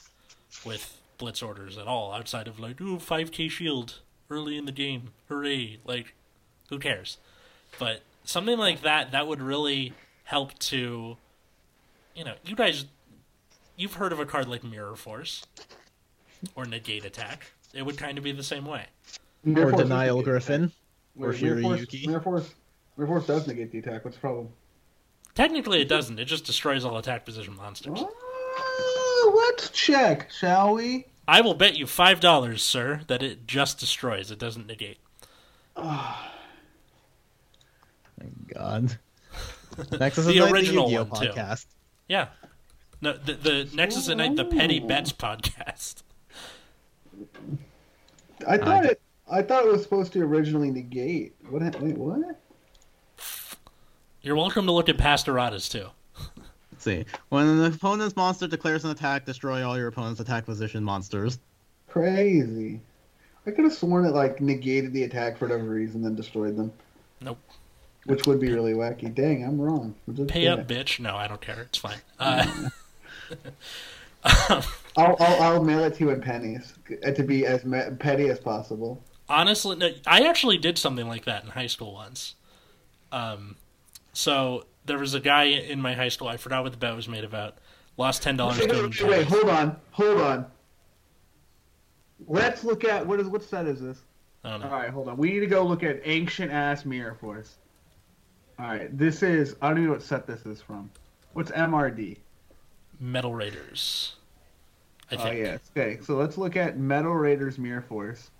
with 0.65 1.01
blitz 1.19 1.43
orders 1.43 1.77
at 1.77 1.87
all 1.87 2.13
outside 2.13 2.49
of 2.49 2.59
like 2.59 2.81
ooh 2.81 2.97
5k 2.97 3.51
shield 3.51 4.01
early 4.31 4.57
in 4.57 4.65
the 4.65 4.73
game 4.73 5.11
hooray 5.29 5.79
like 5.85 6.15
who 6.71 6.79
cares 6.79 7.19
but 7.79 8.01
something 8.31 8.59
like 8.59 8.83
that 8.83 9.13
that 9.13 9.27
would 9.27 9.43
really 9.43 9.93
help 10.25 10.57
to 10.59 11.17
you 12.15 12.25
know 12.25 12.35
you 12.45 12.55
guys 12.55 12.85
you've 13.77 13.95
heard 13.95 14.13
of 14.13 14.21
a 14.21 14.27
card 14.27 14.47
like 14.49 14.63
mirror 14.63 14.95
force 14.95 15.45
or 16.55 16.65
negate 16.65 17.05
attack 17.05 17.53
it 17.75 17.83
would 17.85 17.99
kind 17.99 18.17
of 18.19 18.25
be 18.25 18.33
the 18.33 18.43
same 18.43 18.65
way 18.65 18.85
Mirror 19.43 19.69
or 19.69 19.71
Force 19.71 19.83
Denial 19.83 20.23
does 20.23 20.27
negate 20.27 20.27
the 20.27 20.31
Griffin. 20.31 20.65
attack. 20.65 20.77
or 21.17 21.33
Mirror 21.33 21.63
Force, 21.63 21.93
Mirror 22.07 22.21
Force, 22.21 22.55
Mirror 22.97 23.09
Force 23.09 23.27
does 23.27 23.47
negate 23.47 23.73
the 23.73 23.79
attack. 23.79 24.05
What's 24.05 24.17
the 24.17 24.21
problem? 24.21 24.49
technically 25.35 25.81
it 25.81 25.89
doesn't 25.89 26.19
it 26.19 26.25
just 26.27 26.45
destroys 26.45 26.85
all 26.85 26.97
attack 26.99 27.25
position 27.25 27.57
monsters 27.57 28.01
Uh, 28.01 29.31
let's 29.35 29.71
check, 29.71 30.31
shall 30.31 30.75
we? 30.75 31.07
i 31.27 31.41
will 31.41 31.55
bet 31.55 31.77
you 31.77 31.87
five 31.87 32.21
dollars 32.21 32.63
sir 32.63 33.01
that 33.07 33.23
it 33.23 33.47
just 33.47 33.79
destroys 33.79 34.31
it 34.31 34.39
doesn't 34.39 34.67
negate 34.67 34.99
Thank 38.21 38.55
God. 38.55 38.99
Nexus 39.99 40.27
The 40.27 40.33
is 40.33 40.39
Night, 40.41 40.53
original 40.53 40.87
the 40.87 40.93
Yu-Gi-Oh 40.93 41.05
one, 41.11 41.23
too. 41.23 41.29
podcast. 41.31 41.67
yeah 42.09 42.29
no 43.01 43.13
the, 43.15 43.33
the 43.35 43.71
nexus 43.73 44.09
at 44.11 44.17
night 44.19 44.37
the 44.37 44.45
petty 44.45 44.79
bets 44.81 45.13
podcast 45.13 46.03
I 48.47 48.57
thought 48.59 48.67
thought 48.67 48.85
I- 48.85 48.89
it. 48.89 49.01
I 49.33 49.43
thought 49.43 49.65
it 49.65 49.71
was 49.71 49.83
supposed 49.85 50.13
to 50.15 50.23
originally 50.23 50.71
negate. 50.73 51.35
What? 51.51 51.81
Wait, 51.81 51.97
what? 51.97 52.37
You're 54.23 54.35
welcome 54.35 54.67
to 54.67 54.73
look 54.73 54.89
at 54.89 54.99
past 54.99 55.27
erratas 55.27 55.71
too. 55.71 55.87
Let's 56.73 56.83
see. 56.85 57.05
When 57.29 57.47
an 57.47 57.65
opponent's 57.73 58.17
monster 58.17 58.49
declares 58.49 58.85
an 58.85 58.91
attack, 58.91 59.25
destroy 59.25 59.65
all 59.65 59.79
your 59.79 59.87
opponent's 59.87 60.19
attack 60.21 60.47
position 60.47 60.83
monsters. 60.83 61.39
Crazy. 61.89 62.81
I 63.47 63.53
could 63.53 63.65
have 63.65 63.73
sworn 63.73 64.05
it 64.05 64.11
like 64.15 64.41
negated 64.41 64.93
the 64.93 65.05
attack 65.05 65.39
for 65.39 65.47
whatever 65.47 65.69
reason, 65.71 66.03
then 66.03 66.17
destroyed 66.17 66.57
them. 66.57 66.73
Nope. 67.21 67.39
Which 68.07 68.27
would 68.27 68.41
be 68.41 68.53
really 68.53 68.73
wacky. 68.73 69.15
Dang, 69.15 69.45
I'm 69.45 69.61
wrong. 69.61 69.95
Pay 70.29 70.43
did 70.43 70.49
up, 70.49 70.59
it. 70.61 70.69
bitch. 70.69 71.01
No, 71.01 71.17
I 71.17 71.29
don't 71.29 71.41
care. 71.41 71.61
It's 71.63 71.79
fine. 71.79 71.99
Uh, 74.23 74.63
I'll, 74.97 75.17
I'll 75.21 75.43
I'll 75.43 75.65
mail 75.65 75.85
it 75.85 75.95
to 75.95 76.01
you 76.01 76.11
in 76.11 76.21
pennies 76.21 76.75
uh, 77.07 77.13
to 77.13 77.23
be 77.23 77.47
as 77.47 77.65
petty 78.01 78.29
as 78.29 78.39
possible. 78.41 79.03
honestly, 79.29 79.77
no, 79.77 79.91
I 80.07 80.27
actually 80.27 80.59
did 80.59 80.77
something 80.79 81.07
like 81.07 81.25
that 81.27 81.45
in 81.45 81.51
high 81.51 81.69
school 81.69 81.95
once. 81.95 82.35
Um, 83.13 83.57
so 84.13 84.67
there 84.85 84.99
was 84.99 85.15
a 85.15 85.21
guy 85.21 85.45
in 85.45 85.81
my 85.81 85.95
high 85.95 86.09
school. 86.09 86.27
I 86.29 86.37
forgot 86.39 86.65
what 86.65 86.73
the 86.73 86.79
bet 86.79 86.97
was 86.97 87.09
made 87.09 87.23
about. 87.25 87.59
Lost 87.97 88.23
ten 88.23 88.37
dollars 88.37 88.59
Wait, 88.59 88.69
to 88.71 88.85
him. 88.85 88.91
wait, 88.91 89.03
wait, 89.09 89.27
hold 89.29 89.49
on, 89.49 89.77
hold 89.93 90.21
on. 90.21 90.47
Let's 92.27 92.65
look 92.65 92.85
at 92.85 93.07
what 93.07 93.21
is 93.21 93.29
what 93.29 93.43
set 93.43 93.67
is 93.67 93.81
this? 93.81 93.99
I 94.45 94.51
don't 94.51 94.61
know. 94.61 94.69
right, 94.71 94.91
hold 94.91 95.09
on. 95.09 95.17
We 95.17 95.31
need 95.33 95.41
to 95.41 95.47
go 95.47 95.65
look 95.65 95.83
at 95.83 96.01
ancient 96.05 96.51
ass 96.51 96.85
mirror 96.85 97.15
force. 97.15 97.57
All 98.61 98.67
right, 98.69 98.97
this 98.97 99.23
is 99.23 99.57
I 99.63 99.69
don't 99.69 99.79
even 99.79 99.87
know 99.87 99.93
what 99.95 100.03
set 100.03 100.27
this 100.27 100.45
is 100.45 100.61
from. 100.61 100.91
What's 101.33 101.51
MRD? 101.53 102.19
Metal 102.99 103.35
Raiders. 103.35 104.17
I 105.11 105.15
Oh 105.15 105.19
think. 105.19 105.39
yes. 105.39 105.61
Okay, 105.75 105.99
so 106.03 106.17
let's 106.17 106.37
look 106.37 106.57
at 106.57 106.79
Metal 106.79 107.15
Raiders 107.15 107.59
Mirror 107.59 107.83
Force. 107.83 108.31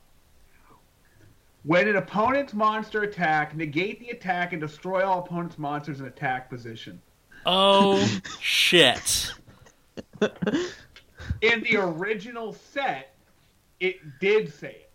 When 1.63 1.89
an 1.89 1.97
opponent's 1.97 2.53
monster 2.53 3.03
attack, 3.03 3.57
negate 3.57 3.99
the 4.01 4.11
attack 4.11 4.53
and 4.53 4.61
destroy 4.61 5.05
all 5.07 5.21
opponent's 5.21 5.59
monsters 5.59 6.01
in 6.01 6.07
attack 6.07 6.51
position. 6.51 7.01
Oh 7.47 8.07
shit! 8.41 9.33
In 10.21 11.63
the 11.63 11.77
original 11.79 12.53
set, 12.53 13.15
it 13.79 13.97
did 14.21 14.53
say 14.53 14.69
it 14.83 14.90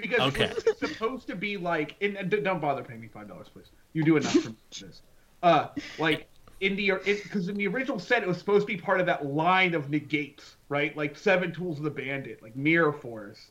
because 0.00 0.20
Okay. 0.34 0.52
it's 0.66 0.78
supposed 0.78 1.26
to 1.28 1.34
be 1.36 1.56
like. 1.56 1.96
And 2.00 2.30
don't 2.30 2.60
bother 2.60 2.82
paying 2.84 3.00
me 3.00 3.08
five 3.08 3.28
dollars, 3.28 3.48
please. 3.52 3.70
You 3.92 4.04
do 4.04 4.16
enough 4.16 4.32
for 4.32 4.52
this. 4.70 5.02
Uh, 5.42 5.68
like 5.98 6.28
in 6.60 6.76
the 6.76 6.92
because 7.04 7.48
in 7.48 7.56
the 7.56 7.66
original 7.66 7.98
set, 7.98 8.22
it 8.22 8.28
was 8.28 8.38
supposed 8.38 8.66
to 8.66 8.72
be 8.72 8.80
part 8.80 9.00
of 9.00 9.06
that 9.06 9.26
line 9.26 9.74
of 9.74 9.90
negates, 9.90 10.56
right? 10.68 10.96
Like 10.96 11.16
seven 11.16 11.52
tools 11.52 11.78
of 11.78 11.84
the 11.84 11.90
bandit, 11.90 12.42
like 12.42 12.54
mirror 12.56 12.92
force. 12.92 13.50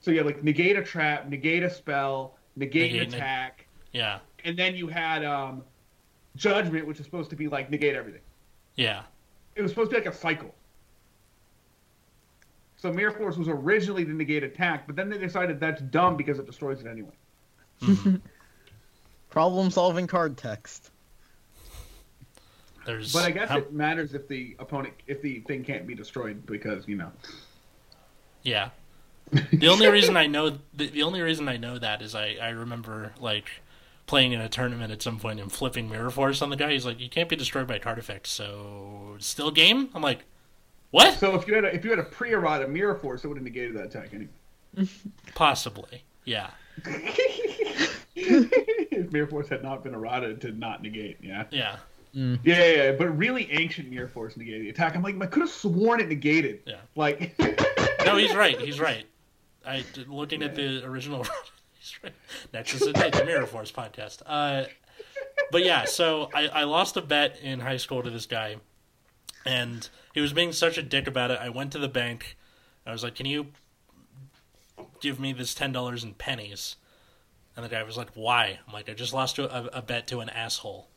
So 0.00 0.10
you 0.10 0.18
had 0.18 0.26
like 0.26 0.42
negate 0.44 0.76
a 0.76 0.82
trap, 0.82 1.28
negate 1.28 1.62
a 1.62 1.70
spell, 1.70 2.36
negate, 2.56 2.92
Negate 2.92 3.08
an 3.08 3.14
attack, 3.14 3.66
Yeah, 3.92 4.18
and 4.44 4.56
then 4.56 4.76
you 4.76 4.86
had 4.86 5.24
um, 5.24 5.62
judgment, 6.36 6.86
which 6.86 7.00
is 7.00 7.06
supposed 7.06 7.30
to 7.30 7.36
be 7.36 7.48
like 7.48 7.70
negate 7.70 7.94
everything. 7.94 8.20
yeah. 8.76 9.02
It 9.56 9.62
was 9.62 9.70
supposed 9.70 9.90
to 9.92 9.96
be 10.00 10.04
like 10.04 10.12
a 10.12 10.16
cycle. 10.18 10.52
So 12.84 12.92
Mirror 12.92 13.12
Force 13.12 13.38
was 13.38 13.48
originally 13.48 14.04
to 14.04 14.12
negate 14.12 14.42
attack, 14.42 14.86
but 14.86 14.94
then 14.94 15.08
they 15.08 15.16
decided 15.16 15.58
that's 15.58 15.80
dumb 15.80 16.18
because 16.18 16.38
it 16.38 16.44
destroys 16.44 16.82
it 16.82 16.86
anyway. 16.86 17.14
Hmm. 17.80 18.16
Problem 19.30 19.70
solving 19.70 20.06
card 20.06 20.36
text. 20.36 20.90
There's. 22.84 23.10
But 23.10 23.24
I 23.24 23.30
guess 23.30 23.48
how- 23.48 23.56
it 23.56 23.72
matters 23.72 24.12
if 24.12 24.28
the 24.28 24.54
opponent, 24.58 24.92
if 25.06 25.22
the 25.22 25.40
thing 25.40 25.64
can't 25.64 25.86
be 25.86 25.94
destroyed 25.94 26.44
because 26.44 26.86
you 26.86 26.96
know. 26.96 27.10
Yeah. 28.42 28.68
The 29.50 29.68
only 29.68 29.88
reason 29.88 30.18
I 30.18 30.26
know 30.26 30.58
the, 30.74 30.90
the 30.90 31.04
only 31.04 31.22
reason 31.22 31.48
I 31.48 31.56
know 31.56 31.78
that 31.78 32.02
is 32.02 32.14
I, 32.14 32.36
I 32.38 32.50
remember 32.50 33.14
like 33.18 33.46
playing 34.04 34.32
in 34.32 34.42
a 34.42 34.48
tournament 34.50 34.92
at 34.92 35.00
some 35.00 35.18
point 35.18 35.40
and 35.40 35.50
flipping 35.50 35.88
Mirror 35.88 36.10
Force 36.10 36.42
on 36.42 36.50
the 36.50 36.56
guy. 36.56 36.72
He's 36.72 36.84
like, 36.84 37.00
"You 37.00 37.08
can't 37.08 37.30
be 37.30 37.36
destroyed 37.36 37.66
by 37.66 37.78
card 37.78 37.98
effects, 37.98 38.28
so 38.28 39.16
still 39.20 39.50
game." 39.50 39.88
I'm 39.94 40.02
like, 40.02 40.26
"What?" 40.94 41.18
So 41.18 41.34
if 41.34 41.46
you 41.46 41.54
had 41.54 41.64
a, 41.64 41.74
if 41.74 41.84
you 41.84 41.90
had 41.90 41.98
a 41.98 42.04
pre-errata 42.04 42.68
Mirror 42.68 42.96
Force, 42.96 43.24
it 43.24 43.28
would 43.28 43.36
have 43.36 43.44
negated 43.44 43.76
that 43.76 43.86
attack 43.86 44.10
anyway. 44.14 44.88
Possibly, 45.34 46.02
yeah, 46.24 46.50
if 48.16 49.12
Mirror 49.12 49.26
Force 49.26 49.48
had 49.48 49.62
not 49.62 49.82
been 49.84 49.94
errata, 49.94 50.30
it 50.30 50.40
did 50.40 50.58
not 50.58 50.82
negate. 50.82 51.18
Yeah. 51.22 51.44
yeah, 51.50 51.76
Yeah, 52.12 52.36
yeah, 52.42 52.66
yeah, 52.66 52.92
but 52.92 53.16
really 53.16 53.50
ancient 53.52 53.90
Mirror 53.90 54.08
Force 54.08 54.36
negated 54.36 54.62
the 54.62 54.70
attack. 54.70 54.96
I'm 54.96 55.02
like, 55.02 55.20
I 55.20 55.26
could 55.26 55.42
have 55.42 55.50
sworn 55.50 56.00
it 56.00 56.08
negated. 56.08 56.60
Yeah. 56.66 56.76
Like. 56.94 57.34
No, 58.04 58.18
he's 58.18 58.34
right. 58.34 58.60
He's 58.60 58.78
right. 58.78 59.06
I 59.66 59.82
looking 60.06 60.42
at 60.42 60.54
the 60.54 60.84
original. 60.84 61.24
he's 61.78 61.98
right. 62.02 62.12
Nexus 62.52 62.82
and 62.82 62.94
Night, 62.94 63.14
the 63.14 63.24
Mirror 63.24 63.46
Force 63.46 63.72
podcast. 63.72 64.20
Uh, 64.26 64.64
but 65.50 65.64
yeah, 65.64 65.86
so 65.86 66.28
I, 66.34 66.48
I 66.48 66.64
lost 66.64 66.98
a 66.98 67.00
bet 67.00 67.38
in 67.42 67.60
high 67.60 67.78
school 67.78 68.02
to 68.02 68.10
this 68.10 68.26
guy, 68.26 68.56
and 69.46 69.88
he 70.14 70.20
was 70.20 70.32
being 70.32 70.52
such 70.52 70.78
a 70.78 70.82
dick 70.82 71.06
about 71.06 71.30
it. 71.30 71.38
I 71.40 71.48
went 71.50 71.72
to 71.72 71.78
the 71.78 71.88
bank. 71.88 72.36
I 72.86 72.92
was 72.92 73.02
like, 73.02 73.16
"Can 73.16 73.26
you 73.26 73.48
give 75.00 75.18
me 75.20 75.32
this 75.32 75.54
ten 75.54 75.72
dollars 75.72 76.04
in 76.04 76.14
pennies?" 76.14 76.76
And 77.56 77.64
the 77.64 77.68
guy 77.68 77.82
was 77.82 77.96
like, 77.96 78.10
"Why?" 78.14 78.60
I'm 78.66 78.72
like, 78.72 78.88
"I 78.88 78.94
just 78.94 79.12
lost 79.12 79.38
a, 79.38 79.76
a, 79.76 79.82
bet 79.82 80.06
to 80.08 80.20
an 80.20 80.28
asshole." 80.28 80.88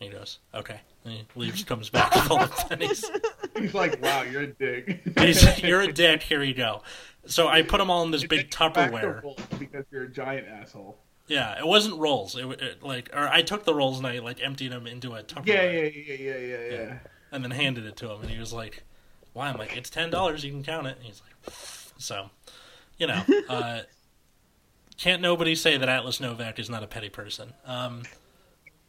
And 0.00 0.10
he 0.10 0.18
goes, 0.18 0.38
"Okay." 0.54 0.80
And 1.04 1.12
he 1.12 1.26
leaves, 1.36 1.62
comes 1.64 1.90
back 1.90 2.14
with 2.14 2.30
all 2.30 2.38
the 2.38 2.66
pennies. 2.68 3.04
He's 3.58 3.74
like, 3.74 4.02
wow, 4.02 4.22
you're 4.22 4.42
a 4.42 4.46
dick. 4.46 5.02
He's, 5.18 5.62
you're 5.62 5.82
a 5.82 5.92
dick. 5.92 6.22
Here 6.22 6.42
you 6.42 6.54
go. 6.54 6.82
So 7.26 7.46
I 7.46 7.62
put 7.62 7.78
them 7.78 7.90
all 7.90 8.02
in 8.04 8.10
this 8.10 8.24
big 8.24 8.50
Tupperware. 8.50 9.36
because 9.58 9.84
you're 9.90 10.04
a 10.04 10.08
giant 10.08 10.48
asshole. 10.48 10.96
Yeah, 11.26 11.58
it 11.58 11.66
wasn't 11.66 11.98
rolls. 11.98 12.36
It, 12.36 12.46
it 12.60 12.82
like, 12.82 13.10
or 13.14 13.28
I 13.28 13.42
took 13.42 13.64
the 13.64 13.74
rolls 13.74 13.98
and 13.98 14.06
I 14.06 14.18
like 14.18 14.42
emptied 14.42 14.72
them 14.72 14.86
into 14.86 15.14
a 15.14 15.22
Tupperware 15.22 15.46
Yeah, 15.46 15.62
yeah, 15.62 15.82
yeah, 15.82 16.14
yeah, 16.14 16.36
yeah, 16.36 16.38
yeah. 16.38 16.72
Yeah. 16.72 16.98
And 17.34 17.44
then 17.44 17.50
handed 17.50 17.84
it 17.84 17.96
to 17.96 18.10
him. 18.10 18.20
And 18.22 18.30
he 18.30 18.38
was 18.38 18.52
like, 18.52 18.84
"Why?" 19.32 19.48
I'm 19.48 19.56
like, 19.58 19.76
"It's 19.76 19.90
ten 19.90 20.10
dollars. 20.10 20.44
You 20.44 20.52
can 20.52 20.62
count 20.64 20.86
it." 20.86 20.96
And 20.96 21.04
he's 21.06 21.20
like, 21.22 21.54
"So, 21.98 22.30
you 22.98 23.06
know, 23.06 23.22
uh, 23.48 23.80
can't 24.96 25.20
nobody 25.20 25.54
say 25.54 25.76
that 25.76 25.88
Atlas 25.88 26.20
Novak 26.20 26.58
is 26.58 26.70
not 26.70 26.82
a 26.82 26.86
petty 26.86 27.08
person." 27.10 27.52
Um, 27.66 28.02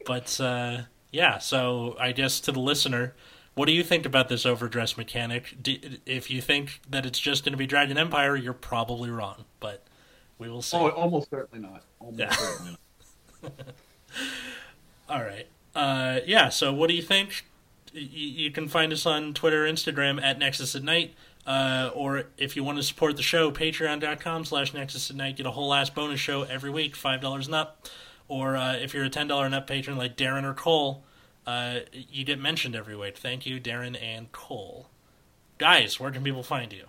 but 0.06 0.40
uh, 0.40 0.82
yeah, 1.12 1.38
so 1.38 1.96
I 2.00 2.12
guess 2.12 2.40
to 2.40 2.52
the 2.52 2.60
listener. 2.60 3.14
What 3.54 3.64
do 3.66 3.72
you 3.72 3.82
think 3.82 4.04
about 4.04 4.28
this 4.28 4.44
overdress 4.44 4.98
mechanic? 4.98 5.56
Do, 5.62 5.78
if 6.04 6.30
you 6.30 6.42
think 6.42 6.82
that 6.90 7.06
it's 7.06 7.18
just 7.18 7.42
going 7.42 7.54
to 7.54 7.56
be 7.56 7.66
Dragon 7.66 7.96
Empire, 7.96 8.36
you're 8.36 8.52
probably 8.52 9.08
wrong. 9.08 9.46
But 9.60 9.82
we 10.36 10.50
will 10.50 10.60
see. 10.60 10.76
Oh, 10.76 10.90
almost 10.90 11.30
certainly 11.30 11.66
not. 11.66 11.82
Almost 11.98 12.18
Yeah. 12.20 12.30
certainly 12.32 12.76
not. 13.42 13.52
All 15.08 15.22
right. 15.22 15.46
Uh, 15.74 16.20
yeah. 16.26 16.50
So, 16.50 16.70
what 16.72 16.88
do 16.88 16.94
you 16.94 17.00
think? 17.02 17.46
You 17.96 18.50
can 18.50 18.68
find 18.68 18.92
us 18.92 19.06
on 19.06 19.34
Twitter, 19.34 19.64
Instagram 19.64 20.22
at 20.22 20.38
Nexus 20.38 20.74
at 20.74 20.82
Night. 20.82 21.14
Uh, 21.46 21.90
or 21.94 22.24
if 22.36 22.56
you 22.56 22.64
want 22.64 22.76
to 22.76 22.82
support 22.82 23.16
the 23.16 23.22
show, 23.22 23.52
patreon.com 23.52 24.44
slash 24.44 24.74
Nexus 24.74 25.10
at 25.10 25.16
Night. 25.16 25.36
Get 25.36 25.46
a 25.46 25.52
whole 25.52 25.72
ass 25.72 25.90
bonus 25.90 26.18
show 26.18 26.42
every 26.42 26.70
week, 26.70 26.96
$5 26.96 27.46
and 27.46 27.54
up. 27.54 27.86
Or 28.28 28.56
uh, 28.56 28.74
if 28.74 28.92
you're 28.92 29.04
a 29.04 29.10
$10 29.10 29.44
and 29.44 29.54
up 29.54 29.66
patron 29.66 29.96
like 29.96 30.16
Darren 30.16 30.42
or 30.42 30.54
Cole, 30.54 31.04
uh, 31.46 31.80
you 31.92 32.24
get 32.24 32.40
mentioned 32.40 32.74
every 32.74 32.96
week. 32.96 33.16
Thank 33.16 33.46
you, 33.46 33.60
Darren 33.60 34.00
and 34.02 34.32
Cole. 34.32 34.88
Guys, 35.58 36.00
where 36.00 36.10
can 36.10 36.24
people 36.24 36.42
find 36.42 36.72
you? 36.72 36.84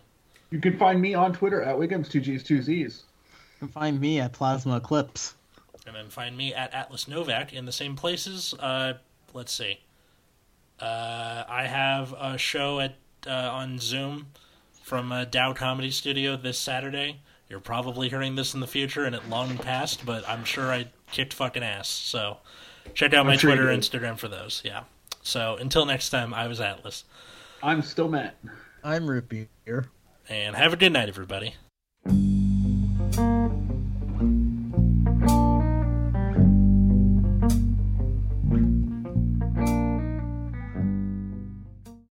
You 0.50 0.60
can 0.60 0.78
find 0.78 1.00
me 1.00 1.14
on 1.14 1.34
Twitter 1.34 1.62
at 1.62 1.76
Wiggums2Gs2Zs. 1.76 2.68
You 2.68 3.60
can 3.60 3.68
find 3.68 4.00
me 4.00 4.20
at 4.20 4.34
Plasma 4.34 4.78
Eclipse. 4.78 5.36
And 5.86 5.96
then 5.96 6.10
find 6.10 6.36
me 6.36 6.54
at 6.54 6.74
Atlas 6.74 7.08
Novak 7.08 7.54
in 7.54 7.66
the 7.66 7.72
same 7.72 7.96
places. 7.96 8.54
Uh, 8.60 8.94
let's 9.34 9.54
see. 9.54 9.80
Uh, 10.80 11.44
I 11.48 11.66
have 11.66 12.14
a 12.14 12.38
show 12.38 12.80
at 12.80 12.96
uh, 13.26 13.32
on 13.32 13.80
Zoom 13.80 14.28
from 14.84 15.12
uh, 15.12 15.26
Dow 15.26 15.54
Comedy 15.54 15.92
Studio 15.92 16.38
this 16.38 16.58
Saturday. 16.60 17.22
You're 17.50 17.60
probably 17.60 18.10
hearing 18.10 18.36
this 18.36 18.54
in 18.54 18.60
the 18.60 18.68
future, 18.68 19.06
and 19.06 19.16
it 19.16 19.28
long 19.30 19.58
past, 19.58 20.06
but 20.06 20.28
I'm 20.28 20.44
sure 20.44 20.72
I 20.72 20.88
kicked 21.12 21.34
fucking 21.34 21.64
ass. 21.64 21.88
So 21.88 22.38
check 22.94 23.14
out 23.14 23.26
my 23.26 23.34
I'm 23.34 23.40
sure 23.40 23.52
Twitter, 23.56 23.72
did. 23.72 23.80
Instagram 23.80 24.18
for 24.18 24.28
those. 24.28 24.62
Yeah. 24.66 24.84
So 25.24 25.56
until 25.60 25.86
next 25.86 26.10
time, 26.10 26.34
I 26.34 26.48
was 26.48 26.60
Atlas, 26.62 27.06
I'm 27.64 27.82
still 27.82 28.08
Matt. 28.10 28.38
I'm 28.84 29.10
Root 29.10 29.30
Beer. 29.30 29.90
and 30.30 30.56
have 30.56 30.74
a 30.74 30.78
good 30.78 30.94
night, 30.94 31.10
everybody. 31.10 31.56